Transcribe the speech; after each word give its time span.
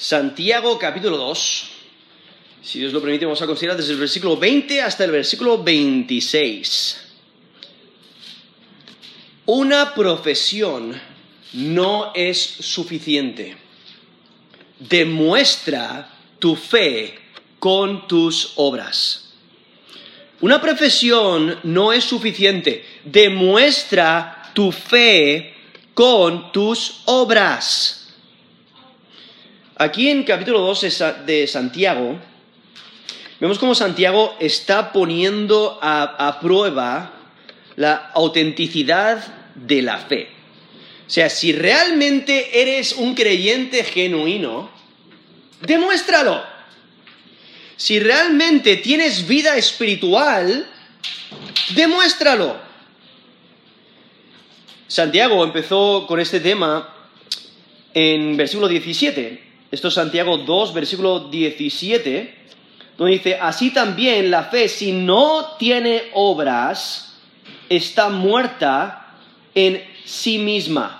Santiago 0.00 0.78
capítulo 0.78 1.18
2. 1.18 1.64
Si 2.62 2.78
Dios 2.78 2.90
lo 2.94 3.02
permite, 3.02 3.26
vamos 3.26 3.42
a 3.42 3.46
considerar 3.46 3.76
desde 3.76 3.92
el 3.92 3.98
versículo 3.98 4.34
20 4.34 4.80
hasta 4.80 5.04
el 5.04 5.10
versículo 5.10 5.62
26. 5.62 7.02
Una 9.44 9.94
profesión 9.94 10.98
no 11.52 12.12
es 12.14 12.40
suficiente. 12.40 13.58
Demuestra 14.78 16.10
tu 16.38 16.56
fe 16.56 17.18
con 17.58 18.08
tus 18.08 18.54
obras. 18.56 19.34
Una 20.40 20.62
profesión 20.62 21.58
no 21.62 21.92
es 21.92 22.04
suficiente. 22.04 22.86
Demuestra 23.04 24.50
tu 24.54 24.72
fe 24.72 25.52
con 25.92 26.52
tus 26.52 27.02
obras. 27.04 27.99
Aquí 29.80 30.10
en 30.10 30.24
capítulo 30.24 30.60
2 30.60 31.24
de 31.24 31.46
Santiago, 31.46 32.18
vemos 33.40 33.58
cómo 33.58 33.74
Santiago 33.74 34.36
está 34.38 34.92
poniendo 34.92 35.78
a, 35.80 36.38
prueba 36.38 37.12
la 37.76 38.10
autenticidad 38.12 39.24
de 39.54 39.80
la 39.80 39.96
fe. 39.96 40.28
O 41.06 41.10
sea, 41.10 41.30
si 41.30 41.54
realmente 41.54 42.60
eres 42.60 42.92
un 42.92 43.14
creyente 43.14 43.82
genuino, 43.84 44.70
demuéstralo. 45.62 46.42
Si 47.74 48.00
realmente 48.00 48.76
tienes 48.76 49.26
vida 49.26 49.56
espiritual, 49.56 50.68
demuéstralo. 51.74 52.54
Santiago 54.88 55.42
empezó 55.42 56.04
con 56.06 56.20
este 56.20 56.40
tema 56.40 56.94
en 57.94 58.36
versículo 58.36 58.68
17. 58.68 59.48
Esto 59.70 59.88
es 59.88 59.94
Santiago 59.94 60.38
2, 60.38 60.74
versículo 60.74 61.28
17, 61.28 62.34
donde 62.96 63.12
dice, 63.12 63.36
así 63.40 63.70
también 63.70 64.30
la 64.30 64.44
fe, 64.44 64.68
si 64.68 64.92
no 64.92 65.56
tiene 65.58 66.04
obras, 66.14 67.18
está 67.68 68.08
muerta 68.08 69.16
en 69.54 69.82
sí 70.04 70.38
misma. 70.38 70.96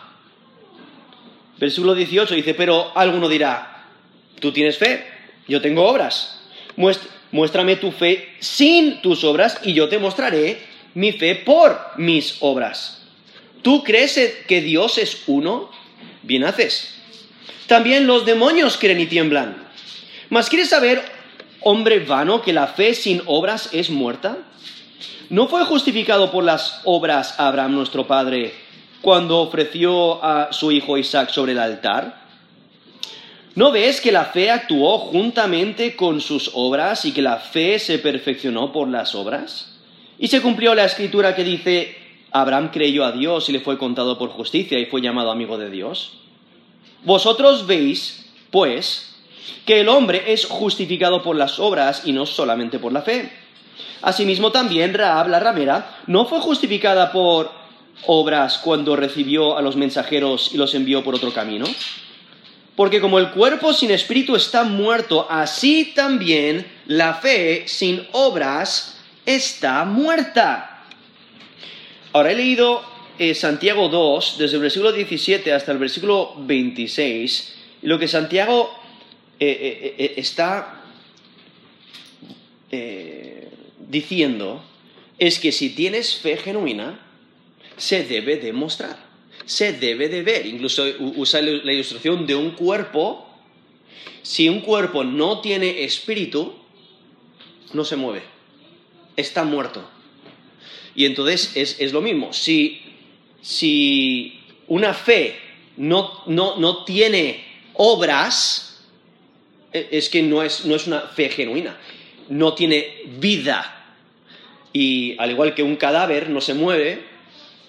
Versículo 1.58 1.94
18 1.94 2.34
dice, 2.34 2.54
pero 2.54 2.96
alguno 2.96 3.28
dirá, 3.28 3.86
tú 4.40 4.52
tienes 4.52 4.78
fe, 4.78 5.06
yo 5.46 5.60
tengo 5.60 5.86
obras 5.86 6.40
muéstrame 7.30 7.76
tu 7.76 7.92
fe 7.92 8.28
sin 8.40 9.00
tus 9.02 9.24
obras 9.24 9.58
y 9.62 9.72
yo 9.72 9.88
te 9.88 9.98
mostraré 9.98 10.58
mi 10.94 11.12
fe 11.12 11.36
por 11.36 11.78
mis 11.96 12.36
obras. 12.40 13.02
¿Tú 13.62 13.84
crees 13.84 14.18
que 14.48 14.60
Dios 14.60 14.98
es 14.98 15.22
uno? 15.26 15.70
Bien 16.22 16.44
haces. 16.44 16.99
También 17.70 18.08
los 18.08 18.26
demonios 18.26 18.76
creen 18.76 18.98
y 18.98 19.06
tiemblan. 19.06 19.54
¿Mas 20.28 20.48
quieres 20.48 20.70
saber, 20.70 21.04
hombre 21.60 22.00
vano, 22.00 22.42
que 22.42 22.52
la 22.52 22.66
fe 22.66 22.94
sin 22.94 23.22
obras 23.26 23.68
es 23.72 23.90
muerta? 23.90 24.38
¿No 25.28 25.46
fue 25.46 25.64
justificado 25.64 26.32
por 26.32 26.42
las 26.42 26.80
obras 26.82 27.38
Abraham 27.38 27.76
nuestro 27.76 28.08
padre 28.08 28.52
cuando 29.00 29.38
ofreció 29.38 30.20
a 30.24 30.52
su 30.52 30.72
hijo 30.72 30.98
Isaac 30.98 31.30
sobre 31.30 31.52
el 31.52 31.60
altar? 31.60 32.20
¿No 33.54 33.70
ves 33.70 34.00
que 34.00 34.10
la 34.10 34.24
fe 34.24 34.50
actuó 34.50 34.98
juntamente 34.98 35.94
con 35.94 36.20
sus 36.20 36.50
obras 36.54 37.04
y 37.04 37.12
que 37.12 37.22
la 37.22 37.36
fe 37.36 37.78
se 37.78 38.00
perfeccionó 38.00 38.72
por 38.72 38.88
las 38.88 39.14
obras? 39.14 39.78
Y 40.18 40.26
se 40.26 40.42
cumplió 40.42 40.74
la 40.74 40.86
escritura 40.86 41.36
que 41.36 41.44
dice, 41.44 41.96
Abraham 42.32 42.72
creyó 42.72 43.04
a 43.04 43.12
Dios 43.12 43.48
y 43.48 43.52
le 43.52 43.60
fue 43.60 43.78
contado 43.78 44.18
por 44.18 44.30
justicia 44.30 44.76
y 44.80 44.86
fue 44.86 45.02
llamado 45.02 45.30
amigo 45.30 45.56
de 45.56 45.70
Dios. 45.70 46.14
Vosotros 47.04 47.66
veis, 47.66 48.26
pues, 48.50 49.14
que 49.66 49.80
el 49.80 49.88
hombre 49.88 50.32
es 50.32 50.46
justificado 50.46 51.22
por 51.22 51.36
las 51.36 51.58
obras 51.58 52.02
y 52.04 52.12
no 52.12 52.26
solamente 52.26 52.78
por 52.78 52.92
la 52.92 53.02
fe. 53.02 53.30
Asimismo 54.02 54.50
también 54.50 54.94
Raab 54.94 55.28
la 55.28 55.40
ramera 55.40 55.98
no 56.06 56.26
fue 56.26 56.40
justificada 56.40 57.12
por 57.12 57.50
obras 58.06 58.58
cuando 58.58 58.96
recibió 58.96 59.56
a 59.56 59.62
los 59.62 59.76
mensajeros 59.76 60.50
y 60.52 60.56
los 60.56 60.74
envió 60.74 61.04
por 61.04 61.14
otro 61.14 61.32
camino. 61.32 61.66
Porque 62.76 63.00
como 63.00 63.18
el 63.18 63.30
cuerpo 63.30 63.74
sin 63.74 63.90
espíritu 63.90 64.36
está 64.36 64.64
muerto, 64.64 65.26
así 65.28 65.92
también 65.94 66.66
la 66.86 67.14
fe 67.14 67.64
sin 67.66 68.06
obras 68.12 68.98
está 69.26 69.84
muerta. 69.84 70.84
Ahora 72.12 72.32
he 72.32 72.36
leído 72.36 72.82
eh, 73.20 73.34
Santiago 73.34 73.88
2, 73.88 74.36
desde 74.38 74.56
el 74.56 74.62
versículo 74.62 74.92
17 74.92 75.52
hasta 75.52 75.72
el 75.72 75.78
versículo 75.78 76.34
26, 76.38 77.54
y 77.82 77.86
lo 77.86 77.98
que 77.98 78.08
Santiago 78.08 78.74
eh, 79.38 79.94
eh, 79.96 80.14
está 80.16 80.76
diciendo 83.88 84.64
es 85.18 85.38
que 85.38 85.52
si 85.52 85.70
tienes 85.70 86.14
fe 86.14 86.36
genuina, 86.36 87.00
se 87.76 88.04
debe 88.04 88.36
demostrar 88.36 89.10
se 89.50 89.72
debe 89.72 90.08
de 90.08 90.22
ver. 90.22 90.46
Incluso 90.46 90.84
usa 91.16 91.42
la 91.42 91.72
ilustración 91.72 92.24
de 92.26 92.36
un 92.36 92.52
cuerpo. 92.52 93.26
Si 94.22 94.48
un 94.48 94.60
cuerpo 94.60 95.02
no 95.02 95.40
tiene 95.40 95.82
espíritu, 95.82 96.54
no 97.72 97.84
se 97.84 97.96
mueve. 97.96 98.22
Está 99.16 99.42
muerto. 99.42 99.88
Y 100.94 101.04
entonces 101.04 101.56
es, 101.56 101.92
lo 101.92 102.00
mismo. 102.00 102.32
Si, 102.32 102.80
si 103.42 104.40
una 104.68 104.94
fe 104.94 105.36
no, 105.76 106.22
no, 106.26 106.84
tiene 106.84 107.44
obras, 107.74 108.82
e, 109.72 109.88
es 109.92 110.08
que 110.08 110.22
no 110.22 110.42
es, 110.42 110.64
no 110.64 110.74
es 110.74 110.86
una 110.86 111.00
fe 111.00 111.28
genuina. 111.28 111.76
No 112.28 112.54
tiene 112.54 113.02
vida. 113.18 113.76
Y 114.72 115.16
al 115.18 115.30
igual 115.30 115.54
que 115.54 115.62
un 115.62 115.76
cadáver 115.76 116.30
no 116.30 116.40
se 116.40 116.54
mueve, 116.54 117.02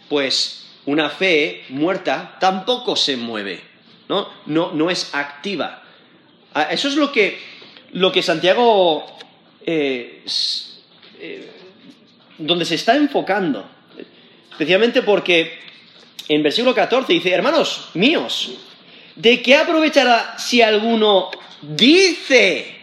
pues 0.10 0.62
una 0.86 1.10
fe 1.10 1.64
muerta 1.70 2.38
tampoco 2.40 2.96
se 2.96 3.18
mueve, 3.18 3.62
¿no? 4.10 4.28
No, 4.46 4.90
es 4.90 5.14
activa. 5.14 5.84
Ah, 6.54 6.64
eso 6.64 6.88
es 6.88 6.96
lo 6.96 7.12
que, 7.12 7.40
lo 7.94 8.12
que 8.12 8.22
Santiago, 8.22 9.06
eh, 9.66 10.24
eh, 11.20 11.52
donde 12.38 12.66
se 12.66 12.76
está 12.76 12.96
enfocando, 12.96 13.68
especialmente 14.52 15.02
porque 15.02 15.60
en 16.28 16.44
versículo 16.44 16.76
14 16.76 17.12
dice, 17.12 17.32
hermanos 17.32 17.90
míos, 17.96 18.52
¿de 19.16 19.42
qué 19.42 19.56
aprovechará 19.56 20.38
si 20.38 20.62
alguno 20.62 21.32
dice, 21.62 22.76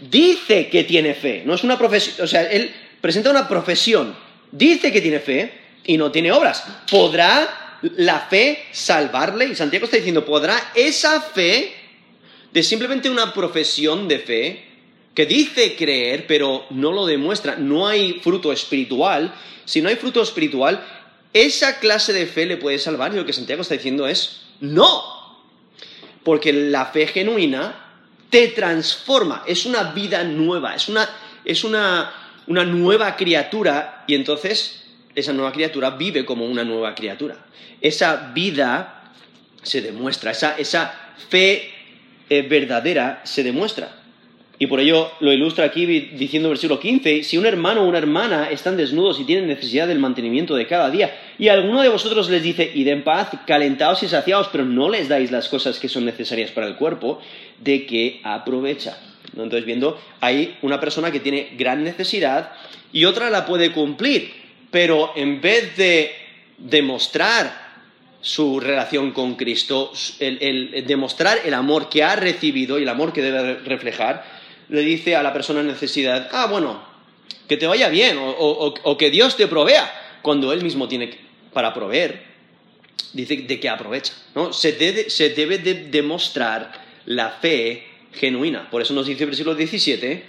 dice 0.00 0.68
que 0.68 0.84
tiene 0.84 1.14
fe? 1.14 1.42
No 1.44 1.54
es 1.54 1.62
una 1.64 1.76
profesión, 1.76 2.24
o 2.24 2.26
sea, 2.26 2.42
él 2.42 2.72
presenta 3.00 3.30
una 3.30 3.48
profesión, 3.48 4.16
dice 4.50 4.90
que 4.92 5.00
tiene 5.00 5.20
fe, 5.20 5.62
y 5.84 5.96
no 5.96 6.10
tiene 6.10 6.32
obras. 6.32 6.64
¿Podrá 6.90 7.78
la 7.96 8.20
fe 8.20 8.66
salvarle? 8.72 9.46
Y 9.46 9.54
Santiago 9.54 9.84
está 9.84 9.96
diciendo, 9.96 10.24
¿podrá 10.24 10.72
esa 10.74 11.20
fe 11.20 11.72
de 12.52 12.62
simplemente 12.62 13.10
una 13.10 13.32
profesión 13.32 14.08
de 14.08 14.18
fe 14.18 14.64
que 15.14 15.26
dice 15.26 15.76
creer 15.76 16.26
pero 16.26 16.64
no 16.70 16.92
lo 16.92 17.06
demuestra, 17.06 17.56
no 17.56 17.86
hay 17.86 18.20
fruto 18.22 18.52
espiritual? 18.52 19.34
Si 19.64 19.80
no 19.80 19.88
hay 19.88 19.96
fruto 19.96 20.22
espiritual, 20.22 20.84
esa 21.32 21.78
clase 21.78 22.12
de 22.12 22.26
fe 22.26 22.46
le 22.46 22.56
puede 22.56 22.78
salvar. 22.78 23.12
Y 23.12 23.16
lo 23.16 23.26
que 23.26 23.32
Santiago 23.32 23.62
está 23.62 23.74
diciendo 23.74 24.06
es, 24.06 24.42
no, 24.60 25.02
porque 26.24 26.52
la 26.52 26.86
fe 26.86 27.06
genuina 27.06 27.78
te 28.30 28.48
transforma, 28.48 29.44
es 29.46 29.66
una 29.66 29.92
vida 29.92 30.24
nueva, 30.24 30.74
es 30.74 30.88
una, 30.88 31.08
es 31.44 31.64
una, 31.64 32.12
una 32.46 32.64
nueva 32.64 33.16
criatura. 33.16 34.04
Y 34.06 34.14
entonces 34.14 34.84
esa 35.14 35.32
nueva 35.32 35.52
criatura 35.52 35.90
vive 35.90 36.24
como 36.24 36.46
una 36.46 36.64
nueva 36.64 36.94
criatura. 36.94 37.36
Esa 37.80 38.32
vida 38.34 39.12
se 39.62 39.80
demuestra, 39.80 40.30
esa, 40.30 40.56
esa 40.58 41.14
fe 41.28 41.70
eh, 42.28 42.42
verdadera 42.42 43.20
se 43.24 43.42
demuestra. 43.42 44.01
Y 44.62 44.68
por 44.68 44.78
ello 44.78 45.10
lo 45.18 45.32
ilustra 45.32 45.64
aquí 45.64 45.86
diciendo 45.86 46.46
en 46.46 46.52
versículo 46.52 46.78
15, 46.78 47.24
si 47.24 47.36
un 47.36 47.46
hermano 47.46 47.82
o 47.82 47.88
una 47.88 47.98
hermana 47.98 48.48
están 48.48 48.76
desnudos 48.76 49.18
y 49.18 49.24
tienen 49.24 49.48
necesidad 49.48 49.88
del 49.88 49.98
mantenimiento 49.98 50.54
de 50.54 50.68
cada 50.68 50.88
día, 50.88 51.18
y 51.36 51.48
alguno 51.48 51.82
de 51.82 51.88
vosotros 51.88 52.30
les 52.30 52.44
dice, 52.44 52.70
id 52.72 52.86
en 52.86 53.02
paz, 53.02 53.30
calentaos 53.44 54.04
y 54.04 54.08
saciaos, 54.08 54.50
pero 54.52 54.64
no 54.64 54.88
les 54.88 55.08
dais 55.08 55.32
las 55.32 55.48
cosas 55.48 55.80
que 55.80 55.88
son 55.88 56.04
necesarias 56.04 56.52
para 56.52 56.68
el 56.68 56.76
cuerpo, 56.76 57.20
¿de 57.58 57.86
qué 57.86 58.20
aprovecha? 58.22 59.00
Entonces, 59.32 59.64
viendo, 59.64 60.00
hay 60.20 60.56
una 60.62 60.78
persona 60.78 61.10
que 61.10 61.18
tiene 61.18 61.48
gran 61.58 61.82
necesidad 61.82 62.52
y 62.92 63.04
otra 63.06 63.30
la 63.30 63.46
puede 63.46 63.72
cumplir, 63.72 64.30
pero 64.70 65.10
en 65.16 65.40
vez 65.40 65.76
de 65.76 66.12
demostrar 66.56 67.52
su 68.20 68.60
relación 68.60 69.10
con 69.10 69.34
Cristo, 69.34 69.90
el, 70.20 70.84
demostrar 70.86 71.38
el 71.44 71.54
amor 71.54 71.88
que 71.88 72.04
ha 72.04 72.14
recibido 72.14 72.78
y 72.78 72.84
el 72.84 72.88
amor 72.88 73.12
que 73.12 73.22
debe 73.22 73.54
reflejar, 73.54 74.40
le 74.72 74.80
dice 74.80 75.14
a 75.14 75.22
la 75.22 75.34
persona 75.34 75.60
en 75.60 75.66
necesidad, 75.66 76.30
ah, 76.32 76.46
bueno, 76.46 76.82
que 77.46 77.58
te 77.58 77.66
vaya 77.66 77.90
bien 77.90 78.16
o, 78.18 78.96
que 78.98 79.10
Dios 79.10 79.36
te 79.36 79.46
provea, 79.46 79.92
cuando 80.22 80.50
Él 80.50 80.62
mismo 80.62 80.88
tiene 80.88 81.14
para 81.52 81.74
proveer, 81.74 82.22
dice 83.12 83.36
de 83.36 83.60
que 83.60 83.68
aprovecha. 83.68 84.14
¿no? 84.34 84.54
Se, 84.54 85.10
se 85.10 85.30
debe 85.30 85.58
de 85.58 85.74
demostrar 85.74 86.72
la 87.04 87.28
fe 87.30 87.86
genuina. 88.14 88.70
Por 88.70 88.80
eso 88.80 88.94
nos 88.94 89.06
dice 89.06 89.24
el 89.24 89.30
versículo 89.30 89.54
17, 89.54 90.24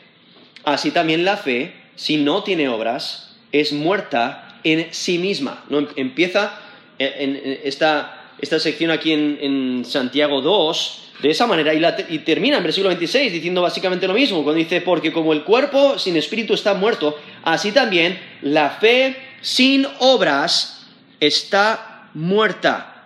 así 0.66 0.92
también 0.92 1.24
la 1.24 1.38
fe, 1.38 1.74
si 1.95 2.18
no 2.18 2.44
tiene 2.44 2.68
obras, 2.68 3.38
es 3.54 3.72
muerta 3.72 4.60
en 4.66 4.88
sí 4.92 5.19
misma. 5.19 5.63
¿no? 5.69 5.88
Empieza 5.95 6.60
en 7.00 7.60
esta, 7.63 8.36
esta 8.42 8.60
sección 8.60 8.92
aquí 8.92 9.13
en, 9.13 9.86
Santiago 9.86 10.42
2 10.42 11.03
de 11.24 11.31
esa 11.31 11.48
manera 11.48 11.74
y, 11.74 12.20
termina 12.20 12.58
en 12.58 12.64
versículo 12.64 12.90
26 12.90 13.31
diciendo 13.31 13.62
básicamente 13.62 14.10
lo 14.10 14.14
mismo, 14.14 14.44
cuando 14.44 14.60
dice, 14.60 14.81
porque 14.81 15.14
como 15.14 15.31
el 15.31 15.46
cuerpo 15.46 15.98
sin 15.98 16.18
espíritu 16.18 16.54
está 16.54 16.74
muerto, 16.74 17.18
así 17.44 17.72
también 17.72 18.20
la 18.42 18.72
fe 18.72 19.16
sin 19.40 19.88
obras 20.00 20.86
está 21.22 22.10
muerta. 22.14 23.06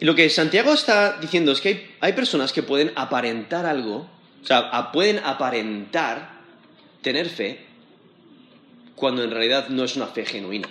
Lo 0.00 0.16
que 0.16 0.28
Santiago 0.28 0.72
está 0.72 1.18
diciendo 1.20 1.52
es 1.52 1.60
que 1.60 1.68
hay, 1.68 1.86
hay 2.00 2.12
personas 2.14 2.52
que 2.52 2.64
pueden 2.64 2.90
aparentar 2.96 3.64
algo, 3.64 4.08
o 4.42 4.46
sea, 4.46 4.90
pueden 4.90 5.20
aparentar 5.20 6.32
tener 7.00 7.28
fe 7.28 7.64
cuando 8.96 9.22
en 9.22 9.30
realidad 9.30 9.68
no 9.68 9.84
es 9.84 9.94
una 9.94 10.08
fe 10.08 10.26
genuina. 10.26 10.68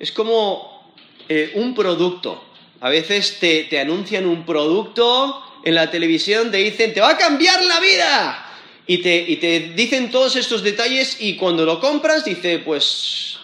Es 0.00 0.10
como 0.10 0.92
eh, 1.28 1.52
un 1.54 1.72
producto. 1.76 2.42
A 2.84 2.90
veces 2.90 3.38
te, 3.40 3.80
anuncian 3.80 4.26
un 4.26 4.44
producto 4.44 5.42
en 5.64 5.74
la 5.74 5.90
televisión, 5.90 6.50
te 6.50 6.58
dicen, 6.58 6.92
te 6.92 7.00
va 7.00 7.12
a 7.12 7.16
cambiar 7.16 7.64
la 7.64 7.80
vida. 7.80 8.46
Y 8.86 8.98
te, 8.98 9.24
y 9.26 9.36
te 9.36 9.72
dicen 9.74 10.10
todos 10.10 10.36
estos 10.36 10.62
detalles 10.62 11.16
y 11.18 11.36
cuando 11.36 11.64
lo 11.64 11.80
compras 11.80 12.26
dice, 12.26 12.58
pues 12.58 13.38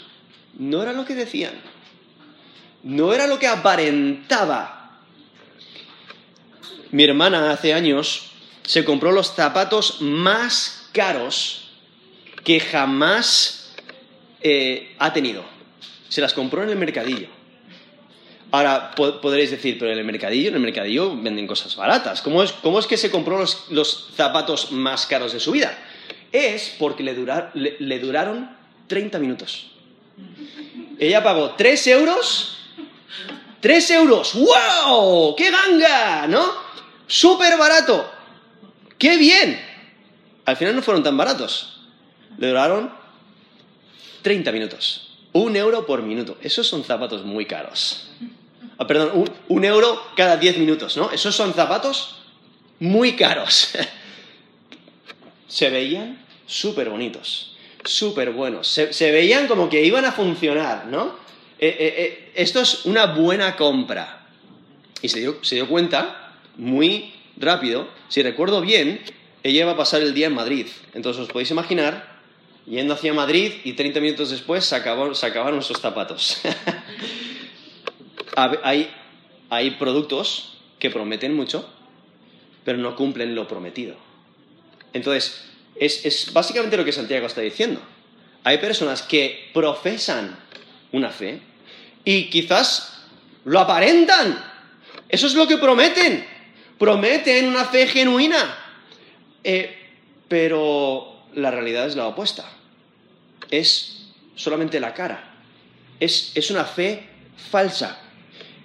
no 0.59 0.83
era 0.83 0.93
lo 0.93 1.07
que 1.07 1.15
decían. 1.15 1.55
No 2.83 3.15
era 3.15 3.27
lo 3.27 3.39
que 3.39 3.47
aparentaba. 3.47 4.99
Mi 6.91 7.05
hermana 7.05 7.51
hace 7.51 7.73
años 7.73 8.33
se 8.63 8.85
compró 8.85 9.11
los 9.11 9.35
zapatos 9.35 10.03
más 10.03 10.87
caros 10.93 11.71
que 12.45 12.61
jamás 12.61 13.73
eh, 14.43 14.95
ha 14.99 15.15
tenido. 15.15 15.47
Se 16.11 16.21
las 16.21 16.35
compró 16.35 16.63
en 16.63 16.69
el 16.69 16.77
mercadillo. 16.77 17.40
Ahora 18.53 18.91
podréis 18.97 19.53
decir, 19.53 19.79
pero 19.79 19.93
en 19.93 19.99
el 19.99 20.05
mercadillo, 20.05 20.49
en 20.49 20.57
el 20.57 20.61
mercadillo 20.61 21.17
venden 21.17 21.47
cosas 21.47 21.77
baratas. 21.77 22.21
¿Cómo 22.21 22.43
es, 22.43 22.53
cómo 22.53 22.81
es 22.81 22.87
que 22.87 22.97
se 22.97 23.11
compró 23.11 23.39
los, 23.39 24.09
zapatos 24.17 24.73
más 24.73 25.07
caros 25.07 25.33
de 25.33 25.39
su 25.39 25.53
vida? 25.53 25.77
Es 26.33 26.75
porque 26.79 27.05
le, 27.05 27.15
le, 27.79 27.99
duraron 28.01 28.51
30 28.89 29.19
minutos. 29.21 29.71
Ella 30.99 31.23
pagó 31.23 31.51
3 31.51 31.87
euros. 31.89 32.59
3 33.61 33.91
euros. 33.93 34.35
¡Wow! 34.35 35.37
¡Qué 35.37 35.51
ganga! 35.51 36.27
¿No? 36.27 36.45
Súper 37.07 37.57
barato. 37.57 38.11
¡Qué 38.99 39.17
bien! 39.17 39.61
Al 40.45 40.57
final 40.57 40.75
no 40.75 40.83
fueron 40.83 41.05
tan 41.05 41.17
baratos. 41.17 41.87
Le 42.37 42.49
duraron 42.49 42.93
30 44.23 44.51
minutos. 44.51 45.17
Un 45.33 45.55
euro 45.55 45.87
por 45.87 46.03
minuto. 46.03 46.37
Esos 46.43 46.67
son 46.67 46.83
zapatos 46.83 47.25
muy 47.25 47.47
caros. 47.47 48.09
Ah, 48.81 48.87
perdón, 48.87 49.31
un, 49.49 49.65
euro 49.67 50.03
cada 50.17 50.39
diez 50.39 50.57
minutos, 50.57 50.97
¿no? 50.97 51.11
Esos 51.11 51.37
son 51.37 51.53
zapatos 51.53 52.23
muy 52.79 53.13
caros. 53.13 53.73
se 55.49 55.69
veían 55.69 56.25
súper 56.47 56.89
bonitos, 56.89 57.59
súper 57.85 58.31
buenos. 58.31 58.67
Se, 58.67 59.13
veían 59.13 59.49
como 59.49 59.69
que 59.69 59.85
iban 59.85 60.07
a 60.07 60.13
funcionar, 60.13 60.87
¿no? 60.87 61.09
Eh, 61.59 61.77
eh, 61.79 61.95
eh, 61.99 62.33
esto 62.37 62.63
es 62.63 62.87
una 62.87 63.05
buena 63.05 63.55
compra. 63.55 64.27
Y 65.03 65.11
se 65.11 65.21
dio, 65.21 65.45
se 65.45 65.57
dio 65.57 65.69
cuenta 65.69 66.39
muy 66.57 67.13
rápido. 67.37 67.87
Si 68.09 68.23
recuerdo 68.23 68.63
bien, 68.63 69.03
ella 69.43 69.61
iba 69.61 69.73
a 69.73 69.77
pasar 69.77 70.01
el 70.01 70.15
día 70.15 70.29
en 70.29 70.35
Madrid. 70.35 70.69
Entonces 70.95 71.21
os 71.25 71.29
podéis 71.29 71.51
imaginar 71.51 72.19
yendo 72.65 72.95
hacia 72.95 73.13
Madrid 73.13 73.53
y 73.63 73.75
30 73.75 74.01
minutos 74.01 74.31
después 74.31 74.65
se 74.65 74.75
acabaron, 74.75 75.59
esos 75.59 75.79
zapatos. 75.79 76.41
hay, 78.63 78.91
hay 79.51 79.71
productos 79.73 80.59
que 80.79 80.91
prometen 80.91 81.35
mucho, 81.35 81.69
pero 82.65 82.79
no 82.79 82.97
cumplen 82.97 83.35
lo 83.35 83.47
prometido. 83.49 83.97
Entonces, 84.93 85.45
es, 85.77 86.05
es, 86.05 86.33
básicamente 86.33 86.77
lo 86.77 86.85
que 86.85 86.93
Santiago 86.93 87.27
está 87.27 87.41
diciendo. 87.41 87.81
Hay 88.45 88.59
personas 88.59 89.03
que 89.03 89.51
profesan 89.53 90.39
una 90.93 91.11
fe 91.11 91.41
y 92.05 92.31
quizás 92.31 93.05
lo 93.45 93.61
aparentan. 93.61 94.43
Eso 95.09 95.27
es 95.27 95.35
lo 95.35 95.47
que 95.47 95.59
prometen. 95.59 96.27
Prometen 96.79 97.47
una 97.49 97.65
fe 97.65 97.87
genuina. 97.87 98.57
Eh, 99.45 99.77
pero 100.29 101.25
la 101.35 101.51
realidad 101.51 101.87
es 101.87 101.97
la 101.97 102.07
opuesta 102.07 102.51
es 103.51 104.07
solamente 104.37 104.81
la 104.81 104.95
cara. 104.95 105.35
Es, 105.99 106.51
una 106.51 106.65
fe 106.65 107.07
falsa. 107.51 108.01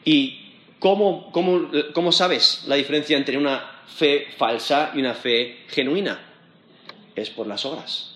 ¿Y 0.05 0.39
cómo, 0.79 1.31
cómo 1.31 2.11
sabes 2.11 2.63
la 2.67 2.75
diferencia 2.75 3.17
entre 3.17 3.37
una 3.37 3.81
fe 3.87 4.27
falsa 4.37 4.91
y 4.95 4.99
una 4.99 5.13
fe 5.13 5.63
genuina? 5.67 6.19
Es 7.15 7.29
por 7.29 7.47
las 7.47 7.65
obras. 7.65 8.13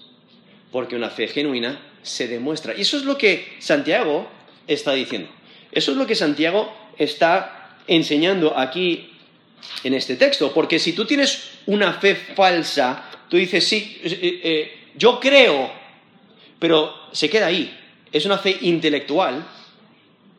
Porque 0.72 0.96
una 0.96 1.10
fe 1.10 1.28
genuina 1.28 1.80
se 2.04 2.28
demuestra. 2.28 2.76
Y 2.78 2.82
eso 2.82 2.98
es 2.98 3.04
lo 3.04 3.18
que 3.18 3.58
Santiago 3.60 4.30
está 4.68 4.94
diciendo. 4.94 5.30
Eso 5.72 5.92
es 5.92 5.98
lo 5.98 6.06
que 6.06 6.16
Santiago 6.16 6.72
está 6.98 7.78
enseñando 7.88 8.58
aquí 8.58 9.10
en 9.84 9.94
este 9.96 10.16
texto. 10.16 10.54
Porque 10.54 10.80
si 10.80 10.94
tú 10.94 11.06
tienes 11.06 11.50
una 11.66 11.94
fe 11.94 12.16
falsa, 12.16 13.10
tú 13.28 13.38
dices, 13.38 13.68
sí, 13.68 14.00
eh, 14.04 14.42
eh, 14.44 14.80
yo 14.96 15.20
creo 15.20 15.80
pero 16.60 16.94
se 17.14 17.30
queda 17.30 17.48
ahí. 17.48 17.76
Es 18.12 18.26
una 18.26 18.38
fe 18.38 18.58
intelectual. 18.62 19.46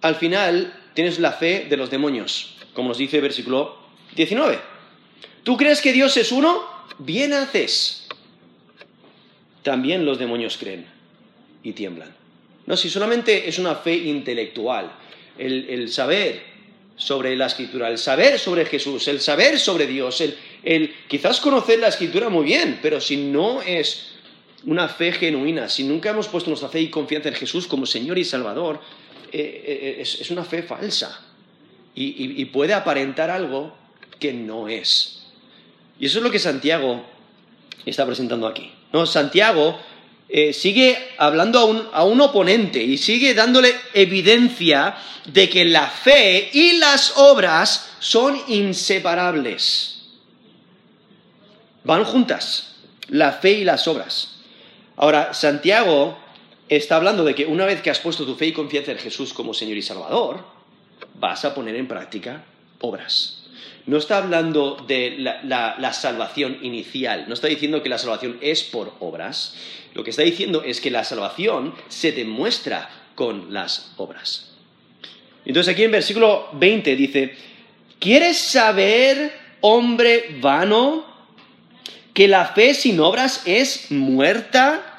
Al 0.03 0.15
final 0.17 0.73
tienes 0.95 1.19
la 1.19 1.33
fe 1.33 1.67
de 1.69 1.77
los 1.77 1.91
demonios, 1.91 2.57
como 2.75 2.89
nos 2.89 2.99
dice 2.99 3.17
el 3.17 3.23
versículo 3.23 3.77
19. 4.17 4.59
¿Tú 5.43 5.57
crees 5.57 5.81
que 5.81 5.93
Dios 5.93 6.17
es 6.17 6.33
uno? 6.33 6.63
Bien 6.99 7.33
haces. 7.33 8.09
También 9.63 10.05
los 10.05 10.19
demonios 10.19 10.57
creen 10.59 10.87
y 11.63 11.73
tiemblan. 11.73 12.15
No, 12.67 12.77
si 12.77 12.89
solamente 12.89 13.49
es 13.49 13.59
una 13.59 13.75
fe 13.75 13.95
intelectual, 13.95 14.93
el, 15.39 15.91
saber 15.91 16.43
sobre 16.97 17.35
la 17.37 17.47
escritura, 17.47 17.89
el 17.89 17.99
saber 17.99 18.39
sobre 18.39 18.67
Jesús, 18.67 19.09
el 19.09 19.21
saber 19.21 19.59
sobre 19.59 19.87
Dios, 19.87 20.21
el, 20.21 20.37
el 20.63 20.95
quizás 21.09 21.41
conocer 21.41 21.79
la 21.79 21.89
escritura 21.89 22.29
muy 22.29 22.45
bien, 22.45 22.79
pero 22.83 23.01
si 23.01 23.17
no 23.17 23.63
es 23.63 24.13
una 24.65 24.89
fe 24.89 25.13
genuina, 25.13 25.69
si 25.69 25.85
nunca 25.85 26.11
hemos 26.11 26.29
puesto 26.29 26.51
nuestra 26.51 26.69
fe 26.69 26.81
y 26.81 26.89
confianza 26.89 27.31
en 27.31 27.35
Jesús 27.35 27.67
como 27.67 27.87
Señor 27.87 28.19
y 28.19 28.25
Salvador, 28.25 28.81
eh, 29.33 29.97
eh, 29.99 30.01
es, 30.01 30.31
una 30.31 30.45
fe 30.45 30.63
falsa 30.63 31.21
y, 31.95 32.45
puede 32.47 32.75
aparentar 32.75 33.31
algo 33.31 33.75
que 34.19 34.33
no 34.33 34.69
es. 34.69 35.23
Y 35.99 36.07
eso 36.07 36.19
es 36.19 36.25
lo 36.25 36.31
que 36.31 36.39
Santiago 36.39 37.05
está 37.85 38.07
presentando 38.07 38.47
aquí. 38.47 38.73
¿no? 38.93 39.07
Santiago 39.07 39.79
eh, 40.29 40.53
sigue 40.53 40.97
hablando 41.19 41.59
a 41.59 41.65
un, 41.65 41.89
a 41.93 42.05
un 42.05 42.21
oponente 42.21 42.83
y 42.83 42.97
sigue 42.97 43.35
dándole 43.35 43.75
evidencia 43.93 44.97
de 45.27 45.49
que 45.49 45.65
la 45.65 45.89
fe 45.89 46.51
y 46.53 46.79
las 46.79 47.17
obras 47.17 47.91
son 47.99 48.41
inseparables. 48.49 50.03
Van 51.85 52.05
juntas, 52.05 52.77
la 53.09 53.33
fe 53.33 53.53
y 53.53 53.65
las 53.65 53.87
obras. 53.89 54.37
Ahora, 54.97 55.33
Santiago 55.35 56.19
está 56.77 56.97
hablando 56.97 57.25
de 57.25 57.35
que 57.35 57.47
una 57.47 57.67
vez 57.67 57.83
que 57.83 57.91
has 57.91 57.99
puesto 57.99 58.25
tu 58.25 58.37
fe 58.37 58.47
y 58.47 58.53
confianza 58.53 58.93
en 58.93 58.99
Jesús 58.99 59.35
como 59.35 59.53
Señor 59.53 59.77
y 59.77 59.83
Salvador, 59.83 60.45
vas 61.15 61.45
a 61.45 61.55
poner 61.55 61.75
en 61.75 61.89
práctica 61.89 62.45
obras. 62.81 63.43
No 63.87 63.99
está 63.99 64.19
hablando 64.19 64.77
de 64.87 65.17
la, 65.19 65.93
salvación 65.93 66.59
inicial, 66.63 67.25
no 67.27 67.35
está 67.35 67.49
diciendo 67.49 67.83
que 67.83 67.89
la 67.89 67.99
salvación 67.99 68.39
es 68.41 68.63
por 68.63 68.95
obras, 69.01 69.57
lo 69.95 70.05
que 70.05 70.11
está 70.11 70.23
diciendo 70.23 70.63
es 70.63 70.81
que 70.81 70.91
la 70.91 71.03
salvación 71.03 71.75
se 71.89 72.13
demuestra 72.13 72.89
con 73.17 73.53
las 73.53 73.93
obras. 73.97 74.53
Entonces 75.45 75.73
aquí 75.73 75.83
en 75.83 75.91
versículo 75.91 76.51
20 76.53 76.95
dice, 76.95 77.35
¿quieres 77.99 78.39
saber, 78.39 79.33
hombre 79.61 80.37
vano, 80.41 81.05
que 82.15 82.29
la 82.29 82.47
fe 82.47 82.75
sin 82.75 83.01
obras 83.01 83.43
es 83.47 83.91
muerta? 83.91 84.90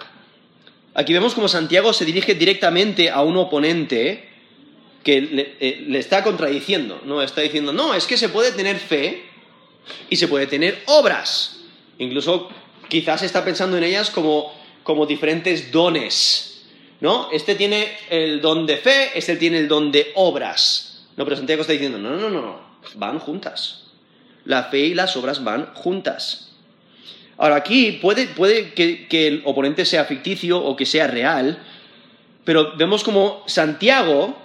Aquí 0.94 1.14
vemos 1.14 1.34
como 1.34 1.48
Santiago 1.48 1.94
se 1.94 2.06
dirige 2.06 2.36
directamente 2.36 3.10
a 3.10 3.22
un 3.22 3.38
oponente 3.38 4.30
que 5.04 5.18
eh, 5.60 5.86
le, 5.88 6.00
está 6.00 6.24
contradiciendo, 6.24 7.02
¿no? 7.06 7.22
Está 7.22 7.42
diciendo, 7.42 7.72
no, 7.74 7.94
es 7.94 8.06
que 8.06 8.18
se 8.18 8.30
puede 8.30 8.52
tener 8.52 8.78
fe 8.78 9.24
y 10.10 10.18
se 10.18 10.28
puede 10.28 10.48
tener 10.48 10.82
obras. 10.88 11.62
Incluso 11.98 12.50
quizás 12.90 13.24
está 13.24 13.44
pensando 13.44 13.78
en 13.78 13.84
ellas 13.84 14.12
como, 14.12 14.54
como 14.84 15.06
diferentes 15.06 15.72
dones, 15.72 16.66
¿no? 17.00 17.30
Este 17.32 17.56
tiene 17.56 17.98
el 18.10 18.42
don 18.42 18.66
de 18.66 18.78
fe, 18.78 19.12
este 19.16 19.38
tiene 19.38 19.60
el 19.60 19.68
don 19.68 19.92
de 19.92 20.12
obras. 20.16 21.06
No, 21.16 21.24
pero 21.24 21.38
Santiago 21.38 21.62
está 21.62 21.74
diciendo, 21.74 21.98
no, 21.98 22.12
no, 22.12 22.30
no, 22.30 22.42
no, 22.42 22.62
van 22.96 23.20
juntas. 23.20 23.86
La 24.44 24.66
fe 24.66 24.80
y 24.80 24.94
las 24.94 25.16
obras 25.16 25.44
van 25.44 25.74
juntas. 25.74 26.51
Ahora, 27.42 27.56
aquí 27.56 27.94
puede, 27.94 28.28
puede 28.28 28.72
que, 28.74 29.08
el 29.28 29.42
oponente 29.46 29.84
sea 29.84 30.06
ficticio 30.06 30.60
o 30.62 30.76
que 30.76 30.86
sea 30.86 31.08
real, 31.08 31.58
pero 32.44 32.78
vemos 32.78 33.04
como 33.04 33.44
Santiago 33.48 34.38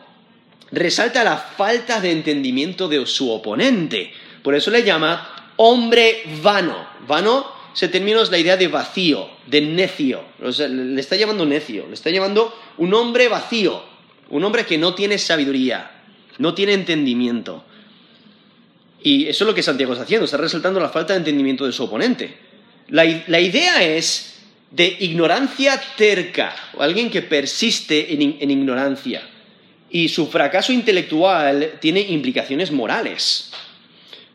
resalta 0.72 1.22
la 1.22 1.36
falta 1.36 2.00
de 2.00 2.10
entendimiento 2.10 2.88
de 2.88 3.04
su 3.04 3.30
oponente. 3.30 4.12
Por 4.42 4.54
eso 4.54 4.70
le 4.70 4.82
llama 4.82 5.52
hombre 5.56 6.22
vano. 6.42 6.88
Vano, 7.06 7.44
se 7.74 7.88
termina 7.88 8.22
la 8.30 8.38
idea 8.38 8.56
de 8.56 8.68
vacío, 8.68 9.28
de 9.46 9.60
necio. 9.60 10.22
Le 10.40 10.98
está 10.98 11.16
llamando 11.16 11.44
necio, 11.44 11.86
le 11.88 11.92
está 11.92 12.08
llamando 12.08 12.58
un 12.78 12.94
hombre 12.94 13.28
vacío, 13.28 13.82
un 14.30 14.42
hombre 14.42 14.64
que 14.64 14.78
no 14.78 14.94
tiene 14.94 15.18
sabiduría, 15.18 15.90
no 16.38 16.54
tiene 16.54 16.72
entendimiento. 16.72 17.62
Y 19.02 19.26
eso 19.26 19.44
es 19.44 19.48
lo 19.48 19.54
que 19.54 19.62
Santiago 19.62 19.92
está 19.92 20.04
haciendo, 20.04 20.24
está 20.24 20.38
resaltando 20.38 20.80
la 20.80 20.88
falta 20.88 21.12
de 21.12 21.18
entendimiento 21.18 21.66
de 21.66 21.72
su 21.72 21.84
oponente. 21.84 22.45
La, 22.88 23.04
la 23.26 23.40
idea 23.40 23.82
es 23.82 24.36
de 24.70 24.96
ignorancia 25.00 25.80
terca, 25.96 26.54
o 26.74 26.82
alguien 26.82 27.10
que 27.10 27.22
persiste 27.22 28.12
en, 28.12 28.36
en 28.40 28.50
ignorancia. 28.50 29.22
Y 29.90 30.08
su 30.08 30.26
fracaso 30.28 30.72
intelectual 30.72 31.74
tiene 31.80 32.00
implicaciones 32.00 32.70
morales. 32.70 33.52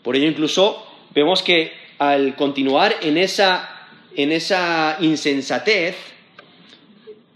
Por 0.01 0.15
ello 0.15 0.27
incluso 0.27 0.87
vemos 1.13 1.43
que 1.43 1.73
al 1.99 2.35
continuar 2.35 2.95
en 3.01 3.17
esa, 3.17 3.87
en 4.15 4.31
esa 4.31 4.97
insensatez, 5.01 5.95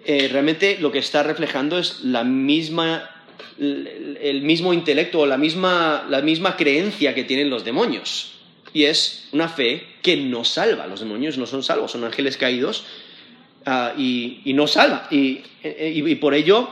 eh, 0.05 0.27
realmente 0.31 0.77
lo 0.79 0.91
que 0.91 0.99
está 0.99 1.21
reflejando 1.23 1.77
es 1.77 2.01
la 2.03 2.23
misma, 2.23 3.11
el 3.59 4.41
mismo 4.41 4.73
intelecto 4.73 5.19
o 5.19 5.25
la 5.25 5.37
misma, 5.37 6.05
la 6.09 6.21
misma 6.21 6.55
creencia 6.55 7.13
que 7.13 7.23
tienen 7.23 7.49
los 7.49 7.63
demonios. 7.63 8.34
Y 8.75 8.83
es 8.83 9.29
una 9.31 9.47
fe 9.47 9.87
que 10.01 10.17
no 10.17 10.43
salva. 10.43 10.85
Los 10.85 10.99
demonios 10.99 11.37
no 11.37 11.45
son 11.45 11.63
salvos, 11.63 11.93
son 11.93 12.03
ángeles 12.03 12.35
caídos 12.35 12.83
uh, 13.65 13.97
y, 13.97 14.51
no 14.53 14.67
salva. 14.67 15.07
Y, 15.09 16.15
por 16.15 16.33
ello, 16.33 16.69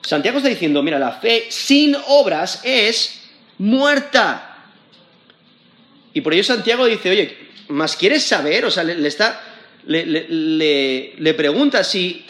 Santiago 0.00 0.38
está 0.38 0.48
diciendo, 0.48 0.82
mira, 0.82 0.98
la 0.98 1.12
fe 1.12 1.48
sin 1.50 1.94
obras 2.06 2.62
es 2.64 3.20
muerta. 3.58 4.70
Y 6.14 6.22
por 6.22 6.32
ello 6.32 6.42
Santiago 6.42 6.86
dice, 6.86 7.10
oye, 7.10 7.36
¿más 7.68 7.94
quieres 7.94 8.22
saber? 8.22 8.64
O 8.64 8.70
sea, 8.70 8.82
le, 8.82 8.94
le 8.94 9.08
está, 9.08 9.42
le, 9.84 10.06
le, 11.18 11.34
pregunta 11.34 11.84
si, 11.84 12.24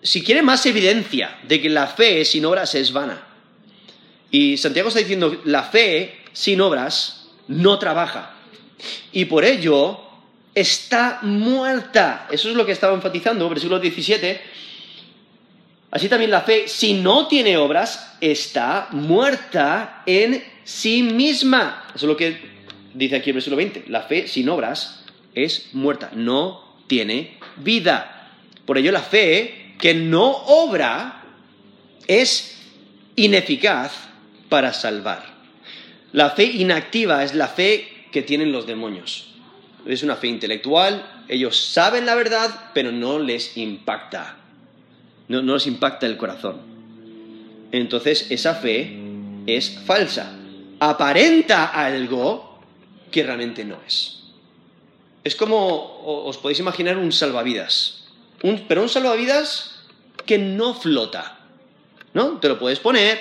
si 0.00 0.24
quiere 0.24 0.40
más 0.40 0.64
evidencia 0.64 1.38
de 1.42 1.60
que 1.60 1.68
la 1.68 1.88
fe 1.88 2.24
sin 2.24 2.46
obras 2.46 2.74
es 2.74 2.90
vana. 2.90 3.22
Y 4.30 4.56
Santiago 4.56 4.88
está 4.88 5.00
diciendo, 5.00 5.42
la 5.44 5.64
fe 5.64 6.20
sin 6.32 6.62
obras 6.62 7.19
no 7.50 7.78
trabaja. 7.78 8.30
Y 9.12 9.26
por 9.26 9.44
ello 9.44 10.00
está 10.54 11.18
muerta. 11.22 12.28
Eso 12.30 12.48
es 12.48 12.54
lo 12.54 12.64
que 12.64 12.72
estaba 12.72 12.94
enfatizando, 12.94 13.48
versículo 13.48 13.80
17. 13.80 14.40
Así 15.90 16.08
también 16.08 16.30
la 16.30 16.42
fe, 16.42 16.68
si 16.68 16.94
no 16.94 17.26
tiene 17.26 17.56
obras, 17.56 18.16
está 18.20 18.88
muerta 18.92 20.04
en 20.06 20.44
sí 20.62 21.02
misma. 21.02 21.84
Eso 21.88 22.06
es 22.06 22.08
lo 22.08 22.16
que 22.16 22.40
dice 22.94 23.16
aquí 23.16 23.30
el 23.30 23.34
versículo 23.34 23.56
20, 23.56 23.84
la 23.88 24.02
fe 24.02 24.28
sin 24.28 24.48
obras 24.48 25.04
es 25.34 25.70
muerta, 25.72 26.10
no 26.14 26.76
tiene 26.86 27.38
vida. 27.56 28.30
Por 28.64 28.78
ello 28.78 28.92
la 28.92 29.02
fe 29.02 29.74
que 29.80 29.94
no 29.94 30.30
obra 30.30 31.24
es 32.06 32.56
ineficaz 33.16 33.92
para 34.48 34.72
salvar. 34.72 35.39
La 36.12 36.30
fe 36.30 36.44
inactiva 36.44 37.22
es 37.24 37.34
la 37.34 37.48
fe 37.48 38.06
que 38.10 38.22
tienen 38.22 38.52
los 38.52 38.66
demonios. 38.66 39.28
Es 39.86 40.02
una 40.02 40.16
fe 40.16 40.28
intelectual, 40.28 41.24
ellos 41.28 41.56
saben 41.56 42.06
la 42.06 42.14
verdad, 42.14 42.70
pero 42.74 42.92
no 42.92 43.18
les 43.18 43.56
impacta. 43.56 44.36
No, 45.28 45.40
les 45.42 45.66
impacta 45.66 46.06
el 46.06 46.16
corazón. 46.16 46.60
Entonces 47.70 48.26
esa 48.30 48.56
fe 48.56 48.98
es 49.46 49.78
falsa. 49.86 50.36
Aparenta 50.80 51.66
algo, 51.66 52.58
que 53.10 53.22
realmente 53.22 53.64
no 53.64 53.78
es. 53.86 54.22
Es 55.22 55.36
como 55.36 56.02
os 56.04 56.38
podéis 56.38 56.60
imaginar 56.60 56.96
un 56.96 57.12
salvavidas, 57.12 58.04
pero 58.68 58.82
un 58.82 58.88
salvavidas 58.88 59.82
que 60.26 60.38
no 60.38 60.74
flota, 60.74 61.38
¿no? 62.14 62.38
Te 62.38 62.48
lo 62.48 62.58
puedes 62.58 62.80
poner, 62.80 63.20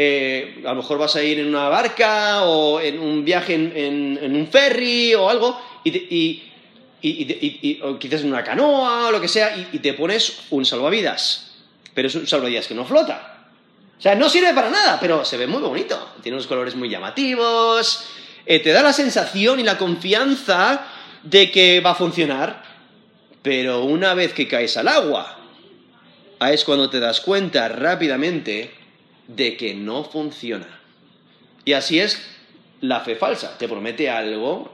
eh, 0.00 0.62
a 0.64 0.68
lo 0.68 0.76
mejor 0.76 0.96
vas 0.96 1.16
a 1.16 1.24
ir 1.24 1.40
en 1.40 1.48
una 1.48 1.68
barca 1.68 2.44
o 2.44 2.80
en 2.80 3.00
un 3.00 3.24
viaje 3.24 3.54
en, 3.54 4.16
un 4.32 4.46
ferry 4.46 5.12
o 5.16 5.28
algo, 5.28 5.60
y, 5.82 6.42
o 7.82 7.98
quizás 7.98 8.20
en 8.20 8.28
una 8.28 8.44
canoa 8.44 9.08
o 9.08 9.10
lo 9.10 9.20
que 9.20 9.26
sea, 9.26 9.56
y, 9.72 9.80
te 9.80 9.94
pones 9.94 10.42
un 10.50 10.64
salvavidas, 10.64 11.50
pero 11.94 12.06
es 12.06 12.14
un 12.14 12.28
salvavidas 12.28 12.68
que 12.68 12.76
no 12.76 12.84
flota. 12.84 13.48
O 13.98 14.00
sea, 14.00 14.14
no 14.14 14.28
sirve 14.28 14.54
para 14.54 14.70
nada, 14.70 15.00
pero 15.00 15.24
se 15.24 15.36
ve 15.36 15.48
muy 15.48 15.60
bonito, 15.60 16.12
tiene 16.22 16.36
unos 16.36 16.46
colores 16.46 16.76
muy 16.76 16.88
llamativos, 16.88 18.04
eh, 18.46 18.60
te 18.60 18.70
da 18.70 18.84
la 18.84 18.92
sensación 18.92 19.58
y 19.58 19.64
la 19.64 19.76
confianza 19.78 20.86
de 21.24 21.50
que 21.50 21.80
va 21.80 21.90
a 21.90 21.96
funcionar, 21.96 22.62
pero 23.42 23.82
una 23.82 24.14
vez 24.14 24.32
que 24.32 24.46
caes 24.46 24.76
al 24.76 24.86
agua, 24.86 25.40
es 26.52 26.62
cuando 26.62 26.88
te 26.88 27.00
das 27.00 27.20
cuenta 27.20 27.66
rápidamente 27.66 28.77
de 29.28 29.56
que 29.56 29.74
no 29.74 30.02
funciona. 30.04 30.80
Y 31.64 31.74
así 31.74 32.00
es 32.00 32.20
la 32.80 33.00
fe 33.00 33.14
falsa, 33.14 33.56
te 33.58 33.68
promete 33.68 34.08
algo 34.10 34.72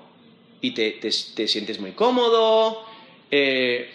y 0.60 0.70
te, 0.70 1.10
sientes 1.10 1.78
muy 1.80 1.92
cómodo, 1.92 2.86
eh, 3.30 3.90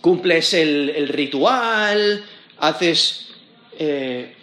cumples 0.00 0.52
el, 0.54 1.08
ritual, 1.08 2.24
haces, 2.58 3.28
eh, 3.78 4.34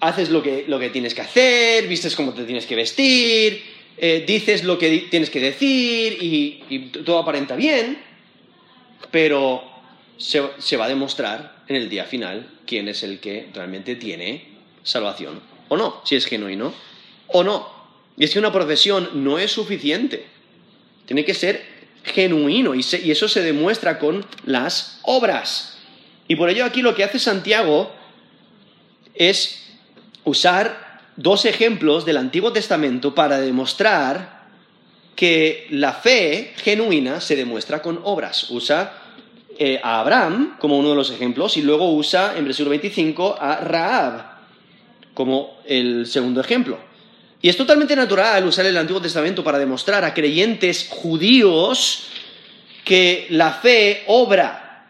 haces 0.00 0.30
lo, 0.30 0.42
que, 0.42 0.64
lo 0.66 0.78
que 0.78 0.90
tienes 0.90 1.14
que 1.14 1.22
hacer, 1.22 1.86
vistes 1.86 2.16
cómo 2.16 2.34
te 2.34 2.44
tienes 2.44 2.66
que 2.66 2.76
vestir, 2.76 3.62
eh, 3.96 4.24
dices 4.26 4.64
lo 4.64 4.76
que 4.76 5.06
tienes 5.10 5.30
que 5.30 5.40
decir 5.40 6.18
y, 6.20 6.90
todo 7.04 7.18
aparenta 7.18 7.54
bien, 7.54 7.98
pero 9.10 9.62
se, 10.16 10.42
se, 10.58 10.76
va 10.76 10.86
a 10.86 10.88
demostrar 10.88 11.62
en 11.68 11.76
el 11.76 11.88
día 11.88 12.04
final 12.04 12.50
quién 12.66 12.88
es 12.88 13.02
el 13.04 13.20
que 13.20 13.48
realmente 13.54 13.94
tiene 13.94 14.53
salvación 14.84 15.40
o 15.68 15.76
no, 15.76 16.00
si 16.04 16.14
es 16.14 16.26
genuino 16.26 16.72
o 17.28 17.42
no. 17.42 17.68
Y 18.16 18.24
es 18.24 18.32
que 18.32 18.38
una 18.38 18.52
profesión 18.52 19.10
no 19.14 19.40
es 19.40 19.50
suficiente, 19.50 20.26
tiene 21.06 21.24
que 21.24 21.34
ser 21.34 21.64
genuino 22.04 22.74
y, 22.74 22.84
y 23.02 23.10
eso 23.10 23.28
se 23.28 23.42
demuestra 23.42 23.98
con 23.98 24.24
las 24.44 25.00
obras. 25.02 25.78
Y 26.28 26.36
por 26.36 26.48
ello 26.48 26.64
aquí 26.64 26.80
lo 26.80 26.94
que 26.94 27.02
hace 27.02 27.18
Santiago 27.18 27.90
es 29.14 29.64
usar 30.22 31.00
dos 31.16 31.44
ejemplos 31.44 32.04
del 32.04 32.18
Antiguo 32.18 32.52
Testamento 32.52 33.14
para 33.14 33.40
demostrar 33.40 34.44
que 35.16 35.66
la 35.70 35.92
fe 35.92 36.52
genuina 36.56 37.20
se 37.20 37.36
demuestra 37.36 37.82
con 37.82 38.00
obras. 38.04 38.50
Usa 38.50 38.98
eh, 39.58 39.80
a 39.82 40.00
Abraham 40.00 40.56
como 40.58 40.78
uno 40.78 40.90
de 40.90 40.96
los 40.96 41.10
ejemplos 41.10 41.56
y 41.56 41.62
luego 41.62 41.92
usa 41.92 42.34
en 42.36 42.44
versículo 42.44 42.70
25 42.70 43.36
a 43.40 43.56
Raab 43.56 44.33
como 45.14 45.58
el 45.66 46.06
segundo 46.06 46.40
ejemplo. 46.40 46.78
Y 47.40 47.48
es 47.48 47.56
totalmente 47.56 47.94
natural 47.94 48.46
usar 48.46 48.66
el 48.66 48.76
Antiguo 48.76 49.02
Testamento 49.02 49.44
para 49.44 49.58
demostrar 49.58 50.04
a 50.04 50.14
creyentes 50.14 50.88
judíos 50.90 52.08
que 52.84 53.26
la 53.30 53.52
fe 53.52 54.02
obra. 54.06 54.88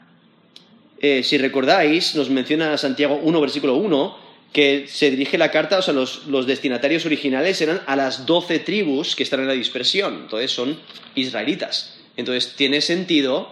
Eh, 1.01 1.23
si 1.23 1.37
recordáis, 1.37 2.15
nos 2.15 2.31
menciona 2.31 2.79
Santiago 2.79 3.21
1, 3.23 3.41
versículo 3.41 3.75
1, 3.75 4.17
que 4.53 4.87
se 4.89 5.11
dirige 5.11 5.37
la 5.37 5.51
carta, 5.51 5.79
o 5.79 5.83
sea, 5.83 5.93
los, 5.93 6.47
destinatarios 6.47 7.05
originales 7.05 7.61
eran 7.61 7.83
a 7.87 7.97
las 7.97 8.25
doce 8.25 8.61
tribus 8.61 9.17
que 9.17 9.25
están 9.25 9.41
en 9.41 9.49
la 9.49 9.53
dispersión, 9.53 10.15
entonces 10.23 10.53
son 10.53 10.79
israelitas. 11.17 11.97
Entonces 12.17 12.55
tiene 12.55 12.81
sentido 12.81 13.51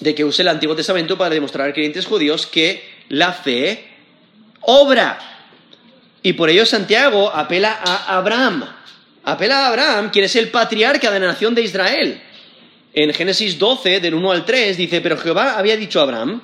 de 0.00 0.16
que 0.16 0.24
use 0.24 0.42
el 0.42 0.48
Antiguo 0.48 0.74
Testamento 0.74 1.16
para 1.16 1.32
demostrar 1.32 1.70
a 1.70 1.72
creyentes 1.72 2.06
judíos 2.06 2.48
que 2.48 2.82
la 3.08 3.32
fe 3.32 3.84
obra. 4.60 5.31
Y 6.22 6.34
por 6.34 6.50
ello 6.50 6.64
Santiago 6.64 7.30
apela 7.30 7.80
a 7.82 8.16
Abraham. 8.16 8.64
Apela 9.24 9.66
a 9.66 9.68
Abraham, 9.68 10.10
quien 10.10 10.24
es 10.24 10.36
el 10.36 10.50
patriarca 10.50 11.10
de 11.10 11.20
la 11.20 11.26
nación 11.26 11.54
de 11.54 11.62
Israel. 11.62 12.20
En 12.94 13.12
Génesis 13.14 13.58
12, 13.58 14.00
del 14.00 14.14
1 14.14 14.30
al 14.32 14.44
3, 14.44 14.76
dice, 14.76 15.00
pero 15.00 15.16
Jehová 15.16 15.58
había 15.58 15.76
dicho 15.76 16.00
a 16.00 16.02
Abraham, 16.02 16.42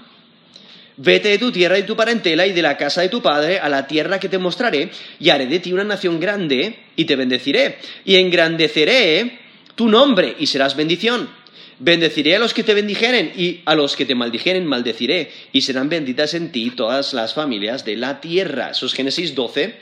Vete 1.01 1.29
de 1.29 1.39
tu 1.39 1.53
tierra 1.53 1.79
y 1.79 1.85
tu 1.85 1.95
parentela 1.95 2.45
y 2.45 2.53
de 2.53 2.61
la 2.61 2.77
casa 2.77 3.03
de 3.03 3.09
tu 3.09 3.23
padre 3.23 3.61
a 3.61 3.69
la 3.69 3.87
tierra 3.87 4.19
que 4.19 4.29
te 4.29 4.37
mostraré, 4.37 4.91
y 5.21 5.31
haré 5.31 5.47
de 5.47 5.61
ti 5.61 5.73
una 5.73 5.85
nación 5.85 6.19
grande, 6.19 6.77
y 6.97 7.05
te 7.05 7.15
bendeciré, 7.15 7.79
y 8.05 8.17
engrandeceré 8.17 9.39
tu 9.77 9.89
nombre, 9.89 10.35
y 10.41 10.47
serás 10.49 10.75
bendición. 10.75 11.31
Bendeciré 11.81 12.37
a 12.37 12.39
los 12.39 12.55
que 12.55 12.65
te 12.65 12.75
bendijeren, 12.75 13.33
y 13.37 13.61
a 13.65 13.75
los 13.75 13.95
que 13.95 14.05
te 14.05 14.15
maldijeren 14.15 14.67
maldeciré, 14.67 15.31
y 15.53 15.61
serán 15.61 15.89
benditas 15.89 16.35
en 16.35 16.51
ti 16.51 16.71
todas 16.71 17.15
las 17.15 17.35
familias 17.35 17.85
de 17.85 17.97
la 17.97 18.21
tierra. 18.21 18.71
Eso 18.71 18.87
es 18.87 18.95
Génesis 18.95 19.35
12, 19.35 19.77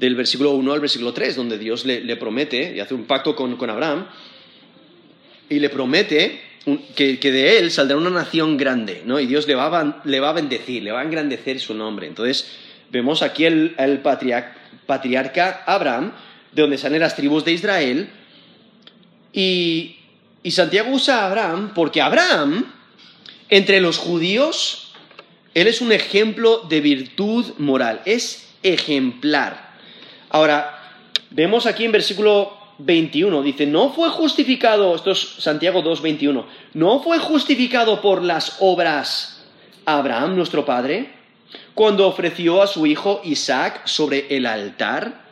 del 0.00 0.14
versículo 0.14 0.52
1 0.52 0.72
al 0.72 0.80
versículo 0.80 1.12
3, 1.12 1.36
donde 1.36 1.58
Dios 1.58 1.84
le, 1.84 2.16
promete 2.16 2.74
y 2.74 2.80
hace 2.80 2.94
un 2.94 3.04
pacto 3.04 3.36
con, 3.36 3.70
Abraham 3.70 4.06
y 5.48 5.58
le 5.58 5.68
promete 5.68 6.40
que, 6.96 7.18
de 7.20 7.58
él 7.58 7.70
saldrá 7.70 7.98
una 7.98 8.08
nación 8.08 8.56
grande, 8.56 9.02
¿no? 9.04 9.20
Y 9.20 9.26
Dios 9.26 9.46
le 9.46 9.54
va, 9.54 9.66
a, 9.78 10.02
le 10.04 10.20
va 10.20 10.30
a 10.30 10.32
bendecir, 10.32 10.82
le 10.82 10.90
va 10.90 11.00
a 11.00 11.04
engrandecer 11.04 11.60
su 11.60 11.74
nombre. 11.74 12.06
Entonces, 12.06 12.50
vemos 12.90 13.22
aquí 13.22 13.44
el, 13.44 13.74
patriarca 14.86 15.64
Abraham, 15.66 16.12
de 16.52 16.62
donde 16.62 16.78
salen 16.78 17.00
las 17.00 17.14
tribus 17.14 17.44
de 17.44 17.52
Israel, 17.52 18.08
y, 19.34 19.96
y 20.42 20.50
Santiago 20.52 20.90
usa 20.90 21.22
a 21.22 21.26
Abraham 21.26 21.72
porque 21.74 22.00
Abraham, 22.00 22.72
entre 23.48 23.80
los 23.80 23.98
judíos, 23.98 24.92
él 25.54 25.66
es 25.66 25.80
un 25.80 25.92
ejemplo 25.92 26.64
de 26.68 26.80
virtud 26.80 27.46
moral, 27.58 28.00
es 28.04 28.48
ejemplar. 28.62 29.74
Ahora, 30.30 30.94
vemos 31.30 31.66
aquí 31.66 31.84
en 31.84 31.92
versículo 31.92 32.56
21, 32.78 33.42
dice, 33.42 33.66
no 33.66 33.92
fue 33.92 34.08
justificado, 34.08 34.94
esto 34.94 35.10
es 35.10 35.18
Santiago 35.18 35.82
2, 35.82 36.00
21, 36.00 36.46
no 36.74 37.02
fue 37.02 37.18
justificado 37.18 38.00
por 38.00 38.22
las 38.22 38.56
obras 38.60 39.44
Abraham, 39.84 40.36
nuestro 40.36 40.64
padre, 40.64 41.12
cuando 41.74 42.06
ofreció 42.06 42.62
a 42.62 42.66
su 42.66 42.86
hijo 42.86 43.20
Isaac 43.24 43.86
sobre 43.86 44.34
el 44.34 44.46
altar. 44.46 45.24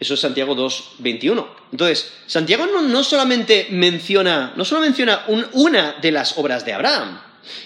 Eso 0.00 0.14
es 0.14 0.20
Santiago 0.20 0.54
2, 0.54 0.96
21. 0.98 1.61
Entonces, 1.72 2.12
Santiago 2.26 2.66
no, 2.66 3.02
solamente 3.02 3.66
menciona, 3.70 4.52
no 4.56 4.64
solo 4.64 4.82
menciona 4.82 5.24
una 5.52 5.94
de 5.94 6.12
las 6.12 6.36
obras 6.36 6.66
de 6.66 6.74
Abraham, 6.74 7.18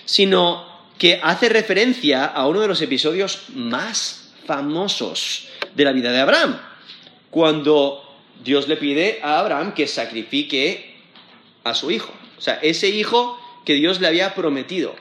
sino 0.04 0.64
que 0.96 1.20
hace 1.22 1.48
referencia 1.48 2.24
a 2.24 2.46
uno 2.46 2.60
de 2.60 2.68
los 2.68 2.80
episodios 2.80 3.42
más 3.54 4.32
famosos 4.46 5.48
de 5.74 5.84
la 5.84 5.92
vida 5.92 6.12
de 6.12 6.20
Abraham, 6.20 6.58
cuando 7.30 8.02
Dios 8.42 8.68
le 8.68 8.76
pide 8.76 9.18
a 9.22 9.40
Abraham 9.40 9.74
que 9.74 9.88
sacrifique 9.88 10.94
a 11.64 11.74
su 11.74 11.90
hijo. 11.90 12.12
O 12.38 12.40
sea, 12.40 12.54
ese 12.62 12.88
hijo 12.88 13.38
que 13.64 13.74
Dios 13.74 14.00
le 14.00 14.06
había 14.06 14.34
prometido. 14.34 14.94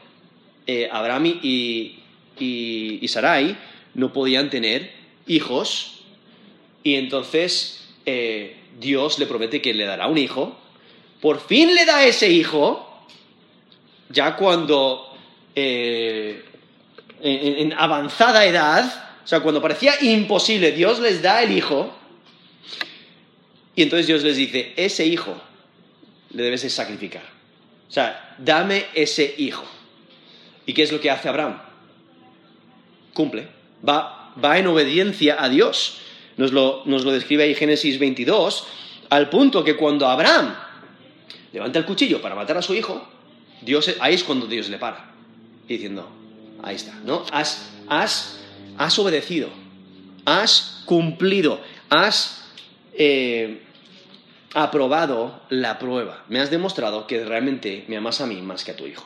Eh, 0.66 0.90
Abraham 0.92 1.40
y, 1.44 2.00
y, 2.40 3.08
Sarai 3.08 3.56
no 3.94 4.12
podían 4.12 4.50
tener 4.50 4.92
hijos 5.28 6.02
y 6.84 6.96
entonces 6.96 7.88
eh, 8.08 8.58
Dios 8.80 9.20
le 9.20 9.26
promete 9.26 9.62
que 9.62 9.74
le 9.74 9.86
dará 9.86 10.08
un 10.08 10.18
hijo. 10.18 10.58
Por 11.22 11.40
fin 11.40 11.74
le 11.74 11.86
da 11.86 12.06
ese 12.06 12.30
hijo, 12.30 13.06
ya 14.10 14.36
cuando 14.36 15.18
eh, 15.56 16.44
en 17.22 17.74
avanzada 17.74 18.46
edad, 18.46 19.06
o 19.26 19.28
sea, 19.28 19.40
cuando 19.40 19.60
parecía 19.60 19.96
imposible, 20.04 20.72
Dios 20.72 21.00
les 21.00 21.24
da 21.24 21.42
el 21.42 21.52
hijo. 21.52 21.92
Y 23.76 23.82
entonces 23.82 24.06
Dios 24.06 24.24
les 24.24 24.38
dice, 24.38 24.74
ese 24.76 25.04
hijo 25.06 25.36
le 26.30 26.44
debes 26.44 26.62
de 26.62 26.70
sacrificar. 26.70 27.24
O 27.90 27.92
sea, 27.92 28.36
dame 28.38 28.86
ese 28.94 29.34
hijo. 29.38 29.66
¿Y 30.68 30.74
qué 30.74 30.84
es 30.84 30.92
lo 30.92 31.02
que 31.02 31.10
hace 31.10 31.28
Abraham? 31.28 31.60
Cumple. 33.16 33.48
Va, 33.88 34.34
va 34.44 34.60
en 34.60 34.68
obediencia 34.68 35.42
a 35.44 35.50
Dios. 35.50 36.02
Nos 36.38 36.52
lo, 36.52 36.84
nos 36.86 37.06
lo 37.06 37.12
describe 37.12 37.44
ahí 37.44 37.56
Génesis 37.56 37.98
22, 38.00 38.68
al 39.10 39.30
punto 39.30 39.64
que 39.64 39.76
cuando 39.76 40.08
Abraham 40.08 40.56
levanta 41.54 41.80
el 41.80 41.86
cuchillo 41.86 42.22
para 42.22 42.36
matar 42.36 42.58
a 42.58 42.62
su 42.62 42.74
hijo, 42.74 43.08
Dios, 43.62 43.96
ahí 44.00 44.16
es 44.16 44.24
cuando 44.24 44.46
Dios 44.46 44.70
le 44.70 44.78
para, 44.78 45.12
diciendo, 45.68 46.10
ahí 46.62 46.76
está, 46.76 46.94
¿no? 47.06 47.26
Has, 47.32 47.72
has 47.88 48.46
has 48.78 49.00
obedecido, 49.00 49.50
has 50.26 50.84
cumplido, 50.86 51.62
has 51.90 52.44
eh, 52.94 53.62
aprobado 54.54 55.42
la 55.50 55.80
prueba, 55.80 56.24
me 56.30 56.40
has 56.40 56.50
demostrado 56.50 57.08
que 57.08 57.24
realmente 57.24 57.86
me 57.88 57.98
amas 57.98 58.22
a 58.22 58.28
mí 58.28 58.42
más 58.42 58.64
que 58.64 58.72
a 58.72 58.76
tu 58.76 58.86
hijo. 58.86 59.06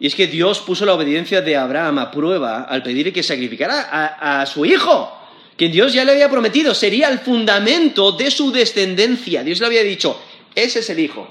Y 0.00 0.06
es 0.06 0.14
que 0.14 0.28
Dios 0.28 0.60
puso 0.60 0.86
la 0.86 0.94
obediencia 0.94 1.40
de 1.40 1.56
Abraham 1.56 1.98
a 1.98 2.10
prueba 2.12 2.62
al 2.62 2.84
pedirle 2.84 3.12
que 3.12 3.24
sacrificara 3.24 3.88
a, 3.90 4.40
a 4.40 4.46
su 4.46 4.64
hijo, 4.64 5.12
que 5.58 5.68
Dios 5.68 5.92
ya 5.92 6.06
le 6.06 6.12
había 6.12 6.30
prometido, 6.30 6.74
sería 6.74 7.08
el 7.10 7.18
fundamento 7.18 8.12
de 8.12 8.30
su 8.30 8.50
descendencia. 8.50 9.44
Dios 9.44 9.60
le 9.60 9.66
había 9.66 9.82
dicho, 9.82 10.18
ese 10.54 10.78
es 10.78 10.88
el 10.88 11.00
hijo, 11.00 11.28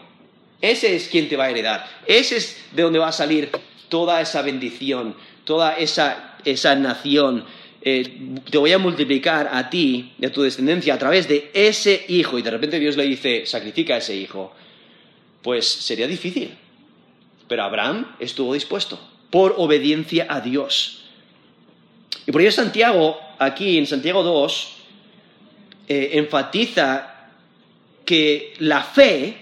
ese 0.62 0.96
es 0.96 1.08
quien 1.08 1.28
te 1.28 1.36
va 1.36 1.46
a 1.46 1.50
heredar, 1.50 1.90
ese 2.06 2.38
es 2.38 2.62
de 2.74 2.84
donde 2.84 3.00
va 3.00 3.08
a 3.08 3.14
salir 3.14 3.50
toda 3.90 4.22
esa 4.22 4.44
bendición, 4.44 5.16
toda 5.44 5.74
esa 5.74 6.28
esa 6.52 6.76
nación, 6.76 7.46
eh, 7.82 8.18
te 8.50 8.58
voy 8.58 8.72
a 8.72 8.78
multiplicar 8.78 9.50
a 9.52 9.70
ti 9.70 10.14
y 10.20 10.26
a 10.26 10.32
tu 10.32 10.42
descendencia 10.42 10.94
a 10.94 10.98
través 11.00 11.28
de 11.28 11.52
ese 11.54 12.06
hijo, 12.08 12.40
y 12.40 12.42
de 12.42 12.52
repente 12.52 12.80
Dios 12.80 12.98
le 12.98 13.04
dice, 13.04 13.46
sacrifica 13.46 13.96
a 13.96 13.98
ese 13.98 14.16
hijo, 14.16 14.54
pues 15.42 15.68
sería 15.68 16.08
difícil. 16.08 16.58
Pero 17.48 17.64
Abraham 17.64 18.16
estuvo 18.20 18.54
dispuesto 18.54 19.00
por 19.30 19.56
obediencia 19.58 20.28
a 20.30 20.42
Dios. 20.42 21.06
Y 22.26 22.32
por 22.32 22.42
ello 22.42 22.52
Santiago, 22.52 23.18
aquí 23.40 23.78
en 23.78 23.86
Santiago 23.86 24.24
2, 24.24 24.74
eh, 25.88 26.10
enfatiza 26.14 27.30
que 28.06 28.54
la 28.60 28.82
fe 28.84 29.38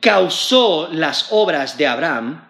causó 0.00 0.88
las 0.92 1.28
obras 1.30 1.78
de 1.78 1.86
Abraham 1.86 2.44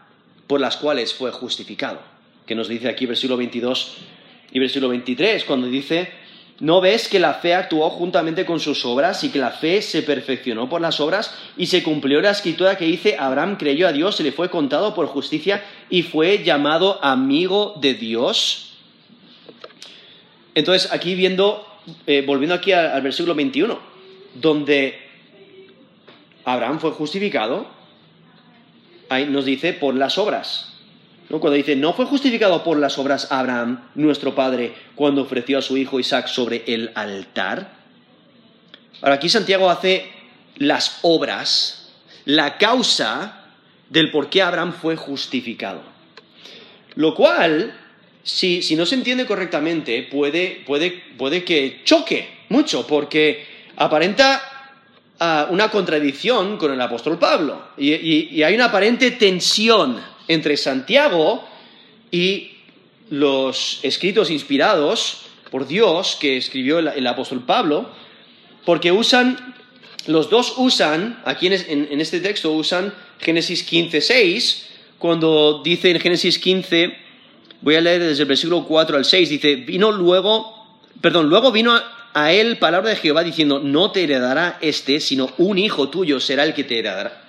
por 0.46 0.60
las 0.60 0.76
cuales 0.76 1.14
fue 1.14 1.30
justificado 1.30 2.14
que 2.46 2.54
nos 2.54 2.68
dice 2.68 2.88
aquí 2.88 3.06
versículo 3.06 3.36
22 3.36 3.96
y 4.52 4.58
versículo 4.58 4.90
23, 4.90 5.44
cuando 5.44 5.66
dice, 5.66 6.10
¿no 6.60 6.80
ves 6.80 7.08
que 7.08 7.18
la 7.18 7.34
fe 7.34 7.54
actuó 7.54 7.90
juntamente 7.90 8.44
con 8.44 8.60
sus 8.60 8.84
obras 8.84 9.24
y 9.24 9.30
que 9.30 9.38
la 9.38 9.50
fe 9.50 9.82
se 9.82 10.02
perfeccionó 10.02 10.68
por 10.68 10.80
las 10.80 11.00
obras 11.00 11.34
y 11.56 11.66
se 11.66 11.82
cumplió 11.82 12.20
la 12.20 12.30
escritura 12.30 12.76
que 12.76 12.84
dice, 12.84 13.16
Abraham 13.18 13.56
creyó 13.56 13.88
a 13.88 13.92
Dios, 13.92 14.16
se 14.16 14.22
le 14.22 14.32
fue 14.32 14.50
contado 14.50 14.94
por 14.94 15.06
justicia 15.06 15.64
y 15.90 16.02
fue 16.02 16.44
llamado 16.44 17.02
amigo 17.02 17.74
de 17.80 17.94
Dios? 17.94 18.73
Entonces, 20.54 20.92
aquí 20.92 21.14
viendo, 21.14 21.66
eh, 22.06 22.22
volviendo 22.26 22.54
aquí 22.54 22.72
al, 22.72 22.86
al 22.92 23.02
versículo 23.02 23.34
21, 23.34 23.78
donde 24.34 24.98
Abraham 26.44 26.78
fue 26.78 26.90
justificado, 26.92 27.66
ahí 29.08 29.26
nos 29.26 29.44
dice 29.44 29.72
por 29.72 29.94
las 29.94 30.18
obras. 30.18 30.74
Cuando 31.28 31.52
dice, 31.52 31.74
no 31.74 31.94
fue 31.94 32.04
justificado 32.04 32.62
por 32.62 32.78
las 32.78 32.98
obras 32.98 33.32
Abraham, 33.32 33.88
nuestro 33.94 34.34
padre, 34.34 34.74
cuando 34.94 35.22
ofreció 35.22 35.58
a 35.58 35.62
su 35.62 35.76
hijo 35.76 35.98
Isaac 35.98 36.28
sobre 36.28 36.62
el 36.66 36.92
altar. 36.94 37.72
Ahora 39.00 39.16
aquí 39.16 39.28
Santiago 39.28 39.70
hace 39.70 40.10
las 40.56 40.98
obras, 41.02 41.92
la 42.24 42.58
causa 42.58 43.46
del 43.88 44.10
por 44.10 44.28
qué 44.28 44.42
Abraham 44.42 44.72
fue 44.72 44.96
justificado. 44.96 45.82
Lo 46.94 47.14
cual, 47.14 47.74
si, 48.24 48.74
no 48.74 48.84
se 48.86 48.96
entiende 48.96 49.26
correctamente, 49.26 50.02
puede, 50.02 51.44
que 51.44 51.80
choque 51.84 52.28
mucho, 52.48 52.86
porque 52.86 53.46
aparenta 53.76 54.42
ah, 55.20 55.46
una 55.50 55.70
contradicción 55.70 56.56
con 56.56 56.72
el 56.72 56.80
apóstol 56.80 57.18
Pablo. 57.18 57.68
y 57.78 58.42
hay 58.42 58.54
una 58.54 58.66
aparente 58.66 59.12
tensión 59.12 60.00
entre 60.26 60.56
Santiago 60.56 61.46
y 62.10 62.50
los 63.10 63.80
escritos 63.82 64.30
inspirados 64.30 65.22
por 65.50 65.66
Dios 65.66 66.16
que 66.20 66.36
escribió 66.36 66.78
el, 66.80 67.06
apóstol 67.06 67.44
Pablo, 67.44 67.88
porque 68.64 68.90
usan, 68.90 69.54
los 70.06 70.30
dos 70.30 70.54
usan, 70.56 71.22
aquí 71.24 71.46
en, 71.46 72.00
este 72.00 72.20
texto 72.20 72.52
usan 72.52 72.92
Génesis 73.20 73.62
15, 73.62 74.00
6, 74.00 74.68
cuando 74.98 75.62
dice 75.62 75.90
en 75.90 76.00
Génesis 76.00 76.38
15, 76.38 76.96
voy 77.64 77.76
a 77.76 77.80
leer 77.80 78.02
desde 78.02 78.22
el 78.22 78.28
versículo 78.28 78.64
4 78.64 78.98
al 78.98 79.06
6, 79.06 79.28
dice, 79.30 79.56
vino 79.56 79.90
luego, 79.90 80.66
perdón, 81.00 81.30
luego 81.30 81.50
vino 81.50 81.74
a, 82.12 82.32
él 82.32 82.58
palabra 82.58 82.90
de 82.90 82.96
Jehová 82.96 83.24
diciendo, 83.24 83.58
no 83.58 83.90
te 83.90 84.04
heredará 84.04 84.58
este, 84.60 85.00
sino 85.00 85.32
un 85.38 85.58
hijo 85.58 85.88
tuyo 85.88 86.20
será 86.20 86.44
el 86.44 86.52
que 86.52 86.62
te 86.62 86.78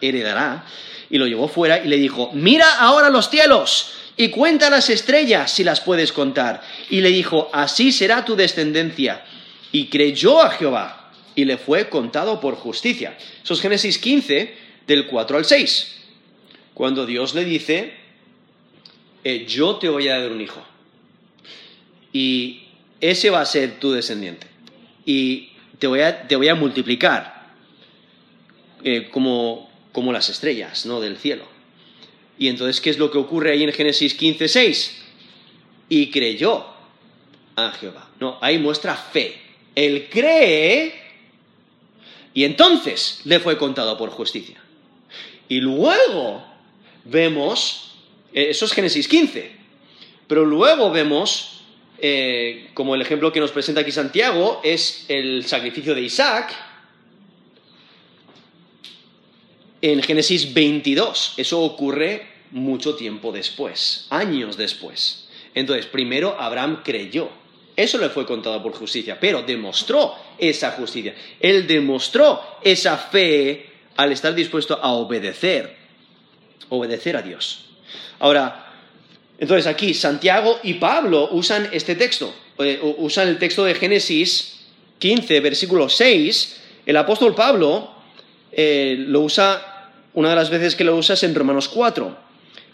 heredará 0.02 0.66
y 1.10 1.18
lo 1.18 1.26
llevó 1.26 1.48
fuera 1.48 1.84
y 1.84 1.88
le 1.88 1.96
dijo, 1.96 2.32
mira 2.34 2.80
ahora 2.80 3.10
los 3.10 3.30
cielos 3.30 3.94
y 4.18 4.28
cuenta 4.28 4.70
las 4.70 4.90
estrellas 4.90 5.52
si 5.52 5.64
las 5.64 5.80
puedes 5.80 6.12
contar. 6.12 6.62
Y 6.90 7.00
le 7.00 7.10
dijo, 7.10 7.50
así 7.54 7.92
será 7.92 8.26
tu 8.26 8.36
descendencia. 8.36 9.24
Y 9.72 9.88
creyó 9.88 10.42
a 10.42 10.52
Jehová 10.52 11.12
y 11.36 11.46
le 11.46 11.58
fue 11.58 11.90
contado 11.90 12.40
por 12.40 12.56
justicia. 12.56 13.18
Eso 13.44 13.54
es 13.54 13.62
Génesis 13.62 13.98
15, 13.98 14.56
del 14.88 15.08
4 15.08 15.38
al 15.38 15.46
6. 15.46 15.96
Cuando 16.74 17.06
Dios 17.06 17.34
le 17.34 17.46
dice, 17.46 18.05
eh, 19.26 19.46
yo 19.46 19.76
te 19.76 19.90
voy 19.90 20.08
a 20.08 20.20
dar 20.20 20.32
un 20.32 20.40
hijo. 20.40 20.64
Y 22.14 22.64
ese 23.02 23.30
va 23.30 23.42
a 23.42 23.46
ser 23.46 23.80
tu 23.80 23.92
descendiente. 23.92 24.48
Y 25.06 25.50
te 25.80 25.88
voy 25.88 26.00
a, 26.00 26.28
te 26.28 26.38
voy 26.38 26.48
a 26.48 26.56
multiplicar 26.56 27.52
eh, 28.84 29.10
como, 29.12 29.70
como 29.92 30.14
las 30.14 30.30
estrellas, 30.30 30.86
¿no? 30.86 31.02
Del 31.02 31.18
cielo. 31.18 31.44
Y 32.40 32.48
entonces, 32.48 32.80
¿qué 32.80 32.90
es 32.90 32.98
lo 32.98 33.12
que 33.12 33.18
ocurre 33.18 33.52
ahí 33.52 33.64
en 33.64 33.74
Génesis 33.74 34.14
15, 34.14 34.48
6? 34.48 35.04
Y 35.90 36.10
creyó 36.12 36.66
a 37.56 37.72
Jehová. 37.72 38.10
No, 38.20 38.38
ahí 38.42 38.58
muestra 38.58 38.96
fe. 38.96 39.36
Él 39.76 40.08
cree 40.10 40.94
y 42.36 42.44
entonces 42.44 43.22
le 43.24 43.40
fue 43.40 43.58
contado 43.58 43.98
por 43.98 44.10
justicia. 44.10 44.58
Y 45.48 45.62
luego 45.62 46.44
vemos, 47.06 47.85
eso 48.36 48.66
es 48.66 48.74
Génesis 48.74 49.08
15, 49.08 49.50
pero 50.28 50.44
luego 50.44 50.92
vemos, 50.92 51.62
eh, 52.00 52.70
como 52.74 52.94
el 52.94 53.02
ejemplo 53.02 53.32
que 53.32 53.40
nos 53.40 53.52
presenta 53.52 53.82
aquí 53.82 53.94
Santiago, 53.94 54.60
es 54.62 55.06
el 55.08 55.46
sacrificio 55.46 55.96
de 55.96 56.02
Isaac, 56.02 56.54
en 59.82 60.04
Génesis 60.04 60.54
22. 60.54 61.36
Eso 61.38 61.62
ocurre 61.62 62.28
mucho 62.52 62.96
tiempo 62.96 63.32
después, 63.32 64.08
años 64.10 64.58
después. 64.58 65.30
Entonces, 65.54 65.86
primero 65.86 66.36
Abraham 66.38 66.82
creyó. 66.84 67.30
Eso 67.76 67.98
le 67.98 68.10
fue 68.10 68.26
contado 68.26 68.62
por 68.62 68.74
justicia, 68.74 69.18
pero 69.20 69.44
demostró 69.44 70.14
esa 70.38 70.72
justicia. 70.72 71.16
Él 71.40 71.68
demostró 71.68 72.42
esa 72.62 72.98
fe 72.98 73.70
al 73.96 74.12
estar 74.12 74.36
dispuesto 74.36 74.78
a 74.82 74.92
obedecer, 74.92 75.76
obedecer 76.68 77.16
a 77.16 77.22
Dios. 77.22 77.66
Ahora, 78.20 78.74
entonces 79.38 79.68
aquí 79.68 79.94
Santiago 79.94 80.60
y 80.64 80.76
Pablo 80.76 81.30
usan 81.32 81.70
este 81.72 81.96
texto, 81.96 82.34
eh, 82.60 82.80
usan 82.98 83.28
el 83.28 83.38
texto 83.38 83.66
de 83.66 83.76
Génesis 83.76 84.66
15, 85.00 85.40
versículo 85.42 85.90
6. 85.90 86.62
El 86.86 86.98
apóstol 86.98 87.36
Pablo 87.36 87.92
eh, 88.52 88.96
lo 88.98 89.22
usa, 89.22 89.92
una 90.14 90.30
de 90.30 90.36
las 90.36 90.50
veces 90.50 90.76
que 90.76 90.84
lo 90.84 90.96
usa 90.96 91.14
es 91.14 91.24
en 91.24 91.36
Romanos 91.36 91.68
4. 91.68 92.26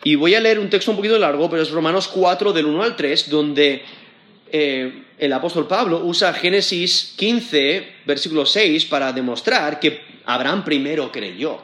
Y 0.03 0.15
voy 0.15 0.35
a 0.35 0.39
leer 0.39 0.59
un 0.59 0.69
texto 0.69 0.91
un 0.91 0.97
poquito 0.97 1.17
largo, 1.17 1.49
pero 1.49 1.61
es 1.61 1.71
Romanos 1.71 2.07
4 2.07 2.53
del 2.53 2.65
1 2.65 2.83
al 2.83 2.95
3, 2.95 3.29
donde 3.29 3.83
eh, 4.51 5.03
el 5.17 5.33
apóstol 5.33 5.67
Pablo 5.67 6.01
usa 6.03 6.33
Génesis 6.33 7.13
15, 7.17 7.87
versículo 8.05 8.45
6, 8.45 8.85
para 8.85 9.13
demostrar 9.13 9.79
que 9.79 10.01
Abraham 10.25 10.63
primero 10.63 11.11
creyó. 11.11 11.59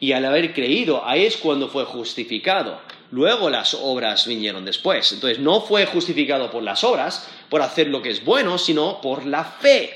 Y 0.00 0.12
al 0.12 0.24
haber 0.24 0.52
creído, 0.54 1.04
ahí 1.04 1.24
es 1.24 1.36
cuando 1.36 1.68
fue 1.68 1.84
justificado. 1.84 2.80
Luego 3.10 3.50
las 3.50 3.74
obras 3.74 4.26
vinieron 4.26 4.64
después. 4.64 5.12
Entonces 5.12 5.38
no 5.38 5.60
fue 5.60 5.86
justificado 5.86 6.50
por 6.50 6.62
las 6.62 6.84
obras, 6.84 7.28
por 7.48 7.62
hacer 7.62 7.88
lo 7.88 8.02
que 8.02 8.10
es 8.10 8.24
bueno, 8.24 8.58
sino 8.58 9.00
por 9.00 9.26
la 9.26 9.44
fe. 9.44 9.90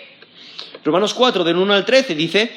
Romanos 0.85 1.15
4, 1.15 1.45
del 1.45 1.57
1 1.57 1.75
al 1.75 1.85
13, 1.85 2.15
dice, 2.15 2.51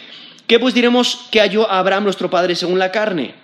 ¿qué 0.48 0.60
pues 0.60 0.74
diremos 0.74 1.28
que 1.30 1.42
halló 1.42 1.70
Abraham 1.70 2.06
nuestro 2.06 2.30
padre 2.30 2.56
según 2.56 2.80
la 2.80 2.92
carne? 2.92 3.36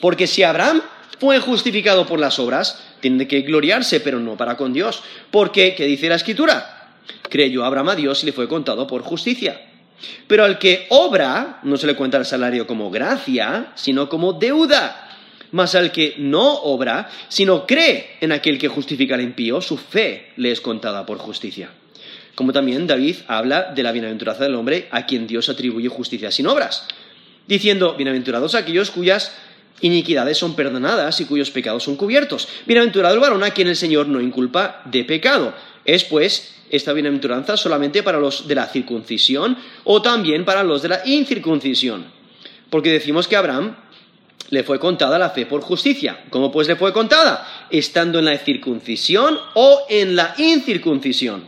Porque 0.00 0.26
si 0.26 0.42
Abraham 0.42 0.82
fue 1.18 1.38
justificado 1.38 2.04
por 2.04 2.20
las 2.20 2.38
obras, 2.38 2.82
tiene 3.00 3.26
que 3.26 3.42
gloriarse, 3.42 4.00
pero 4.00 4.18
no 4.18 4.36
para 4.36 4.56
con 4.56 4.72
Dios. 4.72 5.02
Porque, 5.30 5.74
¿qué 5.74 5.84
dice 5.86 6.08
la 6.08 6.16
Escritura? 6.16 6.98
Creyó 7.30 7.64
Abraham 7.64 7.90
a 7.90 7.94
Dios 7.94 8.22
y 8.22 8.26
le 8.26 8.32
fue 8.32 8.48
contado 8.48 8.86
por 8.86 9.02
justicia. 9.02 9.60
Pero 10.26 10.44
al 10.44 10.58
que 10.58 10.86
obra, 10.90 11.60
no 11.62 11.76
se 11.76 11.86
le 11.86 11.96
cuenta 11.96 12.18
el 12.18 12.24
salario 12.24 12.66
como 12.66 12.90
gracia, 12.90 13.72
sino 13.74 14.08
como 14.08 14.32
deuda. 14.32 15.08
Mas 15.52 15.74
al 15.74 15.92
que 15.92 16.14
no 16.18 16.54
obra, 16.62 17.08
sino 17.28 17.66
cree 17.66 18.16
en 18.20 18.32
aquel 18.32 18.58
que 18.58 18.68
justifica 18.68 19.14
al 19.14 19.20
impío, 19.20 19.60
su 19.60 19.76
fe 19.76 20.32
le 20.36 20.50
es 20.50 20.60
contada 20.60 21.06
por 21.06 21.18
justicia. 21.18 21.70
Como 22.34 22.52
también 22.52 22.86
David 22.86 23.16
habla 23.28 23.72
de 23.74 23.82
la 23.82 23.92
bienaventuranza 23.92 24.42
del 24.42 24.56
hombre 24.56 24.88
a 24.90 25.06
quien 25.06 25.26
Dios 25.26 25.48
atribuye 25.48 25.88
justicia 25.88 26.32
sin 26.32 26.48
obras, 26.48 26.86
diciendo, 27.46 27.94
bienaventurados 27.94 28.54
aquellos 28.54 28.90
cuyas 28.90 29.32
iniquidades 29.80 30.38
son 30.38 30.56
perdonadas 30.56 31.20
y 31.20 31.26
cuyos 31.26 31.50
pecados 31.50 31.84
son 31.84 31.96
cubiertos. 31.96 32.48
Bienaventurado 32.66 33.14
el 33.14 33.20
varón 33.20 33.44
a 33.44 33.50
quien 33.50 33.68
el 33.68 33.76
Señor 33.76 34.08
no 34.08 34.20
inculpa 34.20 34.82
de 34.86 35.04
pecado. 35.04 35.54
Es 35.84 36.04
pues 36.04 36.54
esta 36.70 36.92
bienaventuranza 36.92 37.56
solamente 37.56 38.02
para 38.02 38.18
los 38.18 38.48
de 38.48 38.54
la 38.54 38.66
circuncisión 38.66 39.56
o 39.84 40.02
también 40.02 40.44
para 40.44 40.62
los 40.62 40.82
de 40.82 40.88
la 40.88 41.02
incircuncisión. 41.04 42.06
Porque 42.70 42.90
decimos 42.90 43.28
que 43.28 43.36
a 43.36 43.40
Abraham 43.40 43.76
le 44.50 44.62
fue 44.62 44.78
contada 44.78 45.18
la 45.18 45.30
fe 45.30 45.46
por 45.46 45.60
justicia. 45.60 46.24
¿Cómo 46.30 46.50
pues 46.50 46.68
le 46.68 46.76
fue 46.76 46.92
contada? 46.92 47.66
Estando 47.70 48.18
en 48.18 48.26
la 48.26 48.38
circuncisión 48.38 49.38
o 49.54 49.86
en 49.88 50.16
la 50.16 50.34
incircuncisión. 50.38 51.46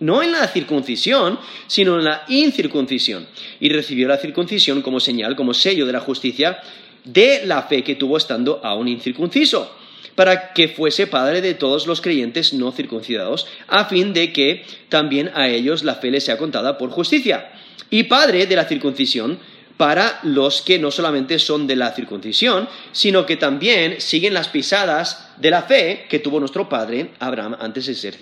No 0.00 0.22
en 0.22 0.32
la 0.32 0.46
circuncisión, 0.46 1.38
sino 1.66 1.98
en 1.98 2.04
la 2.04 2.24
incircuncisión. 2.28 3.26
Y 3.60 3.68
recibió 3.70 4.06
la 4.06 4.18
circuncisión 4.18 4.82
como 4.82 5.00
señal, 5.00 5.34
como 5.34 5.54
sello 5.54 5.86
de 5.86 5.92
la 5.92 6.00
justicia 6.00 6.60
de 7.04 7.42
la 7.46 7.62
fe 7.62 7.82
que 7.82 7.96
tuvo 7.96 8.16
estando 8.16 8.60
aún 8.62 8.86
incircunciso, 8.86 9.77
para 10.18 10.52
que 10.52 10.66
fuese 10.66 11.06
padre 11.06 11.40
de 11.40 11.54
todos 11.54 11.86
los 11.86 12.00
creyentes 12.00 12.52
no 12.52 12.72
circuncidados, 12.72 13.46
a 13.68 13.84
fin 13.84 14.12
de 14.12 14.32
que 14.32 14.64
también 14.88 15.30
a 15.32 15.46
ellos 15.46 15.84
la 15.84 15.94
fe 15.94 16.10
les 16.10 16.24
sea 16.24 16.36
contada 16.36 16.76
por 16.76 16.90
justicia, 16.90 17.52
y 17.88 18.02
padre 18.02 18.46
de 18.46 18.56
la 18.56 18.64
circuncisión 18.64 19.38
para 19.76 20.18
los 20.24 20.60
que 20.62 20.80
no 20.80 20.90
solamente 20.90 21.38
son 21.38 21.68
de 21.68 21.76
la 21.76 21.92
circuncisión, 21.92 22.68
sino 22.90 23.26
que 23.26 23.36
también 23.36 24.00
siguen 24.00 24.34
las 24.34 24.48
pisadas 24.48 25.30
de 25.36 25.52
la 25.52 25.62
fe 25.62 26.06
que 26.08 26.18
tuvo 26.18 26.40
nuestro 26.40 26.68
padre 26.68 27.10
Abraham 27.20 27.54
antes 27.60 27.86
de 27.86 27.94
ser, 27.94 28.18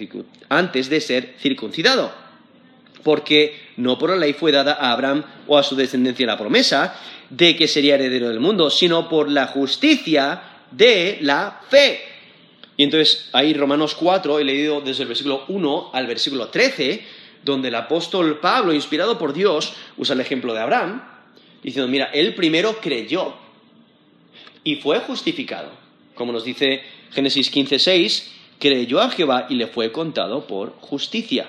antes 0.51 0.91
de 0.91 1.01
ser 1.01 1.35
circuncidado. 1.41 2.13
Porque 3.05 3.59
no 3.79 3.97
por 3.97 4.11
la 4.11 4.17
ley 4.17 4.35
fue 4.35 4.53
dada 4.53 4.75
a 4.75 4.93
Abraham 4.93 5.25
o 5.47 5.57
a 5.57 5.63
su 5.63 5.75
descendencia 5.75 6.27
la 6.27 6.37
promesa, 6.37 6.95
de 7.31 7.57
que 7.57 7.67
sería 7.67 7.95
heredero 7.95 8.29
del 8.29 8.39
mundo, 8.39 8.69
sino 8.69 9.09
por 9.09 9.31
la 9.31 9.47
justicia 9.47 10.56
de 10.71 11.19
la 11.21 11.61
fe. 11.69 12.01
Y 12.77 12.85
entonces 12.85 13.31
ahí 13.33 13.55
Romanos 13.55 13.95
4, 13.95 14.39
he 14.39 14.45
leído 14.45 14.81
desde 14.81 15.03
el 15.03 15.09
versículo 15.09 15.45
1 15.49 15.91
al 15.93 16.07
versículo 16.07 16.49
13, 16.49 17.03
donde 17.43 17.69
el 17.69 17.75
apóstol 17.75 18.39
Pablo, 18.41 18.73
inspirado 18.73 19.19
por 19.19 19.33
Dios, 19.33 19.75
usa 19.97 20.15
el 20.15 20.21
ejemplo 20.21 20.53
de 20.53 20.61
Abraham, 20.61 21.03
diciendo, 21.63 21.91
mira, 21.91 22.07
él 22.13 22.35
primero 22.35 22.81
creyó 22.81 23.35
y 24.65 24.77
fue 24.77 24.99
justificado. 25.01 25.71
Como 26.15 26.33
nos 26.33 26.45
dice 26.45 26.83
Génesis 27.13 27.51
15, 27.51 27.79
6, 27.79 28.33
creyó 28.59 29.01
a 29.01 29.11
Jehová 29.11 29.47
y 29.49 29.55
le 29.55 29.69
fue 29.69 29.93
contado 29.93 30.47
por 30.47 30.73
justicia. 30.81 31.47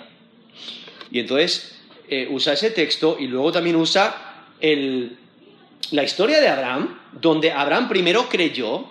Y 1.11 1.19
entonces 1.19 1.79
eh, 2.09 2.27
usa 2.29 2.53
ese 2.53 2.71
texto 2.71 3.17
y 3.19 3.27
luego 3.27 3.51
también 3.51 3.75
usa 3.75 4.45
el, 4.59 5.17
la 5.91 6.03
historia 6.03 6.39
de 6.39 6.47
Abraham, 6.47 6.99
donde 7.13 7.51
Abraham 7.51 7.89
primero 7.89 8.27
creyó, 8.29 8.85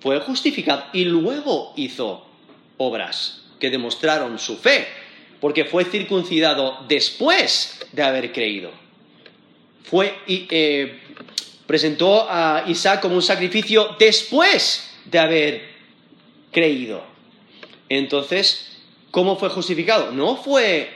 fue 0.00 0.18
justificado 0.20 0.84
y 0.92 1.04
luego 1.04 1.72
hizo 1.76 2.26
obras 2.78 3.42
que 3.58 3.70
demostraron 3.70 4.38
su 4.38 4.56
fe, 4.56 4.88
porque 5.40 5.66
fue 5.66 5.84
circuncidado 5.84 6.84
después 6.88 7.86
de 7.92 8.02
haber 8.02 8.32
creído. 8.32 8.70
Fue, 9.84 10.14
eh, 10.26 11.00
presentó 11.66 12.26
a 12.28 12.64
Isaac 12.66 13.00
como 13.00 13.16
un 13.16 13.22
sacrificio 13.22 13.96
después 13.98 14.90
de 15.04 15.18
haber 15.18 15.68
creído. 16.50 17.02
Entonces, 17.88 18.78
¿cómo 19.10 19.36
fue 19.36 19.50
justificado? 19.50 20.12
No 20.12 20.36
fue 20.36 20.90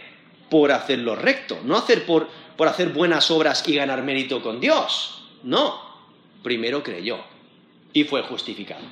por 0.49 0.73
hacerlo 0.73 1.17
recto, 1.17 1.59
no 1.65 1.77
hacer 1.77 2.07
por, 2.07 2.29
por 2.57 2.69
hacer 2.69 2.91
buenas 2.91 3.31
obras 3.31 3.65
y 3.67 3.75
ganar 3.75 4.03
mérito 4.03 4.43
con 4.43 4.61
Dios. 4.61 5.25
No, 5.43 5.81
primero 6.43 6.83
creyó 6.83 7.34
y 7.95 8.05
fue 8.05 8.23
justificado. 8.23 8.85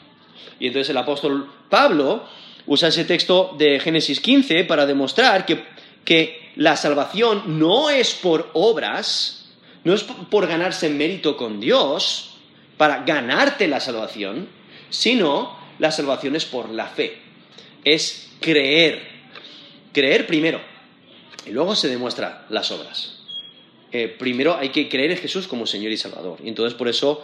Y 0.58 0.68
entonces 0.68 0.88
el 0.88 0.96
apóstol 0.96 1.50
Pablo 1.68 2.26
usa 2.66 2.88
ese 2.88 3.04
texto 3.04 3.54
de 3.58 3.78
Génesis 3.80 4.20
15 4.20 4.64
para 4.64 4.86
demostrar 4.86 5.44
que, 5.44 5.64
que 6.04 6.52
la 6.56 6.76
salvación 6.76 7.58
no 7.58 7.90
es 7.90 8.14
por 8.14 8.48
obras, 8.54 9.50
no 9.84 9.92
es 9.92 10.04
por 10.04 10.46
ganarse 10.46 10.88
mérito 10.88 11.36
con 11.36 11.60
Dios, 11.60 12.36
para 12.76 13.04
ganarte 13.04 13.68
la 13.68 13.80
salvación, 13.80 14.48
sino 14.88 15.56
la 15.78 15.90
salvación 15.90 16.36
es 16.36 16.44
por 16.44 16.70
la 16.70 16.86
fe. 16.86 17.18
Es 17.84 18.30
creer. 18.40 19.02
Creer 19.92 20.26
primero. 20.26 20.60
Y 21.44 21.50
luego 21.50 21.74
se 21.74 21.88
demuestran 21.88 22.42
las 22.50 22.70
obras. 22.70 23.18
Eh, 23.90 24.08
primero 24.08 24.56
hay 24.56 24.70
que 24.70 24.88
creer 24.88 25.10
en 25.10 25.18
Jesús 25.18 25.48
como 25.48 25.66
Señor 25.66 25.92
y 25.92 25.96
Salvador. 25.96 26.38
Y 26.42 26.48
entonces 26.48 26.74
por 26.74 26.88
eso 26.88 27.22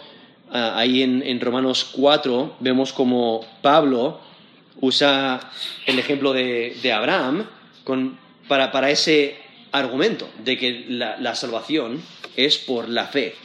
ahí 0.51 1.03
en, 1.03 1.39
Romanos 1.39 1.89
4 1.93 2.57
vemos 2.59 2.93
como 2.93 3.45
Pablo 3.61 4.19
usa 4.81 5.39
el 5.85 5.99
ejemplo 5.99 6.33
de, 6.33 6.91
Abraham 6.93 7.45
para, 8.47 8.89
ese 8.89 9.35
argumento 9.71 10.29
de 10.43 10.57
que 10.57 10.85
la, 10.89 11.35
salvación 11.35 12.01
es 12.35 12.57
por 12.57 12.89
la 12.89 13.07
fe. 13.07 13.35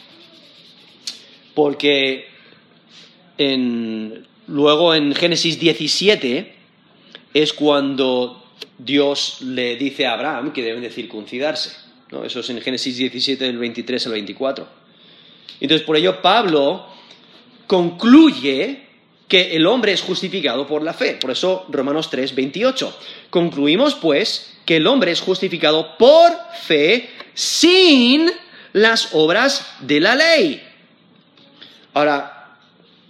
Porque 1.54 2.28
luego 4.46 4.94
en 4.94 5.14
Génesis 5.14 5.58
17 5.58 6.54
es 7.34 7.52
cuando 7.52 8.44
Dios 8.78 9.38
le 9.42 9.76
dice 9.76 10.06
a 10.06 10.14
Abraham 10.14 10.52
que 10.52 10.62
deben 10.62 10.82
de 10.82 10.90
circuncidarse. 10.90 11.84
Eso 12.24 12.40
es 12.40 12.50
en 12.50 12.60
Génesis 12.60 12.96
17, 12.96 13.44
del 13.44 13.58
23 13.58 14.06
al 14.06 14.12
24. 14.12 14.68
Entonces, 15.60 15.86
por 15.86 15.96
ello, 15.96 16.20
Pablo 16.22 16.86
concluye 17.66 18.84
que 19.28 19.56
el 19.56 19.66
hombre 19.66 19.92
es 19.92 20.02
justificado 20.02 20.66
por 20.66 20.82
la 20.82 20.92
fe. 20.92 21.18
Por 21.20 21.30
eso 21.30 21.66
Romanos 21.68 22.10
3, 22.10 22.34
28. 22.34 22.98
Concluimos 23.30 23.94
pues 23.94 24.54
que 24.64 24.76
el 24.76 24.86
hombre 24.86 25.12
es 25.12 25.20
justificado 25.20 25.96
por 25.98 26.32
fe 26.62 27.10
sin 27.34 28.30
las 28.72 29.14
obras 29.14 29.76
de 29.80 30.00
la 30.00 30.14
ley. 30.14 30.62
Ahora, 31.94 32.58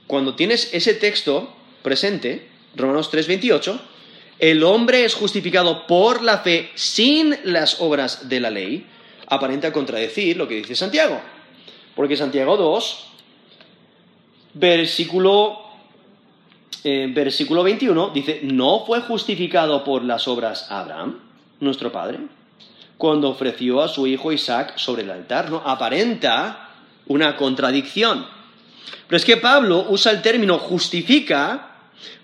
cuando 0.07 0.35
tienes 0.35 0.73
ese 0.73 0.95
texto 0.95 1.55
presente, 1.83 2.49
Romanos 2.77 3.11
3, 3.11 3.27
28, 3.27 3.81
el 4.39 4.63
hombre 4.63 5.05
es 5.05 5.15
justificado 5.15 5.87
por 5.87 6.23
la 6.23 6.39
fe 6.39 6.71
sin 6.75 7.37
las 7.45 7.81
obras 7.81 8.29
de 8.29 8.41
la 8.41 8.51
ley, 8.51 8.87
aparenta 9.27 9.73
contradecir 9.73 10.37
lo 10.37 10.47
que 10.47 10.57
dice 10.57 10.75
Santiago. 10.75 11.21
Porque 11.95 12.17
Santiago 12.17 12.57
2, 12.57 13.07
versículo, 14.55 15.61
eh, 16.83 17.11
versículo 17.13 17.63
21, 17.63 18.11
dice, 18.11 18.41
¿no 18.43 18.85
fue 18.87 19.01
justificado 19.01 19.85
por 19.85 20.05
las 20.05 20.27
obras 20.29 20.71
Abraham, 20.71 21.19
nuestro 21.61 21.93
padre, 21.93 22.21
cuando 22.97 23.29
ofreció 23.29 23.83
a 23.83 23.89
su 23.89 24.07
hijo 24.07 24.33
Isaac 24.33 24.77
sobre 24.77 25.03
el 25.03 25.11
altar? 25.11 25.51
¿no? 25.51 25.63
Aparenta 25.65 26.71
una 27.07 27.37
contradicción. 27.37 28.27
Pero 29.07 29.17
es 29.17 29.25
que 29.25 29.37
Pablo 29.37 29.87
usa 29.89 30.13
el 30.13 30.23
término 30.23 30.59
justifica 30.59 31.71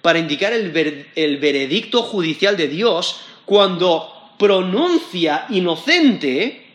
para 0.03 0.19
indicar 0.19 0.53
el, 0.53 0.71
veredicto 0.71 2.03
judicial 2.03 2.57
de 2.57 2.69
Dios 2.69 3.21
cuando 3.45 4.33
pronuncia 4.39 5.47
inocente 5.51 6.67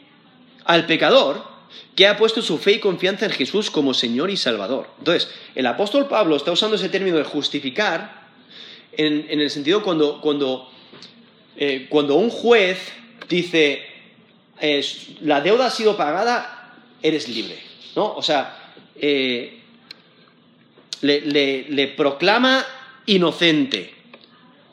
al 0.66 0.86
pecador 0.86 1.55
que 1.96 2.08
ha 2.08 2.18
puesto 2.18 2.42
su 2.42 2.58
fe 2.58 2.74
y 2.74 2.80
confianza 2.80 3.26
en 3.26 3.32
Jesús 3.32 3.72
como 3.72 3.94
Señor 3.94 4.30
y 4.30 4.38
Salvador. 4.38 4.90
Entonces, 5.00 5.30
el 5.56 5.66
apóstol 5.66 6.08
Pablo 6.08 6.36
está 6.36 6.52
usando 6.52 6.76
ese 6.76 6.90
término 6.90 7.18
de 7.18 7.24
justificar 7.24 8.26
en, 8.92 9.40
el 9.40 9.50
sentido 9.50 9.84
cuando, 9.84 10.22
cuando, 10.22 10.70
eh, 11.58 11.88
cuando 11.90 12.16
un 12.16 12.30
juez 12.30 12.80
dice, 13.28 13.86
la 15.22 15.42
deuda 15.42 15.68
ha 15.68 15.72
sido 15.72 15.98
pagada, 15.98 16.74
eres 17.02 17.28
libre. 17.28 17.60
¿no? 17.96 18.14
O 18.14 18.22
sea, 18.22 18.74
eh, 18.96 19.62
le 21.02 21.94
proclama 21.96 22.66
inocente. 23.06 23.94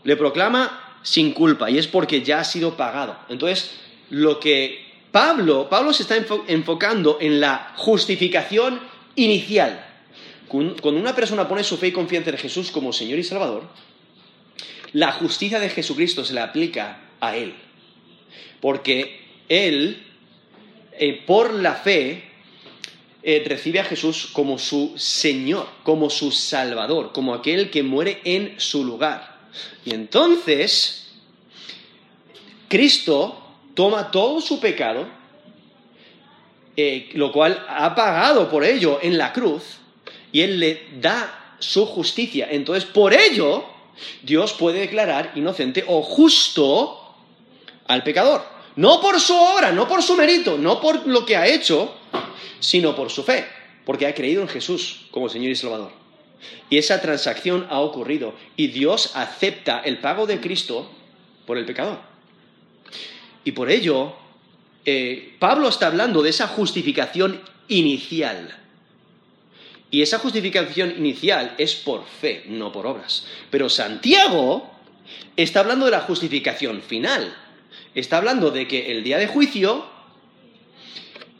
Le 0.04 0.16
proclama 0.16 0.98
sin 1.02 1.32
culpa 1.32 1.70
y 1.70 1.78
es 1.78 1.86
porque 1.86 2.22
ya 2.22 2.40
ha 2.40 2.44
sido 2.44 2.76
pagado. 2.76 3.16
Entonces, 3.28 3.72
lo 4.10 4.40
que 4.40 4.91
Pablo, 5.12 5.68
Pablo 5.68 5.92
se 5.92 6.04
está 6.04 6.16
enfocando 6.48 7.18
en 7.20 7.38
la 7.38 7.74
justificación 7.76 8.80
inicial. 9.14 9.86
Cuando 10.48 11.00
una 11.00 11.14
persona 11.14 11.46
pone 11.46 11.62
su 11.62 11.76
fe 11.76 11.88
y 11.88 11.92
confianza 11.92 12.30
en 12.30 12.38
Jesús 12.38 12.70
como 12.70 12.92
Señor 12.92 13.18
y 13.18 13.24
Salvador, 13.24 13.68
la 14.92 15.12
justicia 15.12 15.60
de 15.60 15.68
Jesucristo 15.68 16.24
se 16.24 16.32
le 16.32 16.40
aplica 16.40 16.98
a 17.20 17.36
Él. 17.36 17.54
Porque 18.60 19.20
Él, 19.48 20.02
eh, 20.92 21.22
por 21.26 21.54
la 21.54 21.74
fe, 21.74 22.24
eh, 23.22 23.44
recibe 23.46 23.80
a 23.80 23.84
Jesús 23.84 24.28
como 24.32 24.58
su 24.58 24.94
Señor, 24.96 25.68
como 25.82 26.08
su 26.10 26.32
Salvador, 26.32 27.12
como 27.12 27.34
aquel 27.34 27.70
que 27.70 27.82
muere 27.82 28.20
en 28.24 28.58
su 28.58 28.84
lugar. 28.84 29.40
Y 29.84 29.94
entonces, 29.94 31.12
Cristo 32.68 33.41
toma 33.74 34.10
todo 34.10 34.40
su 34.40 34.60
pecado, 34.60 35.06
eh, 36.76 37.10
lo 37.14 37.32
cual 37.32 37.64
ha 37.68 37.94
pagado 37.94 38.50
por 38.50 38.64
ello 38.64 38.98
en 39.02 39.18
la 39.18 39.32
cruz, 39.32 39.78
y 40.32 40.40
Él 40.40 40.58
le 40.58 40.86
da 41.00 41.56
su 41.58 41.86
justicia. 41.86 42.48
Entonces, 42.50 42.84
por 42.84 43.12
ello, 43.12 43.64
Dios 44.22 44.52
puede 44.54 44.80
declarar 44.80 45.32
inocente 45.34 45.84
o 45.86 46.02
justo 46.02 47.14
al 47.86 48.02
pecador. 48.02 48.42
No 48.76 49.00
por 49.00 49.20
su 49.20 49.34
obra, 49.34 49.70
no 49.72 49.86
por 49.86 50.02
su 50.02 50.16
mérito, 50.16 50.56
no 50.56 50.80
por 50.80 51.06
lo 51.06 51.26
que 51.26 51.36
ha 51.36 51.46
hecho, 51.46 51.94
sino 52.58 52.96
por 52.96 53.10
su 53.10 53.22
fe, 53.22 53.46
porque 53.84 54.06
ha 54.06 54.14
creído 54.14 54.40
en 54.40 54.48
Jesús 54.48 55.06
como 55.10 55.28
Señor 55.28 55.52
y 55.52 55.56
Salvador. 55.56 55.92
Y 56.70 56.78
esa 56.78 57.00
transacción 57.00 57.66
ha 57.70 57.80
ocurrido 57.80 58.34
y 58.56 58.68
Dios 58.68 59.12
acepta 59.14 59.80
el 59.84 59.98
pago 59.98 60.26
de 60.26 60.40
Cristo 60.40 60.90
por 61.46 61.58
el 61.58 61.66
pecador. 61.66 62.11
Y 63.44 63.52
por 63.52 63.70
ello, 63.70 64.14
eh, 64.84 65.34
Pablo 65.38 65.68
está 65.68 65.88
hablando 65.88 66.22
de 66.22 66.30
esa 66.30 66.48
justificación 66.48 67.40
inicial. 67.68 68.58
Y 69.90 70.02
esa 70.02 70.18
justificación 70.18 70.94
inicial 70.96 71.54
es 71.58 71.74
por 71.74 72.04
fe, 72.06 72.44
no 72.48 72.72
por 72.72 72.86
obras. 72.86 73.26
Pero 73.50 73.68
Santiago 73.68 74.70
está 75.36 75.60
hablando 75.60 75.84
de 75.84 75.92
la 75.92 76.00
justificación 76.00 76.82
final. 76.82 77.36
Está 77.94 78.16
hablando 78.16 78.50
de 78.50 78.66
que 78.66 78.90
el 78.90 79.04
día 79.04 79.18
de 79.18 79.26
juicio 79.26 79.86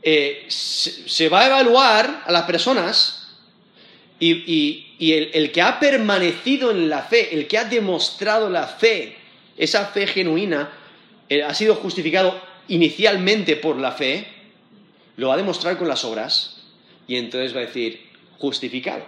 eh, 0.03 0.47
se, 0.49 1.29
va 1.29 1.43
a 1.43 1.47
evaluar 1.47 2.25
a 2.27 2.33
las 2.33 2.43
personas 2.43 3.37
y, 4.19 4.87
el, 4.99 5.51
que 5.51 5.63
ha 5.63 5.81
permanecido 5.81 6.71
en 6.71 6.89
la 6.89 7.03
fe, 7.03 7.35
el 7.35 7.47
que 7.47 7.57
ha 7.59 7.65
demostrado 7.65 8.51
la 8.51 8.67
fe, 8.67 9.17
esa 9.57 9.87
fe 9.87 10.07
genuina, 10.07 10.71
ha 11.29 11.55
sido 11.55 11.75
justificado 11.77 12.41
inicialmente 12.69 13.57
por 13.57 13.77
la 13.77 13.93
fe, 13.93 14.27
lo 15.17 15.29
va 15.29 15.35
a 15.35 15.37
demostrar 15.37 15.79
con 15.79 15.89
las 15.89 16.05
obras 16.05 16.63
y 17.07 17.17
entonces 17.17 17.55
va 17.55 17.61
a 17.61 17.67
decir 17.67 18.07
justificado. 18.39 19.05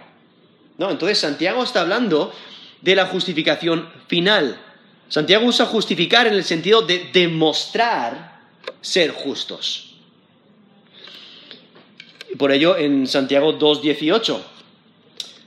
¿No? 0.77 0.91
Entonces 0.91 1.19
Santiago 1.19 1.63
está 1.63 1.81
hablando 1.81 2.33
de 2.81 2.95
la 2.95 3.05
justificación 3.07 3.89
final. 4.07 4.59
Santiago 5.07 5.45
usa 5.45 5.65
justificar 5.65 6.27
en 6.27 6.33
el 6.33 6.43
sentido 6.43 6.81
de 6.81 7.09
demostrar 7.13 8.39
ser 8.81 9.11
justos. 9.11 9.95
Por 12.37 12.51
ello, 12.51 12.77
en 12.77 13.07
Santiago 13.07 13.57
2.18, 13.57 14.39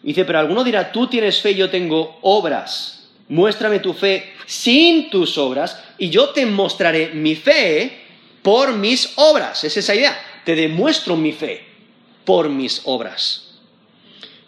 dice, 0.02 0.24
pero 0.24 0.38
alguno 0.38 0.64
dirá, 0.64 0.90
tú 0.90 1.06
tienes 1.06 1.40
fe, 1.40 1.54
yo 1.54 1.68
tengo 1.68 2.18
obras. 2.22 2.97
Muéstrame 3.28 3.80
tu 3.80 3.92
fe 3.92 4.32
sin 4.46 5.10
tus 5.10 5.36
obras 5.36 5.78
y 5.98 6.10
yo 6.10 6.30
te 6.30 6.46
mostraré 6.46 7.10
mi 7.14 7.34
fe 7.34 8.06
por 8.42 8.72
mis 8.72 9.12
obras. 9.16 9.64
Es 9.64 9.76
esa 9.76 9.94
idea. 9.94 10.18
Te 10.44 10.54
demuestro 10.54 11.16
mi 11.16 11.32
fe 11.32 11.64
por 12.24 12.48
mis 12.48 12.82
obras. 12.84 13.58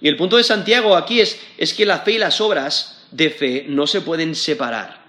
Y 0.00 0.08
el 0.08 0.16
punto 0.16 0.36
de 0.38 0.44
Santiago 0.44 0.96
aquí 0.96 1.20
es, 1.20 1.38
es 1.58 1.74
que 1.74 1.84
la 1.84 1.98
fe 1.98 2.12
y 2.12 2.18
las 2.18 2.40
obras 2.40 3.04
de 3.10 3.30
fe 3.30 3.64
no 3.68 3.86
se 3.86 4.00
pueden 4.00 4.34
separar. 4.34 5.00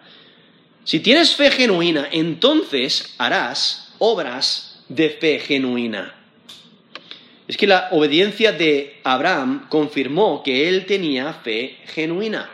Si 0.83 0.99
tienes 0.99 1.35
fe 1.35 1.51
genuina, 1.51 2.09
entonces 2.11 3.13
harás 3.17 3.93
obras 3.99 4.79
de 4.89 5.09
fe 5.11 5.39
genuina 5.39 6.15
es 7.51 7.57
que 7.57 7.67
la 7.67 7.89
obediencia 7.91 8.53
de 8.53 9.01
Abraham 9.03 9.67
confirmó 9.67 10.41
que 10.41 10.69
él 10.69 10.85
tenía 10.85 11.33
fe 11.33 11.79
genuina. 11.87 12.49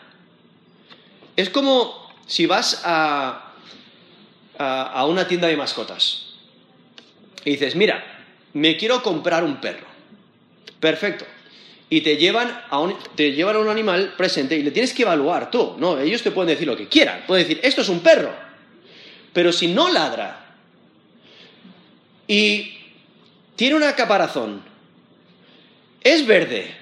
Es 1.38 1.52
como 1.52 2.12
si 2.26 2.48
vas 2.48 2.82
a, 2.84 3.54
a, 4.58 5.06
una 5.06 5.28
tienda 5.28 5.48
de 5.48 5.56
mascotas 5.56 6.34
y 7.46 7.52
dices, 7.52 7.76
mira, 7.76 8.04
me 8.54 8.76
quiero 8.76 9.02
comprar 9.04 9.44
un 9.44 9.62
perro. 9.62 9.86
Perfecto. 10.80 11.26
Y 11.90 12.02
te 12.02 12.18
llevan, 12.18 12.62
a 12.70 12.80
un, 12.80 12.98
te 13.16 13.32
llevan 13.32 13.56
un 13.56 13.70
animal 13.70 14.16
presente 14.18 14.58
y 14.58 14.64
le 14.64 14.72
tienes 14.72 14.94
que 14.94 15.04
evaluar 15.04 15.50
tú. 15.52 15.76
No, 15.78 16.00
ellos 16.00 16.24
te 16.24 16.32
pueden 16.32 16.50
decir 16.50 16.68
lo 16.68 16.76
que 16.76 16.88
quieran. 16.88 17.24
Pueden 17.26 17.48
decir, 17.48 17.62
esto 17.64 17.82
es 17.82 17.90
un 17.90 18.02
perro. 18.02 18.34
Pero 19.32 19.54
si 19.54 19.68
no 19.68 19.90
ladra 19.90 20.56
y 22.28 22.78
tiene 23.56 23.76
una 23.76 23.96
caparazón 23.96 24.64
es 26.02 26.26
verde. 26.26 26.74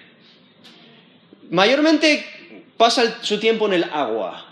Mayormente 1.49 2.25
pasa 2.77 3.23
su 3.23 3.39
tiempo 3.39 3.67
en 3.67 3.73
el 3.73 3.83
agua. 3.85 4.45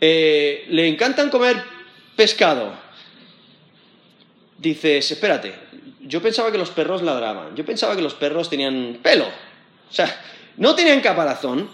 Eh, 0.00 0.66
le 0.68 0.88
encantan 0.88 1.30
comer 1.30 1.62
pescado. 2.16 2.72
Dices, 4.58 5.10
espérate, 5.10 5.54
yo 6.00 6.22
pensaba 6.22 6.52
que 6.52 6.58
los 6.58 6.70
perros 6.70 7.02
ladraban, 7.02 7.54
yo 7.56 7.64
pensaba 7.64 7.96
que 7.96 8.02
los 8.02 8.14
perros 8.14 8.48
tenían 8.48 8.98
pelo. 9.02 9.26
O 9.26 9.92
sea, 9.92 10.20
no 10.56 10.74
tenían 10.74 11.00
caparazón. 11.00 11.70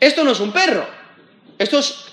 Esto 0.00 0.24
no 0.24 0.32
es 0.32 0.40
un 0.40 0.52
perro, 0.52 0.84
esto 1.58 1.78
es 1.78 2.06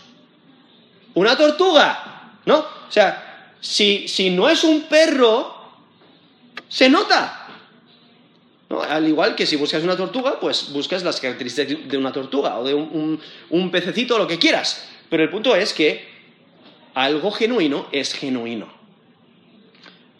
una 1.16 1.36
tortuga, 1.36 2.38
¿no? 2.46 2.60
O 2.60 2.92
sea, 2.92 3.56
si, 3.60 4.08
si 4.08 4.30
no 4.30 4.48
es 4.48 4.64
un 4.64 4.84
perro, 4.84 5.56
se 6.68 6.88
nota. 6.88 7.39
Al 8.70 9.08
igual 9.08 9.36
que 9.36 9.48
si 9.48 9.56
buscas 9.56 9.84
una 9.84 9.98
tortuga, 9.98 10.40
pues 10.40 10.72
buscas 10.72 11.04
las 11.04 11.20
características 11.20 11.90
de 11.90 11.98
una 11.98 12.12
tortuga 12.12 12.60
o 12.60 12.64
de 12.64 12.76
un, 12.76 13.72
pececito 13.72 14.16
o 14.16 14.18
lo 14.20 14.28
que 14.28 14.38
quieras. 14.38 14.88
Pero 15.10 15.24
el 15.24 15.30
punto 15.30 15.56
es 15.56 15.74
que 15.74 16.06
algo 16.94 17.32
genuino 17.32 17.88
es 17.92 18.14
genuino. 18.14 18.72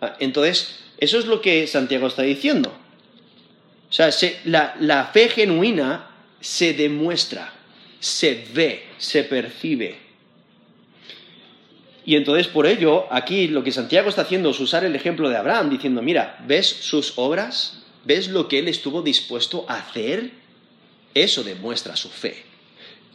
Ah, 0.02 0.16
entonces, 0.20 0.80
eso 0.98 1.20
es 1.20 1.26
lo 1.26 1.42
que 1.42 1.68
Santiago 1.68 2.08
está 2.08 2.24
diciendo. 2.24 2.74
O 3.90 3.94
sea, 3.94 4.10
la, 4.46 5.10
fe 5.14 5.30
genuina 5.30 6.10
se 6.40 6.74
demuestra, 6.74 7.54
se 8.00 8.48
ve, 8.54 8.84
se 8.98 9.24
percibe. 9.24 9.98
Y 12.04 12.16
entonces 12.16 12.48
por 12.48 12.66
ello, 12.66 13.06
aquí 13.12 13.48
lo 13.48 13.64
que 13.64 13.72
Santiago 13.72 14.10
está 14.10 14.24
haciendo 14.24 14.50
es 14.50 14.60
usar 14.60 14.84
el 14.84 14.96
ejemplo 14.96 15.30
de 15.30 15.38
Abraham, 15.38 15.70
diciendo, 15.70 16.02
mira, 16.02 16.44
¿ves 16.48 16.68
sus 16.68 17.14
obras? 17.18 17.84
¿Ves 18.10 18.28
lo 18.28 18.48
que 18.48 18.58
él 18.58 18.68
estuvo 18.68 19.04
dispuesto 19.04 19.66
a 19.68 19.76
hacer? 19.76 20.32
Eso 21.14 21.44
demuestra 21.44 21.96
su 21.96 22.10
fe. 22.10 22.44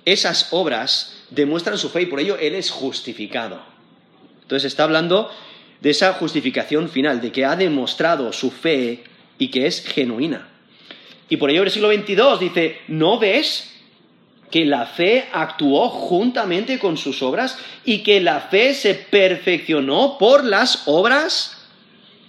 Esas 0.04 0.52
obras 0.52 1.16
demuestran 1.30 1.78
su 1.78 1.88
fe 1.88 2.02
y 2.02 2.07
por 2.07 2.20
ello 2.20 2.38
él 2.38 2.54
es 2.54 2.70
justificado. 2.70 3.61
Entonces 4.42 4.68
está 4.68 4.85
hablando 4.85 5.33
de 5.80 5.90
esa 5.90 6.12
justificación 6.12 6.88
final, 6.88 7.20
de 7.20 7.33
que 7.33 7.44
ha 7.44 7.57
demostrado 7.57 8.33
su 8.33 8.52
fe 8.52 9.02
y 9.37 9.48
que 9.48 9.66
es 9.66 9.85
genuina. 9.85 10.48
Y 11.28 11.38
por 11.38 11.50
ello 11.50 11.62
el 11.62 11.64
versículo 11.64 11.88
22 11.88 12.38
dice, 12.38 12.78
¿no 12.87 13.18
ves 13.18 13.72
que 14.52 14.64
la 14.64 14.87
fe 14.87 15.26
actuó 15.33 15.88
juntamente 15.88 16.78
con 16.78 16.96
sus 16.96 17.20
obras 17.20 17.59
y 17.85 18.04
que 18.04 18.20
la 18.20 18.42
fe 18.42 18.74
se 18.74 18.94
perfeccionó 18.94 20.18
por 20.18 20.44
las 20.44 20.85
obras. 20.87 21.66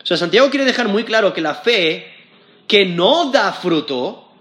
O 0.01 0.06
sea, 0.08 0.17
Santiago 0.17 0.49
quiere 0.49 0.65
dejar 0.65 0.88
muy 0.88 1.04
claro 1.04 1.32
que 1.32 1.41
la 1.41 1.54
fe 1.54 2.14
que 2.67 2.86
no 2.86 3.32
da 3.32 3.54
fruto 3.54 4.32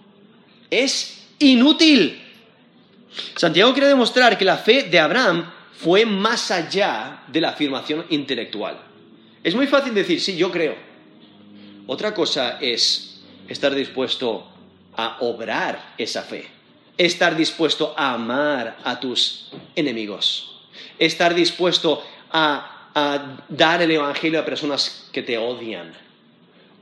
es 0.70 1.26
inútil. 1.38 2.22
Santiago 3.36 3.72
quiere 3.72 3.88
demostrar 3.88 4.36
que 4.36 4.44
la 4.44 4.56
fe 4.56 4.84
de 4.84 4.98
Abraham 4.98 5.52
fue 5.72 6.06
más 6.06 6.50
allá 6.50 7.24
de 7.28 7.40
la 7.40 7.50
afirmación 7.50 8.06
intelectual. 8.10 8.80
Es 9.42 9.54
muy 9.54 9.66
fácil 9.66 9.94
decir, 9.94 10.20
sí, 10.20 10.36
yo 10.36 10.50
creo. 10.50 10.74
Otra 11.86 12.14
cosa 12.14 12.58
es 12.60 13.20
estar 13.48 13.74
dispuesto 13.74 14.48
a 14.96 15.18
obrar 15.20 15.94
esa 15.98 16.22
fe 16.22 16.54
estar 16.96 17.36
dispuesto 17.36 17.94
a 17.96 18.14
amar 18.14 18.78
a 18.84 19.00
tus 19.00 19.50
enemigos, 19.74 20.60
estar 20.98 21.34
dispuesto 21.34 22.02
a, 22.30 22.70
dar 23.48 23.82
el 23.82 23.90
Evangelio 23.90 24.38
a 24.38 24.44
personas 24.44 25.08
que 25.10 25.22
te 25.22 25.36
odian, 25.36 25.92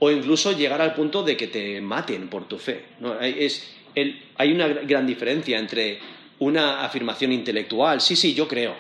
o 0.05 0.11
incluso 0.11 0.51
llegar 0.51 0.83
al 0.83 0.95
punto 0.95 1.23
de 1.23 1.37
que 1.37 1.47
te 1.47 1.81
maten 1.81 2.27
por 2.27 2.49
tu 2.49 2.59
fe. 2.59 2.87
hay 3.21 4.53
una 4.53 4.67
gran 4.67 5.07
diferencia 5.07 5.61
entre 5.61 6.01
una 6.41 6.85
afirmación 6.85 7.31
intelectual, 7.31 8.01
sí, 8.01 8.17
sí, 8.17 8.35
yo 8.35 8.49
creo, 8.49 8.75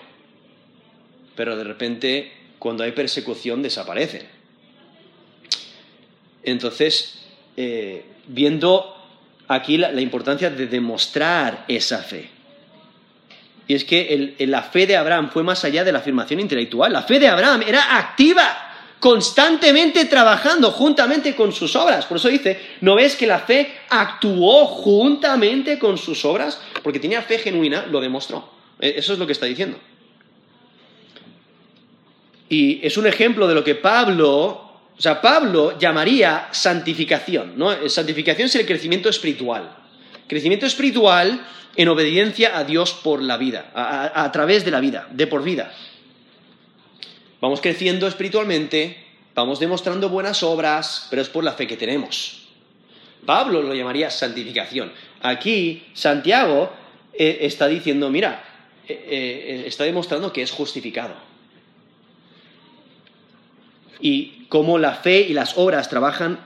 pero 1.36 1.56
de 1.56 1.62
repente 1.62 2.32
cuando 2.58 2.82
hay 2.82 2.90
persecución 2.90 3.62
desaparecen. 3.62 4.26
Entonces, 6.42 7.24
eh, 7.56 8.04
viendo 8.26 8.96
aquí 9.46 9.78
la, 9.78 10.00
importancia 10.00 10.50
de 10.50 10.66
demostrar 10.66 11.66
esa 11.68 11.98
fe. 11.98 12.30
Y 13.68 13.74
es 13.76 13.84
que 13.84 14.34
la 14.40 14.64
fe 14.64 14.88
de 14.88 14.96
Abraham 14.96 15.30
fue 15.30 15.44
más 15.44 15.64
allá 15.64 15.84
de 15.84 15.92
la 15.92 16.00
afirmación 16.00 16.40
intelectual. 16.40 16.92
La 16.92 17.02
fe 17.02 17.20
de 17.20 17.28
Abraham 17.28 17.62
era 17.64 17.96
activa, 17.96 18.71
constantemente 19.02 20.04
trabajando 20.04 20.70
juntamente 20.70 21.34
con 21.34 21.50
sus 21.52 21.74
obras. 21.74 22.06
Por 22.06 22.18
eso 22.18 22.28
dice, 22.28 22.56
¿no 22.82 22.94
ves 22.94 23.16
que 23.16 23.26
la 23.26 23.40
fe 23.40 23.80
actuó 23.90 24.64
juntamente 24.66 25.76
con 25.76 25.98
sus 25.98 26.24
obras? 26.24 26.60
Porque 26.84 27.00
tenía 27.00 27.20
fe 27.20 27.38
genuina, 27.38 27.84
lo 27.90 28.00
demostró. 28.00 28.48
E, 28.78 28.94
eso 28.96 29.12
es 29.12 29.18
lo 29.18 29.26
que 29.26 29.32
está 29.32 29.46
diciendo. 29.46 29.76
Y 32.48 32.78
es 32.86 32.96
un 32.96 33.08
ejemplo 33.08 33.48
de 33.48 33.56
lo 33.56 33.64
que 33.64 33.74
Pablo 33.74 34.68
o 34.96 35.02
sea, 35.02 35.20
Pablo 35.20 35.76
llamaría 35.80 36.46
santificación, 36.52 37.54
¿no? 37.56 37.88
Santificación 37.88 38.46
es 38.46 38.54
el 38.54 38.66
crecimiento 38.66 39.08
espiritual. 39.08 39.74
Crecimiento 40.28 40.64
espiritual 40.66 41.44
en 41.74 41.88
obediencia 41.88 42.56
a 42.56 42.62
Dios 42.62 42.92
por 43.02 43.20
la 43.20 43.36
vida, 43.36 43.72
a, 43.74 44.30
través 44.30 44.64
de 44.64 44.70
la 44.70 44.78
vida, 44.78 45.08
de 45.10 45.26
por 45.26 45.42
vida. 45.42 45.72
Vamos 47.42 47.60
creciendo 47.60 48.06
espiritualmente, 48.06 48.96
vamos 49.34 49.58
demostrando 49.58 50.08
buenas 50.08 50.44
obras, 50.44 51.08
pero 51.10 51.22
es 51.22 51.28
por 51.28 51.42
la 51.42 51.50
fe 51.54 51.66
que 51.66 51.76
tenemos. 51.76 52.46
Pablo 53.26 53.62
lo 53.62 53.74
llamaría 53.74 54.12
santificación. 54.12 54.92
Aquí 55.22 55.88
Santiago 55.92 56.70
eh, 57.12 57.38
está 57.40 57.66
diciendo, 57.66 58.10
mira, 58.10 58.44
eh, 58.86 58.94
eh, 58.94 59.64
está 59.66 59.82
demostrando 59.82 60.32
que 60.32 60.42
es 60.42 60.52
justificado 60.52 61.14
y 64.00 64.46
cómo 64.48 64.78
la 64.78 64.94
fe 64.94 65.22
y 65.22 65.32
las 65.32 65.58
obras 65.58 65.88
trabajan 65.88 66.38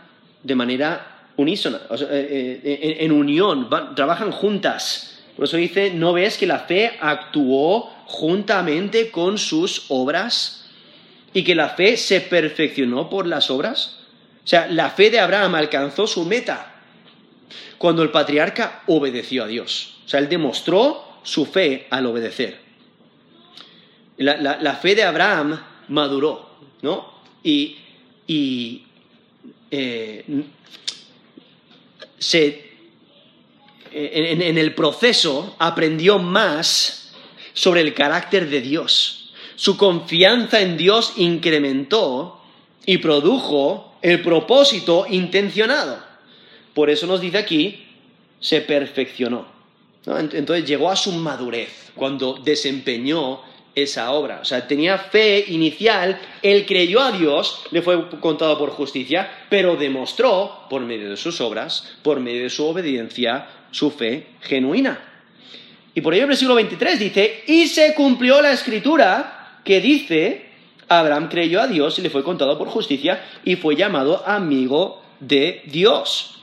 de 0.44 0.54
manera 0.54 1.26
unísona, 1.36 1.80
en, 1.90 3.12
unión, 3.12 3.68
trabajan 3.94 4.32
juntas. 4.32 5.22
Por 5.36 5.44
eso 5.44 5.58
dice, 5.58 5.90
¿no 5.90 6.14
ves 6.14 6.38
que 6.38 6.46
la 6.46 6.60
fe 6.60 6.92
actuó 6.98 7.92
juntamente 8.06 9.10
con 9.10 9.36
sus 9.36 9.84
obras 9.90 10.62
y 11.36 11.44
que 11.44 11.54
la 11.54 11.68
fe 11.68 11.98
se 11.98 12.22
perfeccionó 12.22 13.10
por 13.10 13.26
las 13.26 13.50
obras? 13.50 13.98
O 14.42 14.48
sea, 14.48 14.68
la 14.68 14.88
fe 14.88 15.10
de 15.10 15.20
Abraham 15.20 15.56
alcanzó 15.56 16.06
su 16.06 16.24
meta 16.24 16.74
cuando 17.76 18.02
el 18.02 18.10
patriarca 18.10 18.82
obedeció 18.86 19.44
a 19.44 19.46
Dios. 19.46 19.98
O 20.06 20.08
sea, 20.08 20.20
él 20.20 20.30
demostró 20.30 21.20
su 21.22 21.44
fe 21.44 21.88
al 21.90 22.06
obedecer. 22.06 22.58
la 24.16 24.78
fe 24.80 24.94
de 24.94 25.02
Abraham 25.02 25.60
maduró, 25.88 26.48
¿no? 26.80 27.16
y, 27.46 28.82
eh, 29.70 30.24
en, 33.92 34.58
el 34.58 34.74
proceso 34.74 35.54
aprendió 35.58 36.18
más 36.18 37.12
sobre 37.52 37.82
el 37.82 37.94
carácter 37.94 38.48
de 38.48 38.60
Dios. 38.60 39.25
Su 39.56 39.76
confianza 39.76 40.60
en 40.60 40.76
Dios 40.76 41.14
incrementó 41.16 42.40
y 42.84 42.98
produjo 42.98 43.96
el 44.02 44.22
propósito 44.22 45.06
intencionado. 45.08 45.98
Por 46.74 46.90
eso 46.90 47.06
nos 47.06 47.20
dice 47.20 47.38
aquí, 47.38 47.86
se 48.38 48.60
perfeccionó. 48.60 49.46
Entonces 50.06 50.66
llegó 50.66 50.90
a 50.90 50.96
su 50.96 51.10
madurez 51.12 51.90
cuando 51.96 52.34
desempeñó 52.34 53.40
esa 53.74 54.12
obra. 54.12 54.40
O 54.40 54.44
sea, 54.44 54.66
tenía 54.66 54.98
fe 54.98 55.44
inicial, 55.48 56.18
él 56.42 56.64
creyó 56.64 57.00
a 57.00 57.12
Dios, 57.12 57.62
le 57.72 57.82
fue 57.82 58.08
contado 58.20 58.56
por 58.58 58.70
justicia, 58.70 59.30
pero 59.50 59.76
demostró, 59.76 60.66
por 60.70 60.82
medio 60.82 61.10
de 61.10 61.16
sus 61.16 61.40
obras, 61.40 61.96
por 62.02 62.20
medio 62.20 62.44
de 62.44 62.50
su 62.50 62.64
obediencia, 62.66 63.48
su 63.70 63.90
fe 63.90 64.28
genuina. 64.40 64.98
Y 65.94 66.00
por 66.00 66.14
ello 66.14 66.24
el 66.24 66.28
versículo 66.28 66.54
23 66.54 66.98
dice, 66.98 67.44
y 67.46 67.66
se 67.66 67.94
cumplió 67.94 68.40
la 68.40 68.52
escritura 68.52 69.35
que 69.66 69.80
dice, 69.80 70.46
Abraham 70.88 71.28
creyó 71.28 71.60
a 71.60 71.66
Dios 71.66 71.98
y 71.98 72.02
le 72.02 72.08
fue 72.08 72.22
contado 72.22 72.56
por 72.56 72.68
justicia 72.68 73.22
y 73.44 73.56
fue 73.56 73.76
llamado 73.76 74.22
amigo 74.26 75.02
de 75.20 75.62
Dios. 75.66 76.38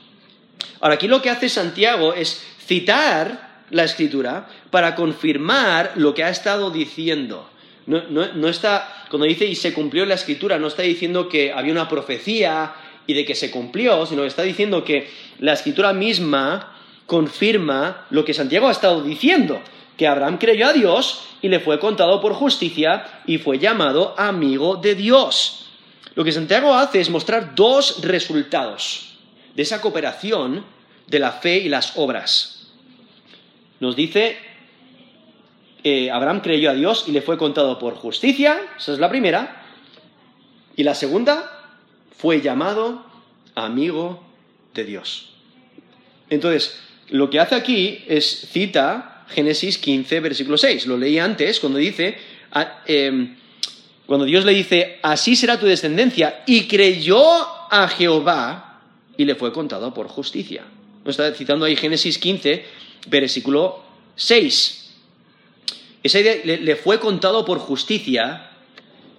Ahora, 0.80 0.96
aquí 0.96 1.08
lo 1.08 1.22
que 1.22 1.30
hace 1.30 1.48
Santiago 1.48 2.12
es 2.12 2.44
citar 2.66 3.62
la 3.70 3.84
escritura 3.84 4.46
para 4.70 4.94
confirmar 4.94 5.92
lo 5.96 6.14
que 6.14 6.22
ha 6.22 6.28
estado 6.28 6.70
diciendo. 6.70 7.48
No, 7.86 8.48
está, 8.48 9.06
cuando 9.10 9.26
dice 9.26 9.46
y 9.46 9.54
se 9.54 9.72
cumplió 9.72 10.06
la 10.06 10.14
escritura, 10.14 10.58
no 10.58 10.68
está 10.68 10.82
diciendo 10.82 11.28
que 11.28 11.52
había 11.52 11.72
una 11.72 11.88
profecía 11.88 12.74
y 13.06 13.14
de 13.14 13.24
que 13.24 13.34
se 13.34 13.50
cumplió, 13.50 14.06
sino 14.06 14.22
que 14.22 14.28
está 14.28 14.42
diciendo 14.42 14.84
que 14.84 15.08
la 15.38 15.54
escritura 15.54 15.92
misma 15.92 16.76
confirma 17.06 18.06
lo 18.10 18.24
que 18.24 18.34
Santiago 18.34 18.68
ha 18.68 18.72
estado 18.72 19.02
diciendo, 19.02 19.60
que 19.96 20.06
Abraham 20.06 20.38
creyó 20.38 20.68
a 20.68 20.72
Dios 20.72 21.24
y 21.42 21.48
le 21.48 21.60
fue 21.60 21.78
contado 21.78 22.20
por 22.20 22.34
justicia 22.34 23.22
y 23.26 23.38
fue 23.38 23.58
llamado 23.58 24.14
amigo 24.18 24.76
de 24.76 24.94
Dios. 24.94 25.66
Lo 26.14 26.24
que 26.24 26.32
Santiago 26.32 26.74
hace 26.74 27.00
es 27.00 27.10
mostrar 27.10 27.54
dos 27.54 28.02
resultados 28.02 29.16
de 29.54 29.62
esa 29.62 29.80
cooperación 29.80 30.64
de 31.06 31.18
la 31.18 31.32
fe 31.32 31.58
y 31.58 31.68
las 31.68 31.96
obras. 31.96 32.68
Nos 33.80 33.94
dice, 33.94 34.38
que 35.84 36.10
Abraham 36.10 36.40
creyó 36.40 36.70
a 36.70 36.74
Dios 36.74 37.04
y 37.06 37.12
le 37.12 37.20
fue 37.20 37.36
contado 37.36 37.78
por 37.78 37.94
justicia, 37.94 38.58
esa 38.78 38.94
es 38.94 38.98
la 38.98 39.10
primera, 39.10 39.62
y 40.76 40.82
la 40.82 40.94
segunda, 40.94 41.76
fue 42.16 42.40
llamado 42.40 43.04
amigo 43.54 44.24
de 44.72 44.84
Dios. 44.84 45.34
Entonces, 46.30 46.80
lo 47.10 47.28
que 47.28 47.38
hace 47.38 47.54
aquí 47.54 48.02
es 48.08 48.48
cita 48.50 49.13
Génesis 49.28 49.78
15, 49.78 50.20
versículo 50.20 50.58
6. 50.58 50.86
Lo 50.86 50.96
leí 50.96 51.18
antes 51.18 51.60
cuando 51.60 51.78
dice, 51.78 52.16
em, 52.86 53.36
cuando 54.06 54.26
Dios 54.26 54.44
le 54.44 54.52
dice, 54.52 54.98
así 55.02 55.36
será 55.36 55.58
tu 55.58 55.66
descendencia, 55.66 56.42
y 56.46 56.64
creyó 56.64 57.22
a 57.70 57.88
Jehová 57.88 58.80
y 59.16 59.24
le 59.24 59.34
fue 59.34 59.52
contado 59.52 59.94
por 59.94 60.08
justicia. 60.08 60.64
No 61.04 61.10
está 61.10 61.32
citando 61.34 61.64
ahí 61.64 61.76
Génesis 61.76 62.18
15, 62.18 62.64
versículo 63.08 63.82
6. 64.16 64.92
Esa 66.02 66.20
idea 66.20 66.36
le, 66.44 66.76
fue 66.76 67.00
contado 67.00 67.44
por 67.44 67.58
justicia, 67.58 68.50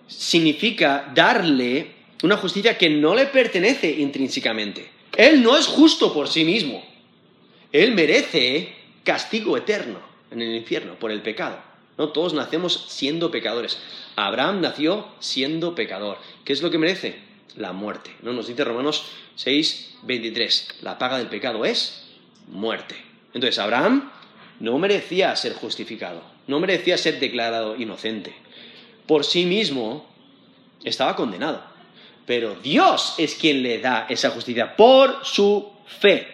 significa 0.08 1.12
darle 1.16 1.94
una 2.22 2.38
justicia 2.38 2.78
que 2.78 2.90
no 2.90 3.16
le 3.16 3.26
pertenece 3.26 3.90
intrínsecamente. 3.90 4.90
Él 5.18 5.42
no 5.42 5.58
es 5.58 5.66
justo 5.66 6.14
por 6.14 6.28
sí 6.28 6.44
mismo. 6.44 6.84
él 7.72 7.94
merece 7.94 8.85
castigo 9.06 9.56
eterno 9.56 10.00
en 10.32 10.42
el 10.42 10.54
infierno 10.54 10.96
por 10.96 11.12
el 11.12 11.22
pecado. 11.22 11.58
¿no? 11.98 12.10
Todos 12.10 12.34
nacemos 12.34 12.88
siendo 12.90 13.32
pecadores. 13.32 13.80
Abraham 14.18 14.60
nació 14.60 15.08
siendo 15.20 15.76
pecador. 15.76 16.18
¿Qué 16.44 16.52
es 16.52 16.62
lo 16.62 16.72
que 16.72 16.78
merece? 16.78 17.20
La 17.56 17.72
muerte. 17.72 18.12
¿no? 18.22 18.34
Nos 18.34 18.48
dice 18.48 18.66
Romanos 18.66 19.06
6, 19.36 20.00
23. 20.04 20.80
La 20.82 20.98
paga 20.98 21.18
del 21.18 21.28
pecado 21.28 21.64
es 21.64 22.06
muerte. 22.48 22.96
Entonces, 23.34 23.60
Abraham 23.60 24.12
no 24.60 24.78
merecía 24.78 25.36
ser 25.36 25.54
justificado, 25.54 26.22
no 26.48 26.60
merecía 26.60 26.98
ser 26.98 27.20
declarado 27.20 27.76
inocente. 27.76 28.34
Por 29.06 29.24
sí 29.24 29.46
mismo 29.46 30.08
estaba 30.84 31.16
condenado. 31.16 31.62
Pero 32.26 32.56
Dios 32.56 33.16
es 33.18 33.36
quien 33.36 33.62
le 33.62 33.80
da 33.80 34.08
esa 34.10 34.32
justicia 34.32 34.76
por 34.76 35.24
su 35.24 35.72
fe, 36.00 36.28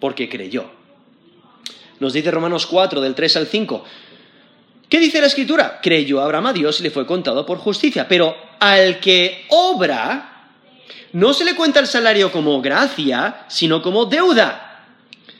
porque 0.00 0.28
creyó. 0.28 0.70
Nos 2.04 2.12
dice 2.12 2.30
Romanos 2.30 2.66
4, 2.66 3.00
del 3.00 3.14
3 3.14 3.36
al 3.38 3.46
5. 3.46 3.82
¿Qué 4.90 5.00
dice 5.00 5.22
la 5.22 5.26
escritura? 5.26 5.80
Creyó 5.82 6.20
Abraham 6.20 6.48
a 6.48 6.52
Dios 6.52 6.78
y 6.78 6.82
le 6.82 6.90
fue 6.90 7.06
contado 7.06 7.46
por 7.46 7.56
justicia. 7.56 8.06
Pero 8.06 8.36
al 8.60 9.00
que 9.00 9.46
obra, 9.48 10.50
no 11.14 11.32
se 11.32 11.46
le 11.46 11.56
cuenta 11.56 11.80
el 11.80 11.86
salario 11.86 12.30
como 12.30 12.60
gracia, 12.60 13.46
sino 13.48 13.80
como 13.80 14.04
deuda. 14.04 14.84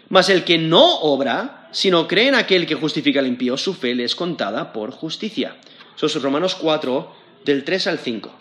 Mas 0.08 0.30
el 0.30 0.42
que 0.42 0.56
no 0.56 1.00
obra, 1.00 1.68
sino 1.70 2.08
cree 2.08 2.28
en 2.28 2.34
aquel 2.34 2.66
que 2.66 2.76
justifica 2.76 3.20
al 3.20 3.26
impío, 3.26 3.58
su 3.58 3.74
fe 3.74 3.94
le 3.94 4.04
es 4.04 4.14
contada 4.14 4.72
por 4.72 4.90
justicia. 4.90 5.58
Eso 5.94 6.06
es 6.06 6.22
Romanos 6.22 6.54
4, 6.54 7.14
del 7.44 7.62
3 7.62 7.88
al 7.88 7.98
5. 7.98 8.34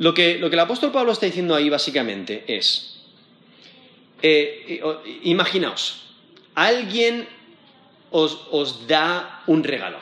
Lo 0.00 0.12
que, 0.12 0.36
lo 0.38 0.50
que 0.50 0.56
el 0.56 0.60
apóstol 0.60 0.92
Pablo 0.92 1.12
está 1.12 1.24
diciendo 1.24 1.54
ahí 1.54 1.70
básicamente 1.70 2.44
es, 2.46 3.00
eh, 4.20 4.82
imaginaos, 5.22 6.05
alguien 6.56 7.28
os, 8.10 8.88
da 8.88 9.42
un 9.46 9.62
regalo 9.62 9.98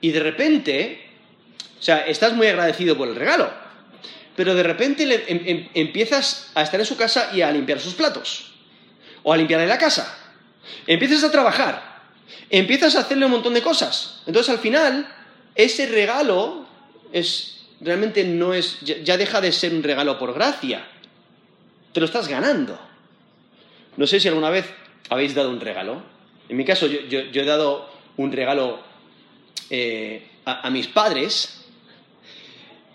y 0.00 0.10
de 0.10 0.18
repente, 0.18 1.00
o 1.78 1.82
sea, 1.82 2.06
estás 2.06 2.32
muy 2.32 2.48
agradecido 2.48 2.96
por 2.96 3.06
el 3.06 3.14
regalo, 3.14 3.48
pero 4.34 4.54
de 4.56 4.64
repente 4.64 5.04
em, 5.04 5.40
em, 5.46 5.68
empiezas 5.74 6.50
a 6.56 6.62
estar 6.62 6.80
en 6.80 6.86
su 6.86 6.96
casa 6.96 7.30
y 7.32 7.42
a 7.42 7.52
limpiar 7.52 7.78
sus 7.78 7.94
platos, 7.94 8.52
o 9.22 9.32
a 9.32 9.36
limpiarle 9.36 9.68
la 9.68 9.78
casa, 9.78 10.18
empiezas 10.88 11.22
a 11.22 11.30
trabajar, 11.30 12.02
empiezas 12.50 12.96
a 12.96 13.00
hacerle 13.00 13.26
un 13.26 13.32
montón 13.32 13.54
de 13.54 13.62
cosas. 13.62 14.22
Entonces 14.26 14.50
al 14.50 14.58
final, 14.58 15.06
ese 15.54 15.86
regalo 15.86 16.66
es 17.12 17.52
realmente 17.82 18.24
no 18.24 18.54
es, 18.54 18.80
ya 18.80 19.16
deja 19.16 19.40
de 19.40 19.52
ser 19.52 19.74
un 19.74 19.82
regalo 19.82 20.18
por 20.18 20.32
gracia. 20.34 20.86
Te 21.92 22.00
lo 22.00 22.06
estás 22.06 22.28
ganando. 22.28 22.78
No 23.96 24.06
sé 24.06 24.20
si 24.20 24.28
alguna 24.28 24.50
vez 24.50 24.66
habéis 25.08 25.34
dado 25.34 25.50
un 25.50 25.60
regalo. 25.60 26.02
En 26.48 26.56
mi 26.56 26.64
caso, 26.64 26.86
yo, 26.86 27.20
he 27.20 27.44
dado 27.44 27.90
un 28.16 28.32
regalo 28.32 28.80
eh, 29.70 30.26
a, 30.44 30.68
mis 30.70 30.86
padres 30.88 31.64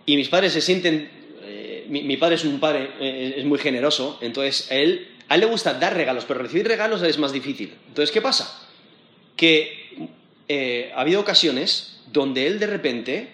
y 0.06 0.16
mis 0.16 0.30
padres 0.30 0.54
se 0.54 0.62
sienten... 0.62 1.10
Eh, 1.44 1.86
mi, 1.90 2.18
padre 2.18 2.36
es 2.36 2.46
un 2.46 2.60
padre, 2.60 2.92
eh, 3.00 3.36
es 3.38 3.46
muy 3.46 3.60
generoso, 3.60 4.18
entonces 4.22 4.70
a 4.72 4.76
él, 4.76 5.08
a 5.30 5.36
él 5.36 5.42
le 5.42 5.48
gusta 5.48 5.74
dar 5.76 5.96
regalos, 5.96 6.26
pero 6.26 6.42
recibir 6.42 6.68
regalos 6.68 7.02
es 7.02 7.18
más 7.18 7.32
difícil. 7.32 7.74
Entonces, 7.88 8.12
¿qué 8.12 8.22
pasa? 8.22 8.68
Que 9.36 9.88
ha 10.94 11.02
habido 11.02 11.22
ocasiones 11.22 12.02
donde 12.12 12.48
él 12.48 12.60
de 12.60 12.68
repente 12.68 13.30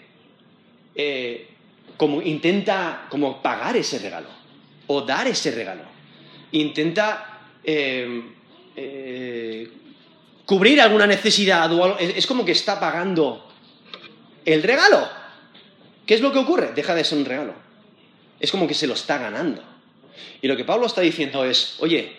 como 1.97 2.21
intenta 2.21 3.07
como 3.09 3.41
pagar 3.41 3.77
ese 3.77 3.99
regalo 3.99 4.27
o 4.87 5.01
dar 5.01 5.27
ese 5.27 5.51
regalo. 5.51 5.83
Intenta 6.51 7.32
eh, 7.63 8.23
eh, 8.75 9.69
cubrir 10.45 10.81
alguna 10.81 11.07
necesidad 11.07 11.71
o 11.73 11.83
algo. 11.83 11.99
Es 11.99 12.27
como 12.27 12.45
que 12.45 12.51
está 12.51 12.79
pagando 12.79 13.49
el 14.45 14.63
regalo. 14.63 15.07
¿Qué 16.05 16.15
es 16.15 16.21
lo 16.21 16.31
que 16.31 16.39
ocurre? 16.39 16.73
Deja 16.73 16.93
de 16.95 17.03
ser 17.03 17.17
un 17.17 17.25
regalo. 17.25 17.53
Es 18.39 18.51
como 18.51 18.67
que 18.67 18.73
se 18.73 18.87
lo 18.87 18.93
está 18.93 19.17
ganando. 19.17 19.63
Y 20.41 20.47
lo 20.47 20.57
que 20.57 20.65
Pablo 20.65 20.85
está 20.85 21.01
diciendo 21.01 21.45
es, 21.45 21.77
oye, 21.79 22.11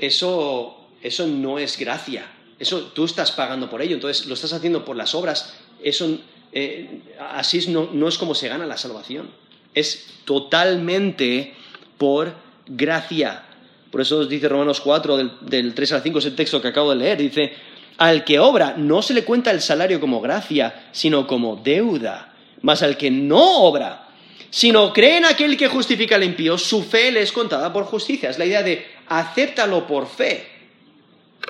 eso, 0.00 0.88
eso 1.02 1.26
no 1.26 1.58
es 1.58 1.78
gracia. 1.78 2.26
Eso 2.58 2.82
tú 2.88 3.06
estás 3.06 3.32
pagando 3.32 3.70
por 3.70 3.80
ello, 3.80 3.94
entonces 3.94 4.26
lo 4.26 4.34
estás 4.34 4.52
haciendo 4.52 4.84
por 4.84 4.96
las 4.96 5.14
obras. 5.14 5.54
Eso 5.82 6.18
eh, 6.52 7.00
así 7.18 7.66
no, 7.68 8.08
es 8.08 8.18
como 8.18 8.34
se 8.34 8.48
gana 8.48 8.66
la 8.66 8.76
salvación. 8.76 9.30
Es 9.74 10.06
totalmente 10.24 11.54
por 11.96 12.34
gracia. 12.66 13.44
Por 13.90 14.00
eso 14.00 14.24
dice 14.24 14.48
Romanos 14.48 14.80
4, 14.80 15.16
del, 15.16 15.32
del 15.40 15.74
3 15.74 15.92
al 15.92 16.02
5, 16.02 16.18
es 16.18 16.26
el 16.26 16.36
texto 16.36 16.62
que 16.62 16.68
acabo 16.68 16.90
de 16.90 16.96
leer. 16.96 17.18
Dice, 17.18 17.52
al 17.98 18.24
que 18.24 18.38
obra 18.38 18.74
no 18.76 19.02
se 19.02 19.14
le 19.14 19.24
cuenta 19.24 19.50
el 19.50 19.60
salario 19.60 20.00
como 20.00 20.20
gracia, 20.20 20.88
sino 20.92 21.26
como 21.26 21.56
deuda. 21.56 22.32
Mas 22.62 22.82
al 22.82 22.96
que 22.96 23.10
no 23.10 23.64
obra, 23.64 24.08
sino 24.50 24.92
cree 24.92 25.18
en 25.18 25.24
aquel 25.24 25.56
que 25.56 25.68
justifica 25.68 26.16
al 26.16 26.24
impío, 26.24 26.58
su 26.58 26.82
fe 26.82 27.12
le 27.12 27.22
es 27.22 27.32
contada 27.32 27.72
por 27.72 27.84
justicia. 27.84 28.30
Es 28.30 28.38
la 28.38 28.46
idea 28.46 28.62
de 28.62 28.86
acéptalo 29.06 29.86
por 29.86 30.08
fe. 30.08 30.46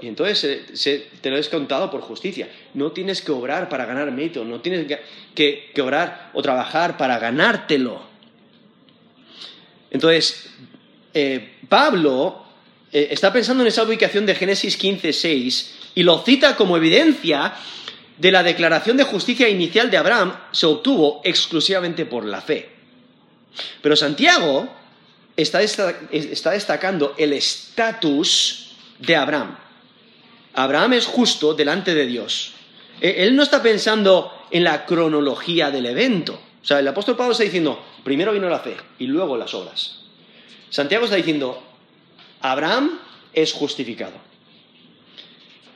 Y 0.02 0.08
entonces 0.08 0.66
te 1.20 1.30
lo 1.30 1.36
he 1.36 1.44
contado 1.44 1.90
por 1.90 2.00
justicia. 2.00 2.48
No 2.74 2.92
tienes 2.92 3.22
que 3.22 3.32
obrar 3.32 3.68
para 3.68 3.86
ganar 3.86 4.10
mérito, 4.10 4.44
no 4.44 4.60
tienes 4.60 4.86
que, 5.34 5.70
que, 5.72 5.82
obrar 5.82 6.30
o 6.32 6.42
trabajar 6.42 6.96
para 6.96 7.18
ganártelo. 7.18 8.02
Entonces, 9.90 10.50
eh, 11.14 11.54
Pablo 11.70 12.44
eh, 12.92 13.08
está 13.12 13.32
pensando 13.32 13.62
en 13.62 13.68
esa 13.68 13.84
ubicación 13.84 14.26
de 14.26 14.34
Génesis 14.34 14.76
15, 14.76 15.12
6 15.12 15.74
y 15.94 16.02
lo 16.02 16.18
cita 16.18 16.56
como 16.56 16.76
evidencia 16.76 17.54
de 18.18 18.32
la 18.32 18.42
declaración 18.42 18.96
de 18.96 19.04
justicia 19.04 19.48
inicial 19.48 19.90
de 19.90 19.96
Abraham 19.96 20.34
se 20.50 20.66
obtuvo 20.66 21.22
exclusivamente 21.24 22.04
por 22.04 22.26
la 22.26 22.42
fe. 22.42 22.68
Pero 23.80 23.96
Santiago 23.96 24.68
está 25.36 25.60
destacando 26.50 27.14
el 27.16 27.32
estatus 27.32 28.72
de 28.98 29.16
Abraham. 29.16 29.56
Abraham 30.54 30.94
es 30.94 31.06
justo 31.06 31.54
delante 31.54 31.94
de 31.94 32.06
Dios. 32.06 32.52
E, 33.00 33.24
él 33.24 33.36
no 33.36 33.44
está 33.44 33.62
pensando 33.62 34.32
en 34.50 34.64
la 34.64 34.84
cronología 34.84 35.70
del 35.70 35.86
evento. 35.86 36.34
O 36.62 36.66
sea, 36.66 36.80
el 36.80 36.88
apóstol 36.88 37.16
Pablo 37.16 37.32
está 37.32 37.44
diciendo, 37.44 37.80
primero 38.02 38.32
vino 38.32 38.48
la 38.48 38.58
fe 38.58 38.76
y 38.98 39.06
luego 39.06 39.36
las 39.36 39.54
obras. 39.54 39.99
Santiago 40.68 41.04
está 41.04 41.16
diciendo, 41.16 41.62
Abraham 42.40 42.98
es 43.32 43.52
justificado. 43.52 44.14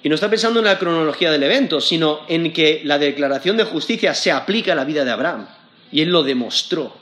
Y 0.02 0.08
no 0.08 0.14
está 0.14 0.28
pensando 0.28 0.60
en 0.60 0.66
la 0.66 0.78
cronología 0.78 1.32
del 1.32 1.42
evento, 1.42 1.80
sino 1.80 2.20
en 2.28 2.52
que 2.52 2.82
la 2.84 2.98
declaración 2.98 3.56
de 3.56 3.64
justicia 3.64 4.14
se 4.14 4.30
aplica 4.30 4.72
a 4.72 4.76
la 4.76 4.84
vida 4.84 5.04
de 5.04 5.10
Abraham. 5.10 5.48
Y 5.90 6.02
él 6.02 6.10
lo 6.10 6.22
demostró. 6.22 6.94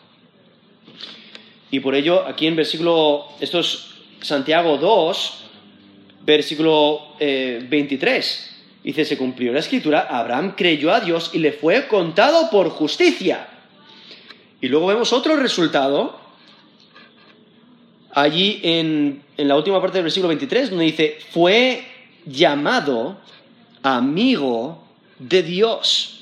Y 1.73 1.81
por 1.81 1.95
ello, 1.95 2.25
aquí 2.25 2.47
en 2.47 2.55
versículo, 2.55 3.27
esto 3.41 3.59
es 3.59 3.87
Santiago 4.21 4.77
2, 4.79 5.45
versículo 6.25 7.17
23. 7.19 8.51
Eh, 8.55 8.63
dice, 8.85 9.05
se 9.05 9.17
cumplió 9.17 9.53
la 9.53 9.61
escritura, 9.61 10.07
Abraham 10.09 10.55
creyó 10.57 10.93
a 10.93 11.01
Dios 11.01 11.31
y 11.33 11.39
le 11.39 11.53
fue 11.53 11.89
contado 11.89 12.51
por 12.51 12.69
justicia. 12.71 13.49
Y 14.61 14.69
luego 14.69 14.87
vemos 14.87 15.13
otro 15.13 15.35
resultado, 15.37 16.21
allí 18.13 18.61
en, 18.63 19.23
en 19.37 19.49
la 19.49 19.57
última 19.57 19.81
parte 19.81 19.99
del 19.99 20.05
versículo 20.05 20.29
23, 20.29 20.71
donde 20.71 20.85
dice, 20.85 21.19
fue 21.31 21.85
llamado 22.27 23.19
amigo 23.83 24.87
de 25.19 25.43
Dios. 25.43 26.21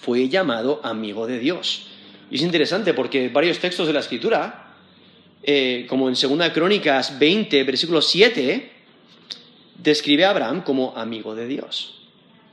Fue 0.00 0.28
llamado 0.28 0.80
amigo 0.82 1.26
de 1.26 1.38
Dios. 1.38 1.88
Y 2.30 2.36
es 2.36 2.42
interesante 2.42 2.94
porque 2.94 3.28
varios 3.28 3.58
textos 3.58 3.86
de 3.86 3.92
la 3.92 4.00
escritura, 4.00 4.74
eh, 5.42 5.86
como 5.88 6.08
en 6.08 6.14
2 6.14 6.50
Crónicas 6.50 7.18
20, 7.18 7.62
versículo 7.64 8.02
7, 8.02 8.70
describe 9.76 10.24
a 10.24 10.30
Abraham 10.30 10.62
como 10.62 10.96
amigo 10.96 11.34
de 11.34 11.46
Dios. 11.46 12.00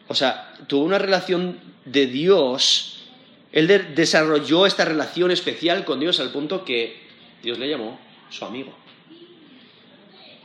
O 0.08 0.16
sea, 0.16 0.54
tuvo 0.68 0.86
una 0.86 0.98
relación 0.98 1.60
de 1.86 2.08
Dios, 2.08 3.06
él 3.52 3.68
desarrolló 3.96 4.66
esta 4.66 4.86
relación 4.86 5.32
especial 5.32 5.86
con 5.86 6.00
Dios 6.00 6.20
al 6.20 6.32
punto 6.32 6.66
que 6.66 6.98
Dios 7.42 7.58
le 7.58 7.70
llamó 7.70 8.09
su 8.30 8.46
amigo. 8.46 8.74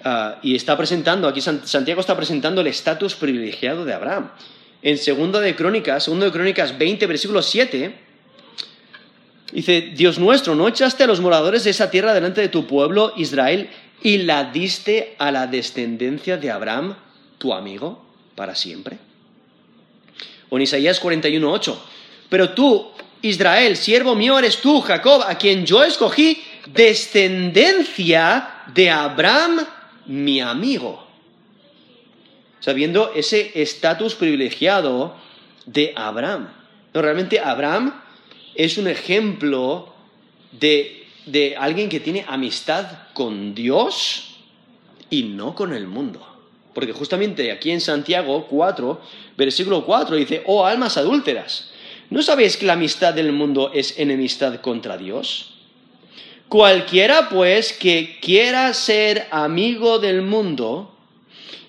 Ah, 0.02 0.38
y 0.42 0.54
está 0.54 0.76
presentando, 0.76 1.26
aquí 1.26 1.40
Santiago 1.40 2.00
está 2.00 2.14
presentando 2.16 2.60
el 2.60 2.66
estatus 2.66 3.14
privilegiado 3.14 3.84
de 3.84 3.94
Abraham. 3.94 4.30
En 4.82 4.98
segundo 4.98 5.40
de 5.40 5.56
Crónicas, 5.56 6.04
segundo 6.04 6.26
de 6.26 6.32
Crónicas 6.32 6.76
20, 6.76 7.06
versículo 7.06 7.40
7, 7.40 7.94
dice, 9.52 9.92
Dios 9.94 10.18
nuestro, 10.18 10.54
¿no 10.54 10.68
echaste 10.68 11.04
a 11.04 11.06
los 11.06 11.20
moradores 11.20 11.64
de 11.64 11.70
esa 11.70 11.90
tierra 11.90 12.12
delante 12.12 12.42
de 12.42 12.48
tu 12.48 12.66
pueblo 12.66 13.14
Israel 13.16 13.70
y 14.02 14.18
la 14.18 14.44
diste 14.44 15.16
a 15.18 15.30
la 15.30 15.46
descendencia 15.46 16.36
de 16.36 16.50
Abraham, 16.50 16.96
tu 17.38 17.54
amigo, 17.54 18.04
para 18.34 18.54
siempre. 18.54 18.98
O 20.50 20.56
en 20.56 20.62
Isaías 20.62 21.02
41.8. 21.02 21.74
Pero 22.28 22.50
tú 22.50 22.90
Israel, 23.24 23.76
siervo 23.78 24.14
mío 24.14 24.38
eres 24.38 24.58
tú, 24.60 24.82
Jacob, 24.82 25.22
a 25.26 25.38
quien 25.38 25.64
yo 25.64 25.82
escogí 25.82 26.42
descendencia 26.66 28.64
de 28.74 28.90
Abraham, 28.90 29.64
mi 30.04 30.42
amigo. 30.42 31.06
Sabiendo 32.60 33.12
ese 33.14 33.52
estatus 33.62 34.14
privilegiado 34.14 35.16
de 35.64 35.94
Abraham. 35.96 36.50
No, 36.92 37.00
realmente 37.00 37.40
Abraham 37.40 37.98
es 38.54 38.76
un 38.76 38.88
ejemplo 38.88 39.94
de, 40.52 41.06
de 41.24 41.56
alguien 41.56 41.88
que 41.88 42.00
tiene 42.00 42.26
amistad 42.28 43.08
con 43.14 43.54
Dios 43.54 44.36
y 45.08 45.22
no 45.22 45.54
con 45.54 45.72
el 45.72 45.86
mundo. 45.86 46.26
Porque 46.74 46.92
justamente 46.92 47.50
aquí 47.50 47.70
en 47.70 47.80
Santiago 47.80 48.46
4, 48.48 49.00
versículo 49.34 49.86
4 49.86 50.14
dice, 50.16 50.42
oh 50.44 50.66
almas 50.66 50.98
adúlteras, 50.98 51.70
¿no 52.14 52.22
sabéis 52.22 52.56
que 52.56 52.64
la 52.64 52.74
amistad 52.74 53.12
del 53.12 53.32
mundo 53.32 53.72
es 53.74 53.98
enemistad 53.98 54.60
contra 54.60 54.96
Dios? 54.96 55.50
Cualquiera 56.48 57.28
pues 57.28 57.72
que 57.72 58.18
quiera 58.22 58.72
ser 58.72 59.26
amigo 59.32 59.98
del 59.98 60.22
mundo, 60.22 60.94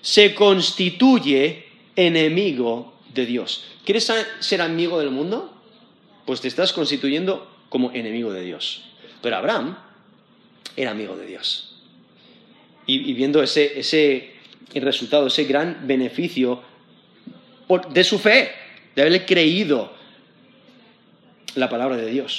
se 0.02 0.36
constituye 0.36 1.66
enemigo 1.96 2.94
de 3.12 3.26
Dios. 3.26 3.64
¿Quieres 3.84 4.08
ser 4.38 4.62
amigo 4.62 5.00
del 5.00 5.10
mundo? 5.10 5.52
Pues 6.26 6.40
te 6.40 6.46
estás 6.46 6.72
constituyendo 6.72 7.50
como 7.68 7.90
enemigo 7.90 8.32
de 8.32 8.42
Dios. 8.42 8.84
Pero 9.22 9.38
Abraham 9.38 9.76
era 10.76 10.92
amigo 10.92 11.16
de 11.16 11.26
Dios. 11.26 11.74
Y, 12.86 13.14
viendo 13.14 13.42
ese, 13.42 13.80
ese 13.80 14.34
resultado, 14.74 15.26
ese 15.26 15.42
gran 15.42 15.88
beneficio 15.88 16.62
de 17.90 18.04
su 18.04 18.20
fe, 18.20 18.52
de 18.94 19.02
haberle 19.02 19.26
creído 19.26 19.95
la 21.56 21.68
palabra 21.68 21.96
de 21.96 22.06
Dios. 22.06 22.38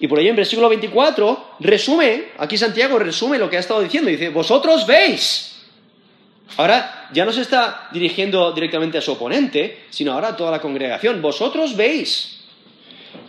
Y 0.00 0.06
por 0.06 0.20
ello 0.20 0.30
en 0.30 0.36
versículo 0.36 0.68
24 0.68 1.56
resume, 1.60 2.28
aquí 2.38 2.56
Santiago 2.56 2.98
resume 2.98 3.38
lo 3.38 3.50
que 3.50 3.56
ha 3.56 3.60
estado 3.60 3.80
diciendo, 3.80 4.10
dice, 4.10 4.28
vosotros 4.28 4.86
veis. 4.86 5.56
Ahora 6.56 7.08
ya 7.12 7.24
no 7.24 7.32
se 7.32 7.42
está 7.42 7.88
dirigiendo 7.92 8.52
directamente 8.52 8.98
a 8.98 9.00
su 9.00 9.12
oponente, 9.12 9.86
sino 9.90 10.12
ahora 10.12 10.28
a 10.28 10.36
toda 10.36 10.50
la 10.50 10.60
congregación, 10.60 11.20
vosotros 11.20 11.76
veis, 11.76 12.44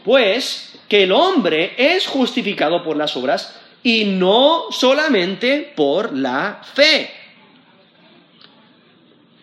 pues 0.03 0.79
que 0.87 1.03
el 1.03 1.11
hombre 1.11 1.73
es 1.77 2.07
justificado 2.07 2.83
por 2.83 2.97
las 2.97 3.15
obras 3.15 3.55
y 3.83 4.05
no 4.05 4.65
solamente 4.71 5.73
por 5.75 6.15
la 6.15 6.61
fe. 6.73 7.11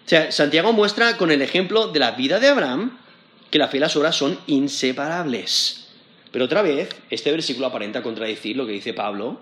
O 0.04 0.08
sea, 0.08 0.30
Santiago 0.30 0.72
muestra 0.72 1.16
con 1.16 1.30
el 1.32 1.42
ejemplo 1.42 1.88
de 1.88 1.98
la 1.98 2.12
vida 2.12 2.38
de 2.38 2.48
Abraham 2.48 2.98
que 3.50 3.58
la 3.58 3.68
fe 3.68 3.78
y 3.78 3.80
las 3.80 3.96
obras 3.96 4.16
son 4.16 4.38
inseparables. 4.46 5.88
Pero 6.32 6.44
otra 6.44 6.62
vez, 6.62 6.88
este 7.10 7.30
versículo 7.30 7.66
aparenta 7.66 8.02
contradecir 8.02 8.56
lo 8.56 8.66
que 8.66 8.72
dice 8.72 8.92
Pablo, 8.92 9.40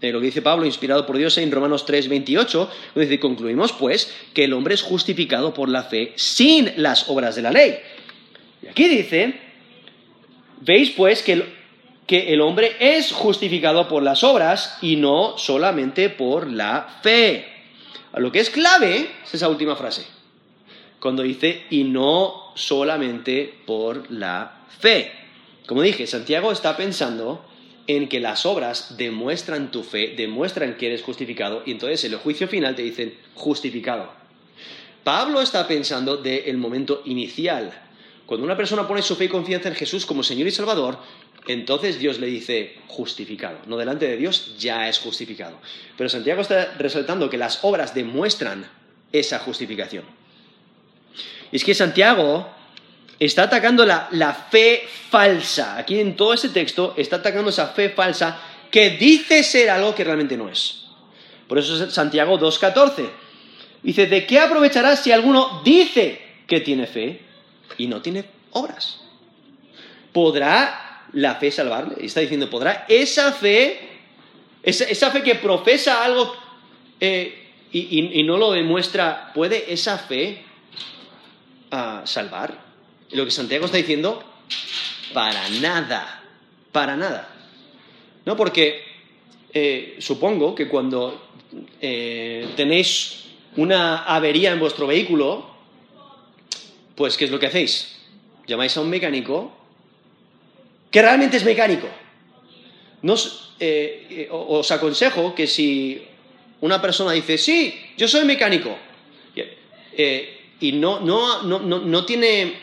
eh, 0.00 0.12
lo 0.12 0.20
que 0.20 0.26
dice 0.26 0.42
Pablo, 0.42 0.66
inspirado 0.66 1.06
por 1.06 1.16
Dios 1.16 1.38
en 1.38 1.50
Romanos 1.50 1.86
3, 1.86 2.08
28, 2.08 2.70
donde 2.94 3.20
concluimos 3.20 3.72
pues 3.72 4.12
que 4.34 4.44
el 4.44 4.52
hombre 4.52 4.74
es 4.74 4.82
justificado 4.82 5.54
por 5.54 5.68
la 5.68 5.84
fe 5.84 6.12
sin 6.16 6.72
las 6.76 7.08
obras 7.08 7.36
de 7.36 7.42
la 7.42 7.50
ley. 7.50 7.78
Y 8.62 8.66
aquí 8.66 8.88
dice, 8.88 9.34
veis 10.60 10.90
pues 10.90 11.22
que 11.22 11.32
el, 11.32 11.44
que 12.06 12.32
el 12.32 12.40
hombre 12.40 12.76
es 12.80 13.12
justificado 13.12 13.88
por 13.88 14.02
las 14.02 14.24
obras 14.24 14.78
y 14.82 14.96
no 14.96 15.38
solamente 15.38 16.10
por 16.10 16.50
la 16.50 16.98
fe. 17.02 17.46
lo 18.16 18.30
que 18.30 18.40
es 18.40 18.50
clave 18.50 19.08
es 19.24 19.34
esa 19.34 19.48
última 19.48 19.76
frase, 19.76 20.04
cuando 21.04 21.22
dice 21.22 21.64
y 21.68 21.84
no 21.84 22.50
solamente 22.54 23.52
por 23.66 24.10
la 24.10 24.64
fe. 24.78 25.12
Como 25.66 25.82
dije, 25.82 26.06
Santiago 26.06 26.50
está 26.50 26.78
pensando 26.78 27.44
en 27.86 28.08
que 28.08 28.20
las 28.20 28.46
obras 28.46 28.96
demuestran 28.96 29.70
tu 29.70 29.82
fe, 29.82 30.14
demuestran 30.16 30.78
que 30.78 30.86
eres 30.86 31.02
justificado, 31.02 31.62
y 31.66 31.72
entonces 31.72 32.02
en 32.04 32.14
el 32.14 32.20
juicio 32.20 32.48
final 32.48 32.74
te 32.74 32.80
dicen 32.80 33.18
justificado. 33.34 34.10
Pablo 35.04 35.42
está 35.42 35.68
pensando 35.68 36.16
del 36.16 36.56
momento 36.56 37.02
inicial. 37.04 37.70
Cuando 38.24 38.46
una 38.46 38.56
persona 38.56 38.88
pone 38.88 39.02
su 39.02 39.14
fe 39.14 39.26
y 39.26 39.28
confianza 39.28 39.68
en 39.68 39.74
Jesús 39.74 40.06
como 40.06 40.22
Señor 40.22 40.48
y 40.48 40.52
Salvador, 40.52 40.96
entonces 41.46 41.98
Dios 41.98 42.18
le 42.18 42.28
dice 42.28 42.78
justificado. 42.86 43.58
No 43.66 43.76
delante 43.76 44.08
de 44.08 44.16
Dios 44.16 44.56
ya 44.58 44.88
es 44.88 45.00
justificado. 45.00 45.58
Pero 45.98 46.08
Santiago 46.08 46.40
está 46.40 46.72
resaltando 46.78 47.28
que 47.28 47.36
las 47.36 47.62
obras 47.62 47.94
demuestran 47.94 48.64
esa 49.12 49.38
justificación. 49.40 50.23
Y 51.54 51.58
es 51.58 51.62
que 51.62 51.72
Santiago 51.72 52.48
está 53.20 53.44
atacando 53.44 53.86
la, 53.86 54.46
fe 54.50 54.82
falsa. 55.08 55.78
Aquí 55.78 56.00
en 56.00 56.16
todo 56.16 56.34
ese 56.34 56.48
texto 56.48 56.94
está 56.96 57.16
atacando 57.16 57.50
esa 57.50 57.68
fe 57.68 57.90
falsa 57.90 58.40
que 58.72 58.90
dice 58.90 59.44
ser 59.44 59.70
algo 59.70 59.94
que 59.94 60.02
realmente 60.02 60.36
no 60.36 60.48
es. 60.48 60.86
Por 61.46 61.60
eso 61.60 61.84
es 61.84 61.94
Santiago 61.94 62.40
2.14. 62.40 63.08
Dice, 63.84 64.08
¿de 64.08 64.26
qué 64.26 64.40
aprovechará 64.40 64.96
si 64.96 65.12
alguno 65.12 65.62
dice 65.64 66.20
que 66.48 66.58
tiene 66.58 66.88
fe 66.88 67.20
y 67.78 67.86
no 67.86 68.02
tiene 68.02 68.24
obras? 68.50 68.98
¿Podrá 70.12 71.04
la 71.12 71.36
fe 71.36 71.52
salvarle? 71.52 71.98
Y 72.00 72.06
está 72.06 72.18
diciendo, 72.18 72.50
¿podrá 72.50 72.84
esa 72.88 73.30
fe, 73.30 73.78
esa, 74.60 75.12
fe 75.12 75.22
que 75.22 75.36
profesa 75.36 76.04
algo 76.04 76.34
eh, 76.98 77.46
y, 77.70 78.24
no 78.24 78.38
lo 78.38 78.50
demuestra, 78.50 79.30
¿puede 79.32 79.72
esa 79.72 79.98
fe 79.98 80.42
ah, 81.74 82.02
salvar? 82.06 82.58
Lo 83.10 83.24
que 83.24 83.30
Santiago 83.30 83.66
está 83.66 83.76
diciendo, 83.76 84.22
para 85.12 85.48
nada, 85.60 86.22
para 86.72 86.96
nada. 86.96 87.28
¿No? 88.24 88.36
Porque 88.36 88.82
eh, 89.52 89.96
supongo 89.98 90.54
que 90.54 90.68
cuando 90.68 91.28
eh, 91.80 92.48
tenéis 92.56 93.24
una 93.56 94.04
avería 94.04 94.52
en 94.52 94.60
vuestro 94.60 94.86
vehículo, 94.86 95.50
pues 96.96 97.16
¿qué 97.16 97.26
es 97.26 97.30
lo 97.30 97.38
que 97.38 97.46
hacéis? 97.46 97.96
Llamáis 98.46 98.76
a 98.76 98.80
un 98.80 98.90
mecánico 98.90 99.52
que 100.90 101.02
realmente 101.02 101.36
es 101.36 101.44
mecánico. 101.44 101.88
Eh, 103.60 104.28
os 104.30 104.70
aconsejo 104.70 105.34
que 105.34 105.46
si 105.46 106.02
una 106.60 106.80
persona 106.80 107.12
dice, 107.12 107.38
sí, 107.38 107.78
yo 107.96 108.08
soy 108.08 108.24
mecánico, 108.24 108.76
y 110.60 110.72
no, 110.72 111.00
no, 111.00 111.42
no, 111.42 111.60
no 111.60 112.06
tiene 112.06 112.54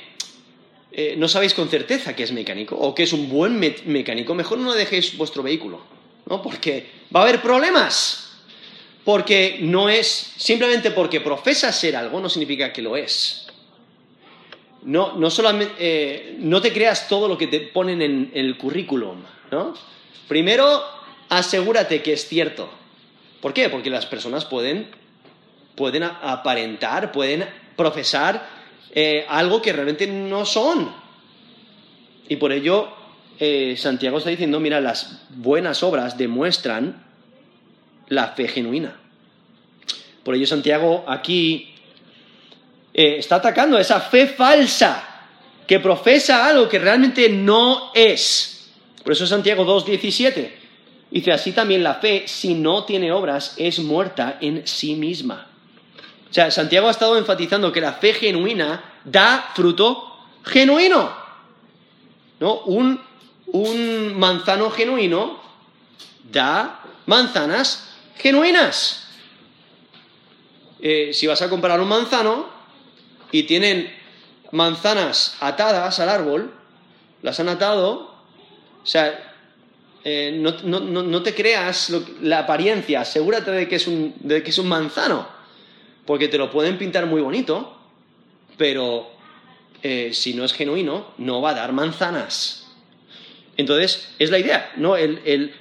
eh, 0.94 1.16
no 1.18 1.30
sabéis 1.30 1.54
con 1.54 1.70
certeza 1.70 2.14
que 2.16 2.24
es 2.24 2.34
mecánico 2.34 2.76
o 2.76 2.94
que 2.94 3.04
es 3.04 3.14
un 3.14 3.30
buen 3.30 3.58
mecánico, 3.58 4.36
mejor 4.36 4.58
no 4.58 4.74
dejéis 4.74 5.18
vuestro 5.18 5.42
vehículo, 5.42 5.80
¿no? 6.26 6.42
Porque 6.42 6.90
va 7.16 7.22
a 7.22 7.24
haber 7.24 7.42
problemas. 7.42 8.28
Porque 9.06 9.60
no 9.62 9.90
es, 9.90 10.34
simplemente 10.36 10.92
porque 10.92 11.22
profesa 11.22 11.72
ser 11.72 11.96
algo 11.96 12.20
no 12.20 12.30
significa 12.30 12.74
que 12.74 12.82
lo 12.82 12.98
es. 12.98 13.48
No, 14.84 15.14
no 15.14 15.30
solamente, 15.30 15.74
eh, 15.80 16.36
no 16.40 16.62
te 16.62 16.74
creas 16.74 17.08
todo 17.08 17.28
lo 17.28 17.38
que 17.38 17.48
te 17.48 17.62
ponen 17.62 18.02
en, 18.02 18.32
el 18.34 18.58
currículum, 18.58 19.24
¿no? 19.50 19.74
Primero, 20.28 20.84
asegúrate 21.30 22.02
que 22.02 22.14
es 22.14 22.28
cierto. 22.28 22.70
¿Por 23.40 23.54
qué? 23.54 23.70
Porque 23.70 23.90
las 23.90 24.06
personas 24.06 24.46
pueden, 24.46 24.88
pueden 25.76 26.04
aparentar, 26.04 27.12
pueden 27.12 27.48
profesar 27.82 28.48
eh, 28.94 29.26
algo 29.28 29.62
que 29.62 29.74
realmente 29.74 30.06
no 30.06 30.46
son. 30.46 30.94
Y 32.30 32.36
por 32.36 32.52
ello 32.52 32.90
eh, 33.40 33.76
Santiago 33.76 34.20
está 34.20 34.30
diciendo, 34.30 34.60
mira, 34.60 34.80
las 34.80 35.24
buenas 35.30 35.82
obras 35.82 36.16
demuestran 36.16 37.04
la 38.08 38.28
fe 38.30 38.48
genuina. 38.48 39.00
Por 40.24 40.36
ello 40.36 40.46
Santiago 40.46 41.04
aquí 41.08 41.74
eh, 42.94 43.16
está 43.18 43.38
atacando 43.38 43.80
esa 43.80 44.00
fe 44.00 44.28
falsa 44.28 45.08
que 45.66 45.80
profesa 45.80 46.46
algo 46.46 46.70
que 46.70 46.78
realmente 46.78 47.30
no 47.30 47.92
es. 47.96 48.70
Por 49.04 49.14
eso 49.14 49.26
Santiago 49.26 49.66
2.17 49.66 50.52
dice, 51.10 51.32
así 51.32 51.52
también 51.52 51.84
la 51.84 51.96
fe, 51.96 52.24
si 52.28 52.54
no 52.54 52.84
tiene 52.86 53.12
obras, 53.12 53.56
es 53.58 53.80
muerta 53.80 54.38
en 54.40 54.68
sí 54.68 54.94
misma. 54.94 55.51
O 56.32 56.34
sea, 56.34 56.50
Santiago 56.50 56.88
ha 56.88 56.92
estado 56.92 57.18
enfatizando 57.18 57.74
que 57.74 57.82
la 57.82 57.92
fe 57.92 58.14
genuina 58.14 58.82
da 59.04 59.52
fruto 59.54 60.18
genuino. 60.46 61.14
¿No? 62.40 62.62
Un, 62.62 63.12
manzano 64.18 64.72
genuino 64.72 65.42
da 66.32 66.80
manzanas 67.06 67.90
genuinas. 68.18 69.10
Eh, 70.80 71.12
si 71.14 71.28
vas 71.28 71.42
a 71.42 71.50
comprar 71.50 71.82
un 71.82 71.90
manzano 71.90 72.46
y 73.30 73.44
tienen 73.44 73.94
manzanas 74.52 75.36
atadas 75.42 76.00
al 76.00 76.08
árbol, 76.08 76.54
las 77.24 77.42
han 77.42 77.50
atado, 77.50 78.16
o 78.82 78.86
sea, 78.86 79.36
eh, 80.06 80.32
no, 80.34 81.24
te 81.24 81.36
creas 81.36 81.90
la 82.22 82.40
apariencia, 82.40 83.02
asegúrate 83.02 83.52
de 83.52 83.68
que, 83.68 83.76
es 83.76 83.86
un, 83.86 84.16
de 84.22 84.42
que 84.42 84.52
es 84.52 84.58
un 84.58 84.70
manzano 84.70 85.41
porque 86.06 86.28
te 86.28 86.38
lo 86.38 86.52
pueden 86.52 86.78
pintar 86.78 87.06
muy 87.06 87.22
bonito, 87.22 87.78
pero 88.58 89.12
eh, 89.84 90.12
si 90.14 90.34
no 90.34 90.44
es 90.44 90.54
genuino, 90.54 91.14
no 91.18 91.42
va 91.42 91.52
a 91.52 91.56
dar 91.56 91.74
manzanas. 91.74 92.68
Entonces, 93.58 94.14
es 94.18 94.32
la 94.32 94.40
idea, 94.40 94.72
¿no? 94.78 94.96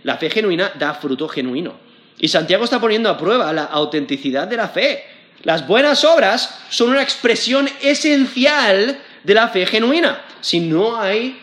la 0.05 0.17
fe 0.17 0.31
genuina 0.31 0.73
da 0.79 0.95
fruto 0.95 1.29
genuino. 1.29 1.75
Y 2.19 2.29
Santiago 2.29 2.65
está 2.65 2.81
poniendo 2.81 3.09
a 3.09 3.19
prueba 3.19 3.53
la 3.53 3.65
autenticidad 3.65 4.47
de 4.47 4.57
la 4.57 4.69
fe. 4.69 5.05
Las 5.43 5.67
buenas 5.67 6.05
obras 6.05 6.61
son 6.71 6.91
una 6.91 7.03
expresión 7.03 7.69
esencial 7.83 9.01
de 9.25 9.35
la 9.35 9.49
fe 9.49 9.67
genuina. 9.67 10.23
Si 10.41 10.61
no 10.61 11.01
hay 11.01 11.41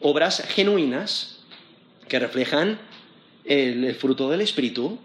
obras 0.00 0.44
genuinas 0.48 1.40
que 2.06 2.18
reflejan 2.18 2.78
el, 3.44 3.94
fruto 3.94 4.30
del 4.30 4.42
Espíritu, 4.42 4.98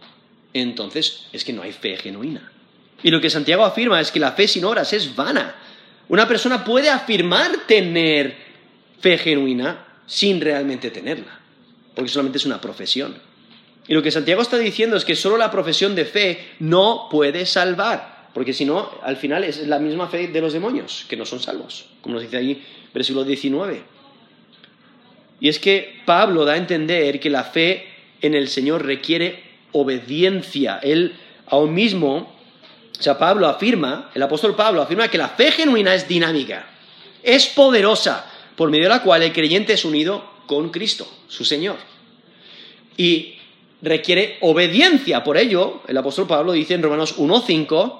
entonces 0.53 1.27
es 1.33 1.43
que 1.43 1.53
no 1.53 1.63
hay 1.63 1.71
fe 1.71 1.97
genuina. 1.97 2.52
Y 3.03 3.11
lo 3.11 3.21
que 3.21 3.29
Santiago 3.29 3.63
afirma 3.63 3.99
es 4.01 4.11
que 4.11 4.19
la 4.19 4.31
fe 4.31 4.47
sin 4.47 4.65
obras 4.65 4.93
es 4.93 5.15
vana. 5.15 5.55
Una 6.07 6.27
persona 6.27 6.63
puede 6.63 6.89
afirmar 6.89 7.51
tener 7.67 8.35
fe 8.99 9.17
genuina 9.17 9.85
sin 10.05 10.39
realmente 10.41 10.89
tenerla, 10.89 11.39
porque 11.95 12.09
solamente 12.09 12.37
es 12.37 12.45
una 12.45 12.61
profesión. 12.61 13.15
Y 13.87 13.93
lo 13.93 14.01
que 14.01 14.11
Santiago 14.11 14.41
está 14.41 14.57
diciendo 14.57 14.95
es 14.95 15.03
que 15.03 15.15
solo 15.15 15.37
la 15.37 15.51
profesión 15.51 15.95
de 15.95 16.05
fe 16.05 16.47
no 16.59 17.07
puede 17.11 17.45
salvar, 17.45 18.29
porque 18.33 18.53
si 18.53 18.63
no, 18.65 18.89
al 19.03 19.17
final 19.17 19.43
es 19.43 19.67
la 19.67 19.79
misma 19.79 20.07
fe 20.07 20.27
de 20.27 20.41
los 20.41 20.53
demonios, 20.53 21.05
que 21.09 21.17
no 21.17 21.25
son 21.25 21.39
salvos, 21.39 21.85
como 22.01 22.15
nos 22.15 22.23
dice 22.23 22.37
ahí 22.37 22.63
versículo 22.93 23.25
19. 23.25 23.81
Y 25.39 25.49
es 25.49 25.59
que 25.59 25.99
Pablo 26.05 26.45
da 26.45 26.53
a 26.53 26.57
entender 26.57 27.19
que 27.19 27.29
la 27.29 27.43
fe 27.43 27.85
en 28.21 28.33
el 28.33 28.47
Señor 28.47 28.85
requiere 28.85 29.43
obediencia. 29.73 30.79
Él 30.81 31.15
aún 31.47 31.73
mismo, 31.73 32.33
o 32.99 33.01
sea, 33.03 33.17
Pablo 33.17 33.47
afirma, 33.47 34.11
el 34.13 34.23
apóstol 34.23 34.55
Pablo 34.55 34.81
afirma 34.81 35.07
que 35.07 35.17
la 35.17 35.29
fe 35.29 35.51
genuina 35.51 35.93
es 35.93 36.07
dinámica, 36.07 36.67
es 37.21 37.47
poderosa, 37.47 38.25
por 38.55 38.69
medio 38.69 38.83
de 38.83 38.89
la 38.89 39.01
cual 39.01 39.23
el 39.23 39.33
creyente 39.33 39.73
es 39.73 39.83
unido 39.83 40.23
con 40.45 40.69
Cristo, 40.69 41.07
su 41.27 41.43
Señor. 41.43 41.77
Y 42.95 43.35
requiere 43.81 44.37
obediencia. 44.41 45.23
Por 45.23 45.37
ello, 45.37 45.81
el 45.87 45.97
apóstol 45.97 46.27
Pablo 46.27 46.51
dice 46.53 46.75
en 46.75 46.83
Romanos 46.83 47.17
1.5, 47.17 47.99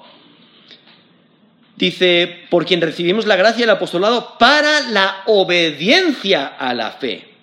dice, 1.76 2.46
por 2.48 2.64
quien 2.64 2.80
recibimos 2.80 3.26
la 3.26 3.36
gracia 3.36 3.62
del 3.62 3.76
apostolado 3.76 4.38
para 4.38 4.88
la 4.90 5.22
obediencia 5.26 6.46
a 6.46 6.72
la 6.72 6.92
fe 6.92 7.33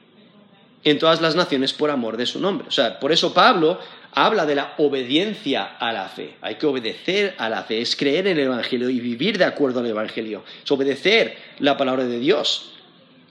en 0.83 0.99
todas 0.99 1.21
las 1.21 1.35
naciones 1.35 1.73
por 1.73 1.89
amor 1.89 2.17
de 2.17 2.25
su 2.25 2.39
nombre. 2.39 2.67
O 2.67 2.71
sea, 2.71 2.99
por 2.99 3.11
eso 3.11 3.33
Pablo 3.33 3.79
habla 4.13 4.45
de 4.45 4.55
la 4.55 4.73
obediencia 4.77 5.77
a 5.79 5.93
la 5.93 6.09
fe. 6.09 6.35
Hay 6.41 6.55
que 6.55 6.65
obedecer 6.65 7.35
a 7.37 7.49
la 7.49 7.63
fe, 7.63 7.81
es 7.81 7.95
creer 7.95 8.27
en 8.27 8.37
el 8.37 8.45
Evangelio 8.45 8.89
y 8.89 8.99
vivir 8.99 9.37
de 9.37 9.45
acuerdo 9.45 9.79
al 9.79 9.87
Evangelio, 9.87 10.43
es 10.63 10.71
obedecer 10.71 11.37
la 11.59 11.77
palabra 11.77 12.05
de 12.05 12.19
Dios. 12.19 12.73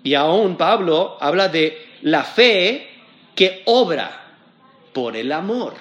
Y 0.03 0.15
aún 0.15 0.57
Pablo 0.57 1.19
habla 1.21 1.49
de 1.49 1.91
la 2.03 2.25
fe 2.25 2.89
que 3.35 3.63
obra 3.67 4.21
por 4.93 5.17
el 5.17 5.33
amor 5.33 5.75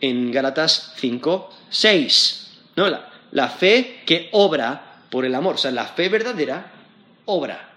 en 0.00 0.32
Gálatas 0.32 0.94
5, 0.96 1.50
6. 1.68 2.62
¿no? 2.76 2.88
La, 3.32 3.48
fe 3.48 4.00
que 4.04 4.28
obra 4.32 5.02
por 5.10 5.24
el 5.24 5.34
amor. 5.34 5.54
O 5.54 5.58
sea, 5.58 5.70
la 5.70 5.86
fe 5.86 6.08
verdadera 6.08 6.72
obra, 7.26 7.70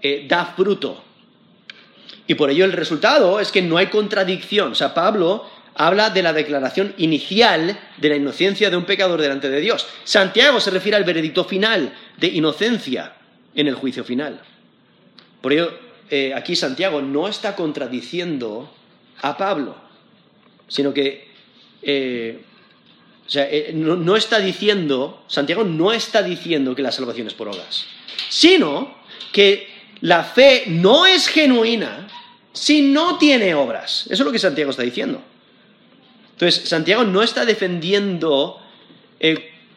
eh, 0.00 0.26
da 0.28 0.46
fruto. 0.46 1.04
Y 2.28 2.34
por 2.36 2.50
ello 2.50 2.64
el 2.64 2.72
resultado 2.72 3.40
es 3.40 3.50
que 3.50 3.62
no 3.62 3.76
hay 3.76 3.88
contradicción. 3.88 4.72
O 4.72 4.74
sea, 4.76 4.94
Pablo 4.94 5.44
habla 5.74 6.10
de 6.10 6.22
la 6.22 6.32
declaración 6.32 6.94
inicial 6.98 7.76
de 7.96 8.08
la 8.08 8.14
inocencia 8.16 8.70
de 8.70 8.76
un 8.76 8.84
pecador 8.84 9.20
delante 9.20 9.50
de 9.50 9.60
Dios. 9.60 9.88
Santiago 10.04 10.60
se 10.60 10.70
refiere 10.70 10.96
al 10.96 11.04
veredicto 11.04 11.44
final 11.44 11.92
de 12.16 12.28
inocencia 12.28 13.14
en 13.54 13.66
el 13.66 13.74
juicio 13.74 14.04
final. 14.04 14.40
Por 15.40 15.52
ello, 15.52 15.72
eh, 16.10 16.32
aquí 16.34 16.54
Santiago 16.54 17.02
no 17.02 17.26
está 17.26 17.56
contradiciendo 17.56 18.72
a 19.22 19.36
Pablo, 19.36 19.74
sino 20.68 20.94
que 20.94 21.28
eh, 21.82 22.42
o 23.28 23.30
sea, 23.30 23.46
eh, 23.50 23.72
no, 23.74 24.16
está 24.16 24.38
diciendo, 24.40 25.22
Santiago 25.28 25.62
no 25.62 25.92
está 25.92 26.22
diciendo 26.22 26.74
que 26.74 26.80
la 26.80 26.90
salvación 26.90 27.26
es 27.26 27.34
por 27.34 27.48
obras, 27.48 27.84
sino 28.30 28.96
que 29.32 29.68
la 30.00 30.24
fe 30.24 30.64
no 30.66 31.04
es 31.04 31.28
genuina 31.28 32.08
si 32.58 32.82
no 32.82 33.18
tiene 33.18 33.54
obras. 33.54 34.04
Eso 34.06 34.22
es 34.22 34.26
lo 34.26 34.32
que 34.32 34.38
Santiago 34.38 34.70
está 34.70 34.82
diciendo. 34.82 35.22
Entonces, 36.32 36.68
Santiago 36.68 37.04
no 37.04 37.22
está 37.22 37.44
defendiendo 37.44 38.60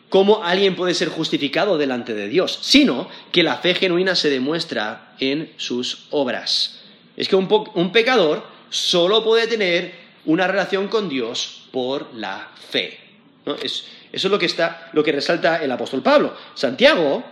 cómo 0.10 0.44
alguien 0.44 0.76
puede 0.76 0.94
ser 0.94 1.10
justificado 1.10 1.78
delante 1.78 2.14
de 2.14 2.28
Dios, 2.28 2.60
sino 2.62 3.08
que 3.32 3.44
la 3.44 3.58
fe 3.58 3.76
genuina 3.76 4.16
se 4.16 4.30
demuestra 4.30 5.14
en 5.20 5.52
sus 5.58 6.08
obras. 6.12 6.82
Es 7.18 7.28
que 7.28 7.36
un, 7.36 7.92
pecador 7.92 8.46
solo 8.70 9.24
puede 9.24 9.48
tener 9.48 9.94
una 10.26 10.48
relación 10.48 10.88
con 10.88 11.10
Dios 11.10 11.64
por 11.72 12.14
la 12.14 12.50
fe. 12.70 13.00
eso 13.46 13.84
es 14.12 14.24
lo 14.26 14.38
que, 14.38 14.46
está, 14.46 14.90
lo 14.94 15.04
que 15.04 15.12
resalta 15.12 15.64
el 15.64 15.72
apóstol 15.72 16.02
Pablo. 16.02 16.36
Santiago 16.54 17.24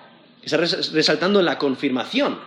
está 0.42 0.58
resaltando 0.58 1.42
la 1.42 1.58
confirmación. 1.58 2.40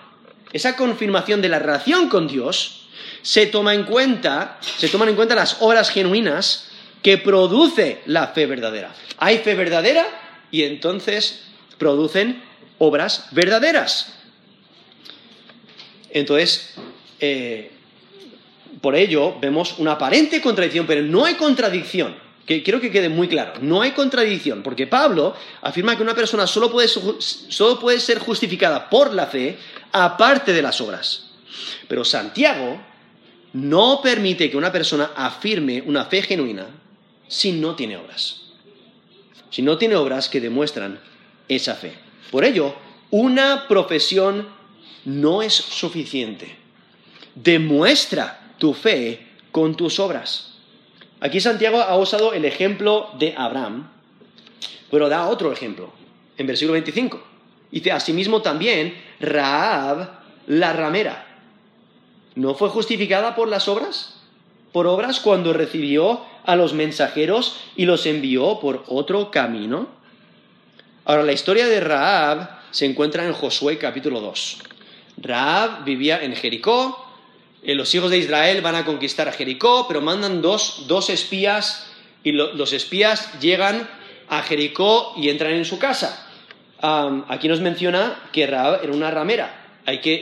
Esa 0.53 0.77
confirmación 0.77 1.41
de 1.41 1.49
la 1.49 1.59
relación 1.59 2.09
con 2.09 2.27
Dios 2.27 2.82
se 3.23 3.47
toma 3.47 3.75
en 3.75 3.85
cuenta, 3.85 4.59
se 4.63 4.89
toman 4.89 5.09
en 5.09 5.17
cuenta 5.17 5.35
las 5.35 5.59
obras 5.61 5.91
genuinas 5.91 6.69
que 7.03 7.19
produce 7.19 8.03
la 8.07 8.29
fe 8.29 8.47
verdadera. 8.47 8.95
Hay 9.19 9.39
fe 9.39 9.55
verdadera 9.55 10.07
y 10.51 10.63
entonces 10.65 11.43
producen 11.79 12.43
obras 12.79 13.27
verdaderas. 13.33 14.15
Entonces, 16.11 16.75
eh, 17.21 17.71
por 18.81 18.95
ello 18.97 19.39
vemos 19.41 19.79
una 19.79 19.93
aparente 19.93 20.41
contradicción, 20.41 20.87
pero 20.87 21.03
no 21.03 21.25
hay 21.25 21.35
contradicción. 21.35 22.21
Que 22.47 22.65
quiero 22.65 22.81
que 22.81 22.91
quede 22.91 23.09
muy 23.09 23.29
claro, 23.29 23.53
no 23.61 23.83
hay 23.83 23.93
contradicción, 23.93 24.65
porque 24.65 24.89
Pablo 24.89 25.33
afirma 25.61 25.97
que 25.97 26.03
una 26.03 26.15
persona 26.15 26.45
solo 26.49 26.73
puede, 26.73 26.89
solo 26.89 27.79
puede 27.79 28.01
ser 28.01 28.19
justificada 28.19 28.91
por 28.91 29.15
la 29.15 29.29
fe 29.29 29.57
aparte 29.93 30.53
de 30.53 30.61
las 30.61 30.81
obras. 30.81 31.32
Pero 31.89 32.05
Santiago 32.05 32.81
no 33.55 34.01
permite 34.03 34.51
que 34.51 34.57
una 34.57 34.73
persona 34.73 35.11
afirme 35.15 35.83
una 35.85 36.07
fe 36.07 36.23
genuina 36.23 36.67
si 37.29 37.53
no 37.53 37.75
tiene 37.75 37.97
obras 37.97 38.43
si 39.53 39.61
no 39.61 39.77
tiene 39.77 39.95
obras 39.97 40.31
que 40.31 40.41
demuestran 40.41 40.99
esa 41.47 41.75
fe. 41.75 41.93
Por 42.31 42.45
ello, 42.45 42.75
una 43.11 43.69
profesión 43.69 44.49
no 45.05 45.43
es 45.43 45.53
suficiente. 45.53 46.57
Demuestra 47.35 48.55
tu 48.57 48.73
fe 48.73 49.27
con 49.53 49.77
tus 49.77 50.01
obras. 50.01 50.55
Aquí 51.21 51.39
Santiago 51.39 51.83
ha 51.83 51.97
usado 51.99 52.33
el 52.33 52.47
ejemplo 52.47 53.11
de 53.19 53.35
Abraham, 53.37 53.91
pero 54.91 55.11
da 55.11 55.29
otro 55.29 55.53
ejemplo 55.53 55.93
en 56.39 56.47
versículo 56.47 56.73
25. 56.73 57.23
Dice, 57.71 57.93
asimismo 57.93 58.41
también 58.41 58.95
Raab, 59.21 60.23
la 60.47 60.73
ramera, 60.73 61.32
¿no 62.35 62.55
fue 62.55 62.69
justificada 62.69 63.35
por 63.35 63.49
las 63.49 63.69
obras? 63.69 64.15
Por 64.73 64.87
obras 64.87 65.21
cuando 65.21 65.53
recibió 65.53 66.23
a 66.45 66.57
los 66.57 66.73
mensajeros 66.73 67.57
y 67.77 67.85
los 67.85 68.07
envió 68.07 68.59
por 68.61 68.85
otro 68.89 69.31
camino? 69.31 69.89
Ahora, 71.05 71.23
la 71.23 71.33
historia 71.33 71.67
de 71.67 71.81
Raab 71.81 72.49
se 72.71 72.87
encuentra 72.87 73.25
en 73.27 73.33
Josué 73.33 73.79
capítulo 73.79 74.21
2. 74.21 74.59
Raab 75.19 75.85
vivía 75.85 76.23
en 76.23 76.35
Jericó, 76.35 77.07
eh, 77.63 77.75
los 77.75 77.95
hijos 77.95 78.11
de 78.11 78.19
Israel 78.19 78.61
van 78.61 78.75
a 78.75 78.85
conquistar 78.85 79.29
a 79.29 79.33
Jericó, 79.33 79.87
pero 79.87 80.01
mandan 80.01 80.43
dos, 80.43 81.11
espías 81.11 81.87
y 82.25 82.33
los 82.33 82.73
espías 82.73 83.41
llegan 83.41 83.89
a 84.29 84.43
Jericó 84.43 85.13
y 85.17 85.29
entran 85.29 85.53
en 85.53 85.65
su 85.65 85.79
casa. 85.79 86.29
aquí 87.29 87.49
nos 87.49 87.61
menciona 87.61 88.29
que 88.33 88.47
Raab 88.47 88.83
era 88.83 88.93
una 88.93 89.11
ramera. 89.11 89.62
Hay 89.85 89.99
que, 89.99 90.21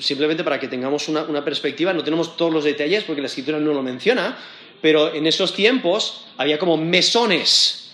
simplemente 0.00 0.44
para 0.44 0.60
que 0.60 0.68
tengamos 0.68 1.08
una, 1.08 1.22
una 1.24 1.44
perspectiva, 1.44 1.92
no 1.92 2.04
tenemos 2.04 2.36
todos 2.36 2.52
los 2.52 2.64
detalles 2.64 3.04
porque 3.04 3.20
la 3.20 3.26
escritura 3.26 3.58
no 3.58 3.72
lo 3.72 3.82
menciona, 3.82 4.38
pero 4.80 5.14
en 5.14 5.26
esos 5.26 5.54
tiempos 5.54 6.26
había 6.36 6.58
como 6.58 6.76
mesones. 6.76 7.90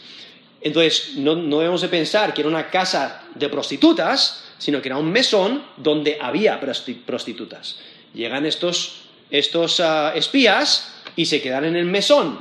Entonces, 0.60 1.12
no, 1.16 1.36
debemos 1.36 1.82
de 1.82 1.88
pensar 1.88 2.34
que 2.34 2.40
era 2.40 2.48
una 2.48 2.70
casa 2.70 3.24
de 3.34 3.48
prostitutas, 3.48 4.44
sino 4.58 4.82
que 4.82 4.88
era 4.88 4.96
un 4.96 5.12
mesón 5.12 5.62
donde 5.76 6.18
había 6.20 6.58
prostitutas. 6.60 7.78
Llegan 8.12 8.44
estos, 8.44 9.02
estos 9.30 9.78
ah, 9.80 10.12
espías 10.16 10.94
y 11.14 11.26
se 11.26 11.40
quedan 11.40 11.64
en 11.66 11.76
el 11.76 11.84
mesón, 11.84 12.40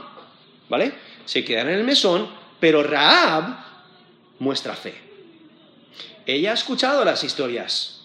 ¿vale? 0.70 0.94
Se 1.26 1.44
quedan 1.44 1.70
en 1.70 1.76
el 1.76 1.84
mesón, 1.84 2.28
pero 2.60 2.82
Raab 2.82 3.66
muestra 4.40 4.74
fe. 4.76 4.96
Ella 6.26 6.52
ha 6.52 6.54
escuchado 6.56 7.06
las 7.06 7.24
historias 7.24 7.97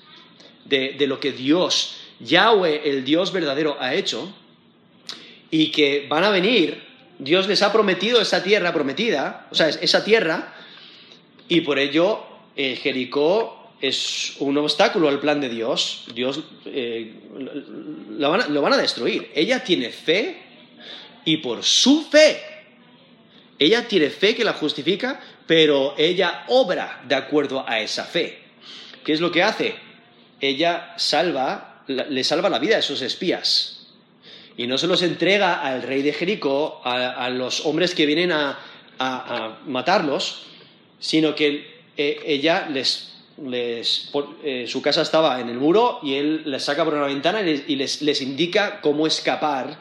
de, 0.64 0.92
de 0.92 1.06
lo 1.06 1.20
que 1.20 1.32
Dios, 1.32 1.96
Yahweh, 2.20 2.82
el 2.84 3.04
Dios 3.04 3.32
verdadero, 3.32 3.76
ha 3.80 3.94
hecho, 3.94 4.32
y 5.50 5.70
que 5.70 6.06
van 6.08 6.24
a 6.24 6.30
venir, 6.30 6.82
Dios 7.18 7.46
les 7.46 7.62
ha 7.62 7.72
prometido 7.72 8.20
esa 8.20 8.42
tierra 8.42 8.72
prometida, 8.72 9.46
o 9.50 9.54
sea, 9.54 9.68
esa 9.68 10.04
tierra, 10.04 10.54
y 11.48 11.60
por 11.60 11.78
ello 11.78 12.24
eh, 12.56 12.76
Jericó 12.76 13.70
es 13.80 14.36
un 14.38 14.56
obstáculo 14.58 15.08
al 15.08 15.20
plan 15.20 15.40
de 15.40 15.48
Dios, 15.48 16.06
Dios 16.14 16.40
eh, 16.66 17.12
lo, 18.16 18.30
van 18.30 18.42
a, 18.42 18.48
lo 18.48 18.62
van 18.62 18.72
a 18.72 18.76
destruir. 18.76 19.30
Ella 19.34 19.62
tiene 19.62 19.90
fe 19.90 20.40
y 21.24 21.38
por 21.38 21.62
su 21.62 22.04
fe, 22.04 22.40
ella 23.58 23.86
tiene 23.86 24.08
fe 24.10 24.34
que 24.34 24.44
la 24.44 24.54
justifica, 24.54 25.20
pero 25.46 25.94
ella 25.98 26.44
obra 26.48 27.02
de 27.06 27.14
acuerdo 27.14 27.64
a 27.68 27.80
esa 27.80 28.04
fe. 28.04 28.38
¿Qué 29.04 29.12
es 29.12 29.20
lo 29.20 29.30
que 29.30 29.42
hace? 29.42 29.74
Ella 30.42 30.92
salva, 30.98 31.84
le 31.86 32.22
salva 32.24 32.50
la 32.50 32.58
vida 32.58 32.76
a 32.76 32.80
esos 32.80 33.00
espías. 33.00 33.86
Y 34.58 34.66
no 34.66 34.76
se 34.76 34.86
los 34.86 35.00
entrega 35.02 35.62
al 35.62 35.82
rey 35.82 36.02
de 36.02 36.12
Jericó, 36.12 36.82
a, 36.84 37.30
los 37.30 37.64
hombres 37.64 37.94
que 37.94 38.04
vienen 38.04 38.32
a, 38.32 38.58
matarlos, 39.66 40.42
sino 41.00 41.34
que 41.34 41.82
eh, 41.96 42.20
ella 42.26 42.68
les 42.70 43.12
eh, 43.50 44.64
su 44.68 44.82
casa 44.82 45.02
estaba 45.02 45.40
en 45.40 45.48
el 45.48 45.56
muro 45.56 45.98
y 46.02 46.14
él 46.14 46.42
les 46.44 46.64
saca 46.64 46.84
por 46.84 46.94
una 46.94 47.06
ventana 47.06 47.40
y 47.40 47.76
les, 47.76 48.20
indica 48.20 48.80
cómo 48.80 49.06
escapar 49.06 49.78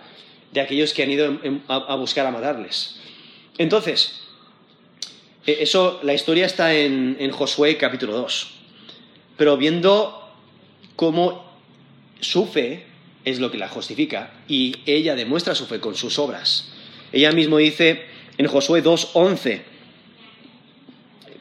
de 0.52 0.62
aquellos 0.62 0.94
que 0.94 1.04
han 1.04 1.12
ido 1.12 1.40
a, 1.68 1.96
buscar 1.96 2.26
a 2.26 2.32
matarles. 2.32 3.00
Entonces, 3.58 4.22
eh, 5.46 5.58
eso, 5.62 6.00
la 6.04 6.14
historia 6.14 6.46
está 6.46 6.74
en, 6.74 7.18
en 7.20 7.32
Josué 7.32 7.78
capítulo 7.78 8.14
2. 8.14 8.52
Pero 9.38 9.58
viendo 9.58 10.21
cómo 10.96 11.52
su 12.20 12.46
fe 12.46 12.86
es 13.26 13.40
lo 13.40 13.52
que 13.52 13.58
la 13.58 13.70
justifica 13.70 14.34
y 14.48 14.78
ella 14.86 15.16
demuestra 15.16 15.56
su 15.56 15.66
fe 15.66 15.80
con 15.80 15.96
sus 15.96 16.20
obras. 16.20 16.72
Ella 17.12 17.32
mismo 17.32 17.58
dice 17.58 18.06
en 18.38 18.48
Josué 18.48 18.84
2.11, 18.84 19.62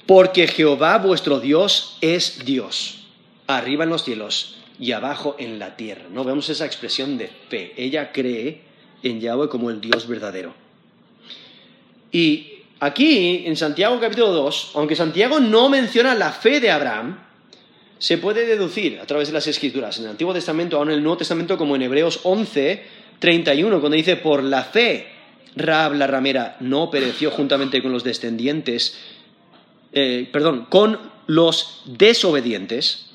porque 0.07 0.48
Jehová 0.48 0.98
vuestro 0.98 1.40
Dios 1.40 1.96
es 2.01 2.44
Dios, 2.44 3.07
arriba 3.46 3.84
en 3.84 3.90
los 3.90 4.05
cielos 4.05 4.57
y 4.78 4.92
abajo 4.92 5.36
en 5.38 5.59
la 5.59 5.76
tierra. 5.76 6.07
No 6.11 6.24
vemos 6.24 6.48
esa 6.48 6.66
expresión 6.66 7.18
de 7.18 7.30
fe. 7.48 7.74
Ella 7.76 8.12
cree 8.12 8.62
en 9.03 9.20
Yahweh 9.20 9.48
como 9.48 9.70
el 9.70 9.80
Dios 9.80 10.09
verdadero. 10.09 10.55
Y 12.11 12.64
aquí, 12.80 13.44
en 13.46 13.57
Santiago 13.57 14.01
capítulo 14.01 14.32
2, 14.32 14.72
aunque 14.74 14.96
Santiago 14.96 15.38
no 15.38 15.68
menciona 15.68 16.14
la 16.14 16.32
fe 16.32 16.61
de 16.61 16.70
Abraham, 16.70 17.18
se 18.01 18.16
puede 18.16 18.46
deducir 18.46 18.98
a 18.98 19.07
través 19.07 19.28
de 19.28 19.34
las 19.34 19.46
escrituras, 19.46 19.98
en 19.98 20.05
el 20.05 20.11
Antiguo 20.12 20.32
Testamento, 20.32 20.78
aún 20.78 20.88
en 20.88 20.94
el 20.94 21.03
Nuevo 21.03 21.18
Testamento, 21.18 21.59
como 21.59 21.76
en 21.76 21.82
Hebreos 21.82 22.20
11, 22.22 22.82
31, 23.18 23.78
cuando 23.78 23.94
dice, 23.94 24.16
por 24.16 24.42
la 24.42 24.64
fe, 24.64 25.07
Raab 25.55 25.94
la 25.94 26.07
ramera 26.07 26.57
no 26.61 26.90
pereció 26.90 27.30
juntamente 27.30 27.82
con 27.82 27.92
los 27.92 28.03
descendientes, 28.03 28.98
eh, 29.92 30.26
perdón, 30.32 30.66
con 30.70 30.98
los 31.26 31.82
desobedientes, 31.84 33.11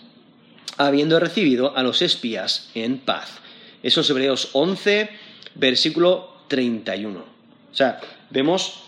habiendo 0.77 1.19
recibido 1.19 1.75
a 1.75 1.81
los 1.81 2.03
espías 2.03 2.69
en 2.75 2.99
paz. 2.99 3.39
Eso 3.81 4.01
es 4.01 4.09
Hebreos 4.11 4.49
11, 4.53 5.09
versículo 5.55 6.29
31. 6.47 7.19
O 7.19 7.75
sea, 7.75 7.99
vemos 8.29 8.83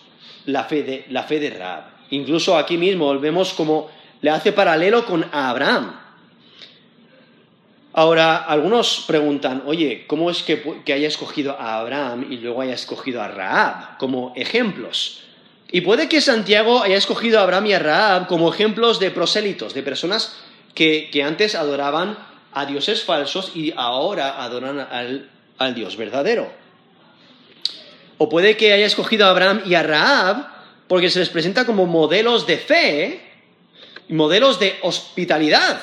la 0.46 0.66
fe 0.66 0.84
de, 0.84 1.06
la 1.10 1.24
fe 1.24 1.40
de 1.40 1.50
Raab. 1.50 1.86
Incluso 2.12 2.56
aquí 2.56 2.78
mismo 2.78 3.20
vemos 3.20 3.54
como 3.54 3.97
le 4.22 4.30
hace 4.30 4.52
paralelo 4.52 5.06
con 5.06 5.26
Abraham. 5.32 6.00
Ahora, 7.94 8.38
algunos 8.38 9.06
preguntan, 9.08 9.64
oye, 9.66 10.06
¿cómo 10.06 10.30
es 10.30 10.44
que, 10.44 10.94
haya 10.94 11.08
escogido 11.08 11.60
a 11.60 11.80
Abraham 11.80 12.28
y 12.30 12.38
luego 12.38 12.62
haya 12.62 12.76
escogido 12.76 13.24
a 13.24 13.28
Raab 13.28 13.98
como 13.98 14.34
ejemplos? 14.36 15.22
Y 15.72 15.82
puede 15.82 16.08
que 16.08 16.22
Santiago 16.22 16.84
haya 16.84 16.96
escogido 16.96 17.40
a 17.40 17.44
Abraham 17.44 17.66
y 17.66 17.74
a 17.74 17.80
Raab 17.80 18.28
como 18.28 18.54
ejemplos 18.54 19.00
de 19.00 19.10
prosélitos, 19.10 19.74
de 19.74 19.82
personas 19.82 20.38
que, 20.76 21.10
antes 21.26 21.56
adoraban 21.56 22.18
a 22.54 22.68
dioses 22.68 23.04
falsos 23.04 23.52
y 23.56 23.74
ahora 23.76 24.44
adoran 24.44 24.80
al, 24.80 25.32
al 25.58 25.74
Dios 25.74 25.98
verdadero. 25.98 26.52
O 28.20 28.30
puede 28.30 28.58
que 28.58 28.74
haya 28.74 28.86
escogido 28.86 29.26
a 29.26 29.32
Abraham 29.32 29.64
y 29.66 29.74
a 29.74 29.82
Raab 29.82 30.48
porque 30.88 31.10
se 31.10 31.20
les 31.20 31.30
presenta 31.30 31.66
como 31.66 31.88
modelos 31.88 32.46
de 32.46 32.58
fe 32.58 33.27
modelos 34.10 34.60
de 34.60 34.78
hospitalidad, 34.82 35.82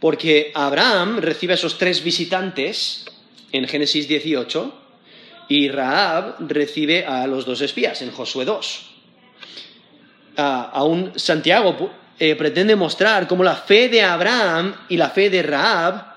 porque 0.00 0.52
Abraham 0.54 1.18
recibe 1.18 1.52
a 1.52 1.56
esos 1.56 1.78
tres 1.78 2.02
visitantes 2.02 3.06
en 3.52 3.66
Génesis 3.66 4.06
18 4.06 4.74
y 5.48 5.68
Raab 5.68 6.36
recibe 6.40 7.04
a 7.04 7.26
los 7.26 7.46
dos 7.46 7.60
espías 7.60 8.00
en 8.02 8.10
Josué 8.10 8.44
2. 8.44 8.90
aún 10.36 11.12
Santiago 11.16 11.90
eh, 12.18 12.36
pretende 12.36 12.76
mostrar 12.76 13.26
cómo 13.26 13.42
la 13.42 13.56
fe 13.56 13.88
de 13.88 14.02
Abraham 14.02 14.74
y 14.88 14.96
la 14.96 15.10
fe 15.10 15.30
de 15.30 15.42
Raab, 15.42 16.14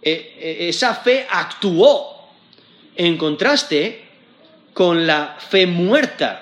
eh, 0.00 0.36
eh, 0.38 0.68
esa 0.68 0.94
fe 0.94 1.26
actuó 1.30 2.28
en 2.96 3.16
contraste 3.16 4.04
con 4.72 5.06
la 5.06 5.36
fe 5.38 5.66
muerta 5.66 6.41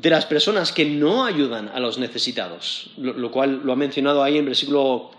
de 0.00 0.08
las 0.08 0.24
personas 0.24 0.72
que 0.72 0.86
no 0.86 1.26
ayudan 1.26 1.68
a 1.68 1.78
los 1.78 1.98
necesitados, 1.98 2.90
lo, 2.96 3.30
cual 3.30 3.60
lo 3.64 3.72
ha 3.74 3.76
mencionado 3.76 4.22
ahí 4.22 4.38
en 4.38 4.46
versículo, 4.46 5.10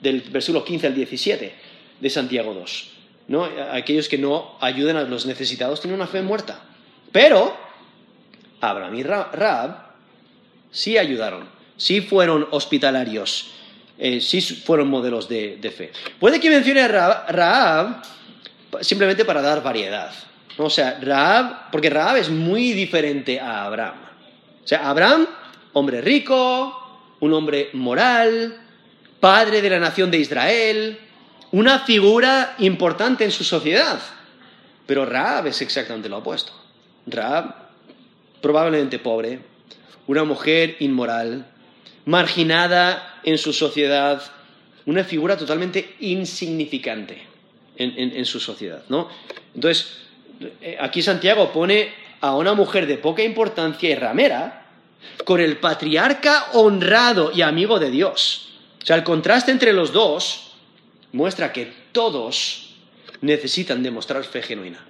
del 0.00 0.20
versículo 0.20 0.64
15 0.64 0.86
al 0.86 0.94
17 0.94 1.54
de 2.00 2.10
Santiago 2.10 2.54
2. 2.54 2.90
¿no? 3.28 3.48
Aquellos 3.72 4.08
que 4.08 4.16
no 4.16 4.56
ayudan 4.60 4.96
a 4.96 5.02
los 5.02 5.26
necesitados 5.26 5.80
tienen 5.80 5.96
una 6.00 6.06
fe 6.06 6.22
muerta. 6.22 6.62
Pero 7.10 7.56
Abraham 8.60 8.94
y 8.94 9.02
Raab 9.02 9.88
sí 10.70 10.96
ayudaron, 10.96 11.48
sí 11.76 12.00
fueron 12.00 12.46
hospitalarios, 12.52 13.50
eh, 13.98 14.20
sí 14.20 14.40
fueron 14.40 14.86
modelos 14.86 15.28
de, 15.28 15.74
fe. 15.76 15.90
Puede 16.20 16.38
que 16.38 16.48
mencione 16.48 16.82
a 16.82 16.88
Raab, 17.26 18.02
simplemente 18.82 19.24
para 19.24 19.42
dar 19.42 19.64
variedad. 19.64 20.12
O 20.58 20.70
sea, 20.70 20.96
Raab, 21.00 21.72
porque 21.72 21.90
Raab 21.90 22.18
es 22.18 22.30
muy 22.30 22.72
diferente 22.72 23.40
a 23.40 23.64
Abraham. 23.64 24.07
Sea, 24.68 24.90
Abraham, 24.90 25.26
hombre 25.72 26.02
rico, 26.02 27.16
un 27.20 27.32
hombre 27.32 27.70
moral, 27.72 28.60
padre 29.18 29.62
de 29.62 29.70
la 29.70 29.78
nación 29.78 30.10
de 30.10 30.18
Israel, 30.18 30.98
una 31.52 31.78
figura 31.78 32.54
importante 32.58 33.24
en 33.24 33.30
su 33.30 33.44
sociedad. 33.44 33.98
Pero 34.84 35.06
Raab 35.06 35.46
es 35.46 35.62
exactamente 35.62 36.10
lo 36.10 36.18
opuesto. 36.18 36.52
Raab, 37.06 37.54
probablemente 38.42 38.98
pobre, 38.98 39.40
una 40.06 40.24
mujer 40.24 40.76
inmoral, 40.80 41.46
marginada 42.04 43.20
en 43.24 43.38
su 43.38 43.54
sociedad, 43.54 44.20
una 44.84 45.02
figura 45.02 45.38
totalmente 45.38 45.96
insignificante 46.00 47.22
en, 47.78 48.26
su 48.26 48.38
sociedad. 48.38 48.82
¿no? 48.90 49.08
Entonces, 49.54 50.02
eh, 50.60 50.76
aquí 50.78 51.00
Santiago 51.00 51.54
pone 51.54 52.06
a 52.20 52.34
una 52.34 52.54
mujer 52.54 52.86
de 52.86 52.98
poca 52.98 53.22
importancia 53.22 53.88
y 53.88 53.94
ramera 53.94 54.66
con 55.24 55.40
el 55.40 55.58
patriarca 55.58 56.46
honrado 56.52 57.32
y 57.32 57.42
amigo 57.42 57.78
de 57.78 57.90
Dios. 57.90 58.50
O 58.82 58.86
sea, 58.86 58.96
el 58.96 59.04
contraste 59.04 59.50
entre 59.50 59.72
los 59.72 59.92
dos 59.92 60.52
muestra 61.12 61.52
que 61.52 61.72
todos 61.92 62.74
necesitan 63.20 63.82
demostrar 63.82 64.24
fe 64.24 64.42
genuina. 64.42 64.84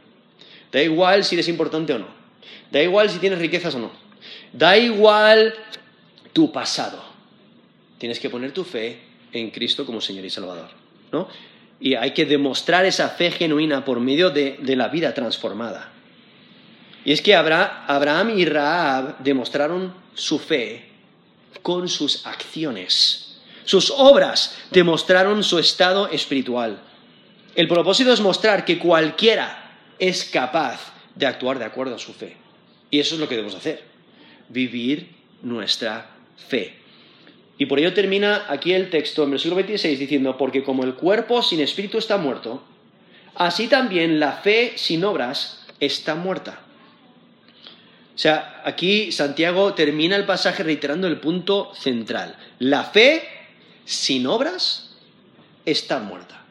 Da 0.73 0.83
igual 0.83 1.25
si 1.25 1.35
eres 1.35 1.49
importante 1.49 1.93
o 1.93 1.99
no. 1.99 2.09
Da 2.71 2.83
igual 2.83 3.09
si 3.11 3.19
tienes 3.19 3.39
riquezas 3.39 3.75
o 3.75 3.79
no. 3.79 3.91
Da 4.53 4.77
igual 4.77 5.55
tu 6.33 6.53
pasado. 6.53 7.03
Tienes 7.99 8.21
que 8.21 8.31
poner 8.31 8.53
tu 8.53 8.65
fe 8.65 9.01
en 9.33 9.51
Cristo 9.51 9.85
como 9.85 10.01
Señor 10.01 10.25
y 10.25 10.31
Salvador. 10.31 10.69
¿no? 11.11 11.29
Y 11.81 11.95
hay 11.95 12.13
que 12.13 12.27
demostrar 12.27 12.85
esa 12.85 13.09
fe 13.09 13.31
genuina 13.31 13.85
por 13.85 14.01
medio 14.01 14.31
de 14.31 14.77
la 14.77 14.89
vida 14.89 15.15
transformada. 15.15 15.93
Y 17.05 17.13
es 17.13 17.23
que 17.23 17.35
Abraham 17.35 18.39
y 18.39 18.45
Raab 18.45 19.19
demostraron 19.19 19.95
su 20.15 20.39
fe 20.39 20.89
con 21.63 21.89
sus 21.89 22.27
acciones. 22.27 23.41
Sus 23.65 23.91
obras 23.91 24.57
demostraron 24.71 25.45
su 25.45 25.59
estado 25.59 26.09
espiritual. 26.09 26.81
El 27.55 27.69
propósito 27.69 28.13
es 28.13 28.21
mostrar 28.21 28.65
que 28.65 28.79
cualquiera 28.79 29.77
es 29.99 30.25
capaz 30.25 30.93
de 31.15 31.27
actuar 31.27 31.59
de 31.59 31.65
acuerdo 31.65 31.95
a 31.95 31.99
su 31.99 32.13
fe. 32.13 32.37
Y 32.91 32.99
eso 33.01 33.15
es 33.15 33.21
lo 33.21 33.29
que 33.29 33.35
debemos 33.37 33.55
hacer, 33.55 33.83
vivir 34.49 35.11
nuestra 35.43 36.11
fe. 36.49 36.77
Y 37.59 37.67
por 37.67 37.79
ello 37.79 37.93
termina 37.93 38.47
aquí 38.49 38.73
el 38.73 38.89
texto 38.89 39.25
en 39.25 39.33
versículo 39.33 39.57
26 39.57 39.99
diciendo, 39.99 40.39
porque 40.39 40.63
como 40.63 40.85
el 40.85 40.95
cuerpo 40.95 41.43
sin 41.43 41.61
espíritu 41.61 41.99
está 41.99 42.17
muerto, 42.17 42.63
así 43.35 43.67
también 43.67 44.21
la 44.21 44.33
fe 44.33 44.75
sin 44.77 45.05
obras 45.05 45.67
está 45.81 46.15
muerta. 46.15 46.61
O 48.19 48.21
sea, 48.21 48.63
aquí 48.65 49.13
Santiago 49.13 49.75
termina 49.75 50.17
el 50.17 50.25
pasaje 50.25 50.65
reiterando 50.65 51.07
el 51.07 51.19
punto 51.19 51.73
central. 51.77 52.35
La 52.59 52.83
fe 52.83 53.23
sin 53.85 54.27
obras 54.27 54.91
está 55.65 56.01
muerta. 56.01 56.43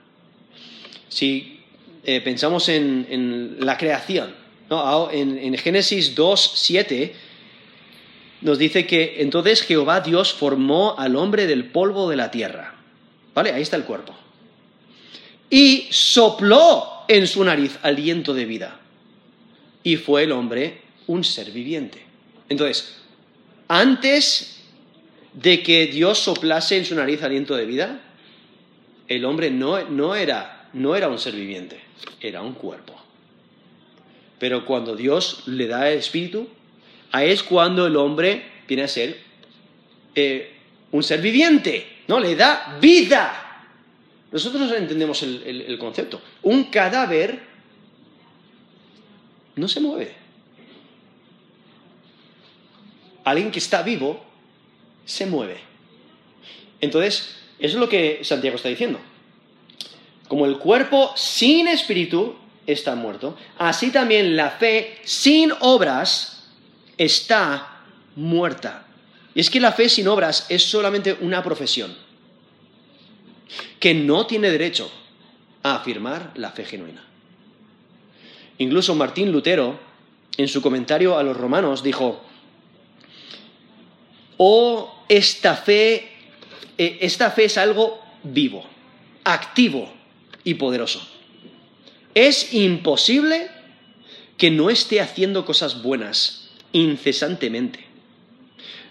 Si 1.10 1.60
eh, 2.06 2.22
pensamos 2.22 2.70
en, 2.70 3.58
la 3.60 3.78
creación, 3.78 4.34
en, 5.12 5.58
Génesis 5.58 6.16
2, 6.16 6.52
7, 6.56 7.16
nos 8.44 8.58
dice 8.58 8.88
que 8.88 9.18
entonces 9.20 9.62
Jehová 9.62 10.00
Dios 10.00 10.32
formó 10.32 10.98
al 10.98 11.18
hombre 11.18 11.48
del 11.48 11.66
polvo 11.66 12.10
de 12.10 12.16
la 12.16 12.32
tierra. 12.32 12.76
¿Vale? 13.34 13.52
Ahí 13.52 13.64
está 13.64 13.76
el 13.76 13.84
cuerpo. 13.84 14.16
Y 15.50 15.88
sopló 15.90 17.04
en 17.10 17.28
su 17.28 17.44
nariz 17.44 17.78
aliento 17.82 18.34
de 18.34 18.46
vida. 18.46 18.80
Y 19.84 19.98
fue 19.98 20.24
el 20.24 20.32
hombre 20.32 20.87
un 21.08 21.24
ser 21.24 21.52
viviente. 21.52 22.02
Entonces, 22.50 22.98
antes 23.68 24.62
de 25.34 25.64
que 25.64 25.88
Dios 25.88 26.20
soplase 26.20 26.78
en 26.78 26.86
su 26.86 26.96
nariz 26.96 27.24
aliento 27.24 27.56
de 27.56 27.66
vida, 27.66 28.02
el 29.08 29.26
hombre 29.26 29.50
no, 29.52 29.84
no, 29.90 30.16
era, 30.16 30.70
no 30.74 30.96
era 30.96 31.08
un 31.08 31.18
ser 31.18 31.36
viviente, 31.36 31.80
era 32.22 32.42
un 32.42 32.54
cuerpo. 32.54 32.94
Pero 34.40 34.66
cuando 34.66 34.96
Dios 34.96 35.44
le 35.48 35.68
da 35.68 35.90
el 35.90 36.00
espíritu, 36.00 36.48
ahí 37.12 37.32
es 37.32 37.44
cuando 37.44 37.88
el 37.88 37.96
hombre 37.96 38.44
viene 38.68 38.84
a 38.84 38.88
ser 38.88 39.18
eh, 40.14 40.54
un 40.92 41.04
ser 41.04 41.22
viviente, 41.22 42.04
¿no? 42.08 42.20
Le 42.20 42.36
da 42.36 42.78
vida. 42.80 43.66
Nosotros 44.32 44.72
entendemos 44.74 45.24
el 45.24 45.78
concepto. 45.80 46.22
Un 46.44 46.66
cadáver 46.66 47.40
no 49.56 49.68
se 49.68 49.80
mueve. 49.80 50.27
Alguien 53.28 53.52
que 53.52 53.60
está 53.60 53.82
vivo 53.82 54.24
se 55.04 55.26
mueve. 55.26 55.58
Entonces, 56.80 57.36
eso 57.60 57.76
es 57.76 57.80
lo 57.82 57.90
que 57.90 58.22
Santiago 58.24 58.56
está 58.56 58.70
diciendo. 58.70 59.02
Como 60.30 60.46
el 60.46 60.58
cuerpo 60.58 61.12
sin 61.18 61.68
espíritu 61.68 62.38
está 62.66 62.96
muerto, 62.96 63.38
así 63.58 63.92
también 63.92 64.38
la 64.38 64.52
fe 64.52 65.02
sin 65.04 65.52
obras 65.60 66.48
está 66.98 67.82
muerta. 68.16 68.86
Y 69.36 69.42
es 69.42 69.50
que 69.50 69.60
la 69.60 69.74
fe 69.74 69.90
sin 69.90 70.08
obras 70.08 70.46
es 70.48 70.64
solamente 70.64 71.18
una 71.20 71.44
profesión 71.44 71.98
que 73.78 73.94
no 73.94 74.26
tiene 74.26 74.50
derecho 74.50 74.90
a 75.64 75.76
afirmar 75.76 76.32
la 76.36 76.52
fe 76.52 76.64
genuina. 76.64 77.04
Incluso 78.58 78.96
Martín 78.96 79.34
Lutero, 79.34 79.78
en 80.38 80.48
su 80.48 80.62
comentario 80.62 81.18
a 81.18 81.24
los 81.24 81.36
romanos, 81.36 81.84
dijo, 81.84 82.24
oh, 84.38 85.04
esta 85.10 85.56
fe, 85.56 86.12
eh, 86.78 86.98
esta 87.02 87.32
fe 87.32 87.46
es 87.46 87.58
algo 87.58 88.02
vivo, 88.24 88.66
activo 89.24 89.92
y 90.44 90.54
poderoso. 90.56 91.06
Es 92.14 92.54
imposible 92.54 93.50
que 94.38 94.52
no 94.52 94.70
esté 94.70 95.02
haciendo 95.02 95.46
cosas 95.46 95.82
buenas 95.82 96.50
incesantemente. 96.72 97.86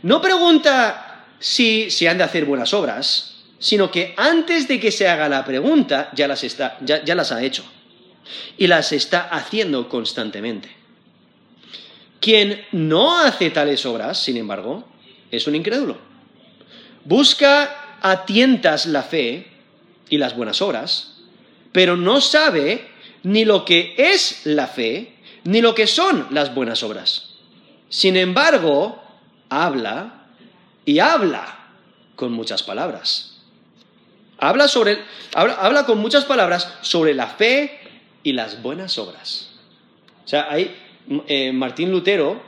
No 0.03 0.21
pregunta 0.21 1.25
si 1.39 1.91
se 1.91 2.09
han 2.09 2.19
de 2.19 2.25
hacer 2.25 2.45
buenas 2.45 2.75
obras, 2.75 3.45
sino 3.59 3.91
que 3.91 4.15
antes 4.17 4.69
de 4.69 4.79
que 4.79 4.91
se 4.91 5.09
haga 5.09 5.29
la 5.29 5.45
pregunta 5.45 6.11
ya 6.15 6.29
las, 6.29 6.45
está, 6.45 6.79
ya 6.81 7.15
las 7.15 7.33
ha 7.33 7.43
hecho 7.43 7.65
y 8.59 8.67
las 8.67 8.93
está 8.93 9.29
haciendo 9.29 9.89
constantemente. 9.89 10.69
Quien 12.21 12.65
no 12.73 13.21
hace 13.21 13.51
tales 13.51 13.87
obras, 13.87 14.23
sin 14.23 14.37
embargo, 14.37 14.85
es 15.31 15.47
un 15.47 15.55
incrédulo. 15.55 15.97
Busca 17.05 17.99
a 18.01 18.25
tientas 18.25 18.87
la 18.87 19.03
fe 19.03 19.47
y 20.09 20.19
las 20.19 20.37
buenas 20.37 20.63
obras, 20.63 21.15
pero 21.73 21.97
no 21.97 22.21
sabe 22.21 22.89
ni 23.23 23.45
lo 23.45 23.65
que 23.65 23.95
es 23.99 24.43
la 24.45 24.67
fe, 24.67 25.17
ni 25.45 25.61
lo 25.61 25.75
que 25.75 25.87
son 25.87 26.29
las 26.31 26.55
buenas 26.55 26.83
obras. 26.83 27.31
Sin 27.89 28.17
embargo, 28.17 29.03
habla 29.49 30.27
y 30.85 30.99
habla 30.99 31.71
con 32.15 32.33
muchas 32.33 32.63
palabras. 32.63 33.39
Habla, 34.39 34.69
sobre, 34.69 34.99
habla, 35.35 35.87
con 35.87 35.99
muchas 35.99 36.25
palabras 36.25 36.75
sobre 36.83 37.15
la 37.15 37.27
fe 37.27 37.81
y 38.23 38.33
las 38.33 38.63
buenas 38.63 38.99
obras. 38.99 39.51
O 40.25 40.29
sea, 40.29 40.49
ahí 40.51 40.75
eh, 41.27 41.53
Martín 41.53 41.91
Lutero 41.91 42.43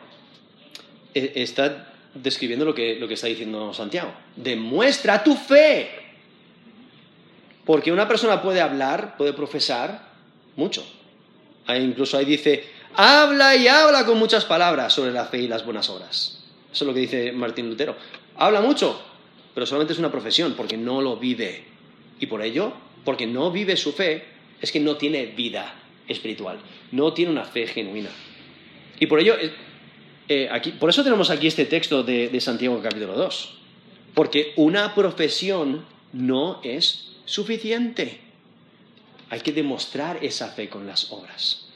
eh, 1.15 1.33
está 1.37 1.93
describiendo 2.15 2.65
lo 2.65 2.75
que, 2.75 2.97
lo 2.97 3.09
que 3.09 3.15
está 3.15 3.27
diciendo 3.27 3.73
Santiago. 3.75 4.13
Demuestra 4.37 5.23
tu 5.23 5.35
fe. 5.35 5.89
Porque 7.65 7.93
una 7.93 8.09
persona 8.09 8.41
puede 8.41 8.61
hablar, 8.61 9.17
puede 9.17 9.33
profesar 9.33 10.09
mucho. 10.57 10.85
incluso 11.69 12.17
ahí 12.17 12.25
dice, 12.25 12.65
habla 12.95 13.55
y 13.57 13.69
habla 13.69 14.07
con 14.07 14.19
muchas 14.19 14.45
palabras 14.45 14.93
sobre 14.93 15.13
la 15.13 15.27
fe 15.27 15.39
y 15.39 15.49
las 15.49 15.65
buenas 15.65 15.91
obras. 15.91 16.43
Eso 16.73 16.85
es 16.85 16.89
lo 16.89 16.95
que 16.95 17.01
dice 17.01 17.33
Martín 17.33 17.69
Lutero. 17.69 17.97
Habla 18.37 18.61
mucho, 18.61 19.01
pero 19.55 19.67
solamente 19.67 19.93
es 19.93 19.99
una 19.99 20.11
profesión 20.11 20.55
porque 20.55 20.77
no 20.77 21.03
lo 21.03 21.17
vive. 21.17 21.65
Y 22.21 22.27
por 22.27 22.43
ello, 22.43 22.73
porque 23.05 23.27
no 23.27 23.51
vive 23.51 23.77
su 23.77 23.93
fe, 23.93 24.25
es 24.61 24.73
que 24.73 24.81
no 24.81 24.97
tiene 24.97 25.27
vida 25.27 25.75
espiritual, 26.09 26.59
no 26.93 27.13
tiene 27.13 27.33
una 27.33 27.45
fe 27.45 27.67
genuina. 27.67 28.11
Y 28.99 29.07
por 29.07 29.21
ello, 29.21 29.35
eh, 29.39 29.53
eh, 30.29 30.75
por 30.79 30.91
eso 30.91 31.03
tenemos 31.03 31.31
aquí 31.31 31.47
este 31.47 31.65
texto 31.65 32.03
de, 32.03 32.29
de 32.29 32.41
Santiago 32.41 32.81
capítulo 32.83 33.15
2, 33.15 33.55
porque 34.15 34.53
una 34.57 34.95
profesión 34.95 35.85
no 36.13 36.61
es 36.63 37.17
suficiente. 37.25 38.21
Hay 39.31 39.41
que 39.41 39.53
demostrar 39.53 40.25
esa 40.25 40.49
fe 40.49 40.69
con 40.69 40.87
las 40.87 41.13
obras. 41.13 41.69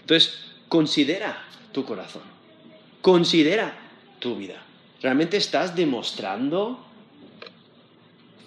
Entonces, 0.00 0.34
considera 0.68 1.44
tu 1.72 1.84
corazón, 1.84 2.22
considera 3.00 3.78
tu 4.18 4.36
vida. 4.36 4.62
¿Realmente 5.02 5.36
estás 5.36 5.74
demostrando 5.74 6.84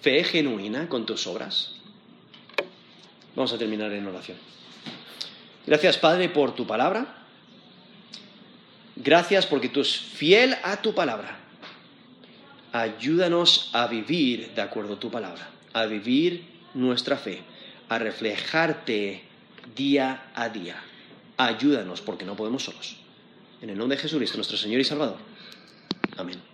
fe 0.01 0.23
genuina 0.23 0.87
con 0.87 1.05
tus 1.05 1.25
obras? 1.25 1.75
Vamos 3.35 3.51
a 3.53 3.57
terminar 3.57 3.91
en 3.93 4.05
oración. 4.05 4.37
Gracias, 5.65 5.97
Padre, 5.97 6.29
por 6.29 6.53
tu 6.53 6.67
palabra. 6.67 7.22
Gracias 8.95 9.45
porque 9.45 9.69
tú 9.69 9.79
eres 9.79 9.97
fiel 9.97 10.55
a 10.63 10.81
tu 10.81 10.93
palabra. 10.93 11.39
Ayúdanos 12.71 13.69
a 13.73 13.87
vivir 13.87 14.51
de 14.55 14.61
acuerdo 14.61 14.95
a 14.95 14.99
tu 14.99 15.11
palabra, 15.11 15.49
a 15.73 15.85
vivir 15.85 16.43
nuestra 16.73 17.17
fe, 17.17 17.41
a 17.89 17.99
reflejarte 17.99 19.23
día 19.75 20.31
a 20.35 20.49
día. 20.49 20.81
Ayúdanos 21.37 22.01
porque 22.01 22.25
no 22.25 22.35
podemos 22.35 22.63
solos. 22.63 22.97
En 23.61 23.69
el 23.69 23.77
nombre 23.77 23.95
de 23.95 24.03
Jesucristo, 24.03 24.37
nuestro 24.37 24.57
Señor 24.57 24.81
y 24.81 24.83
Salvador. 24.83 25.17
Amén. 26.17 26.52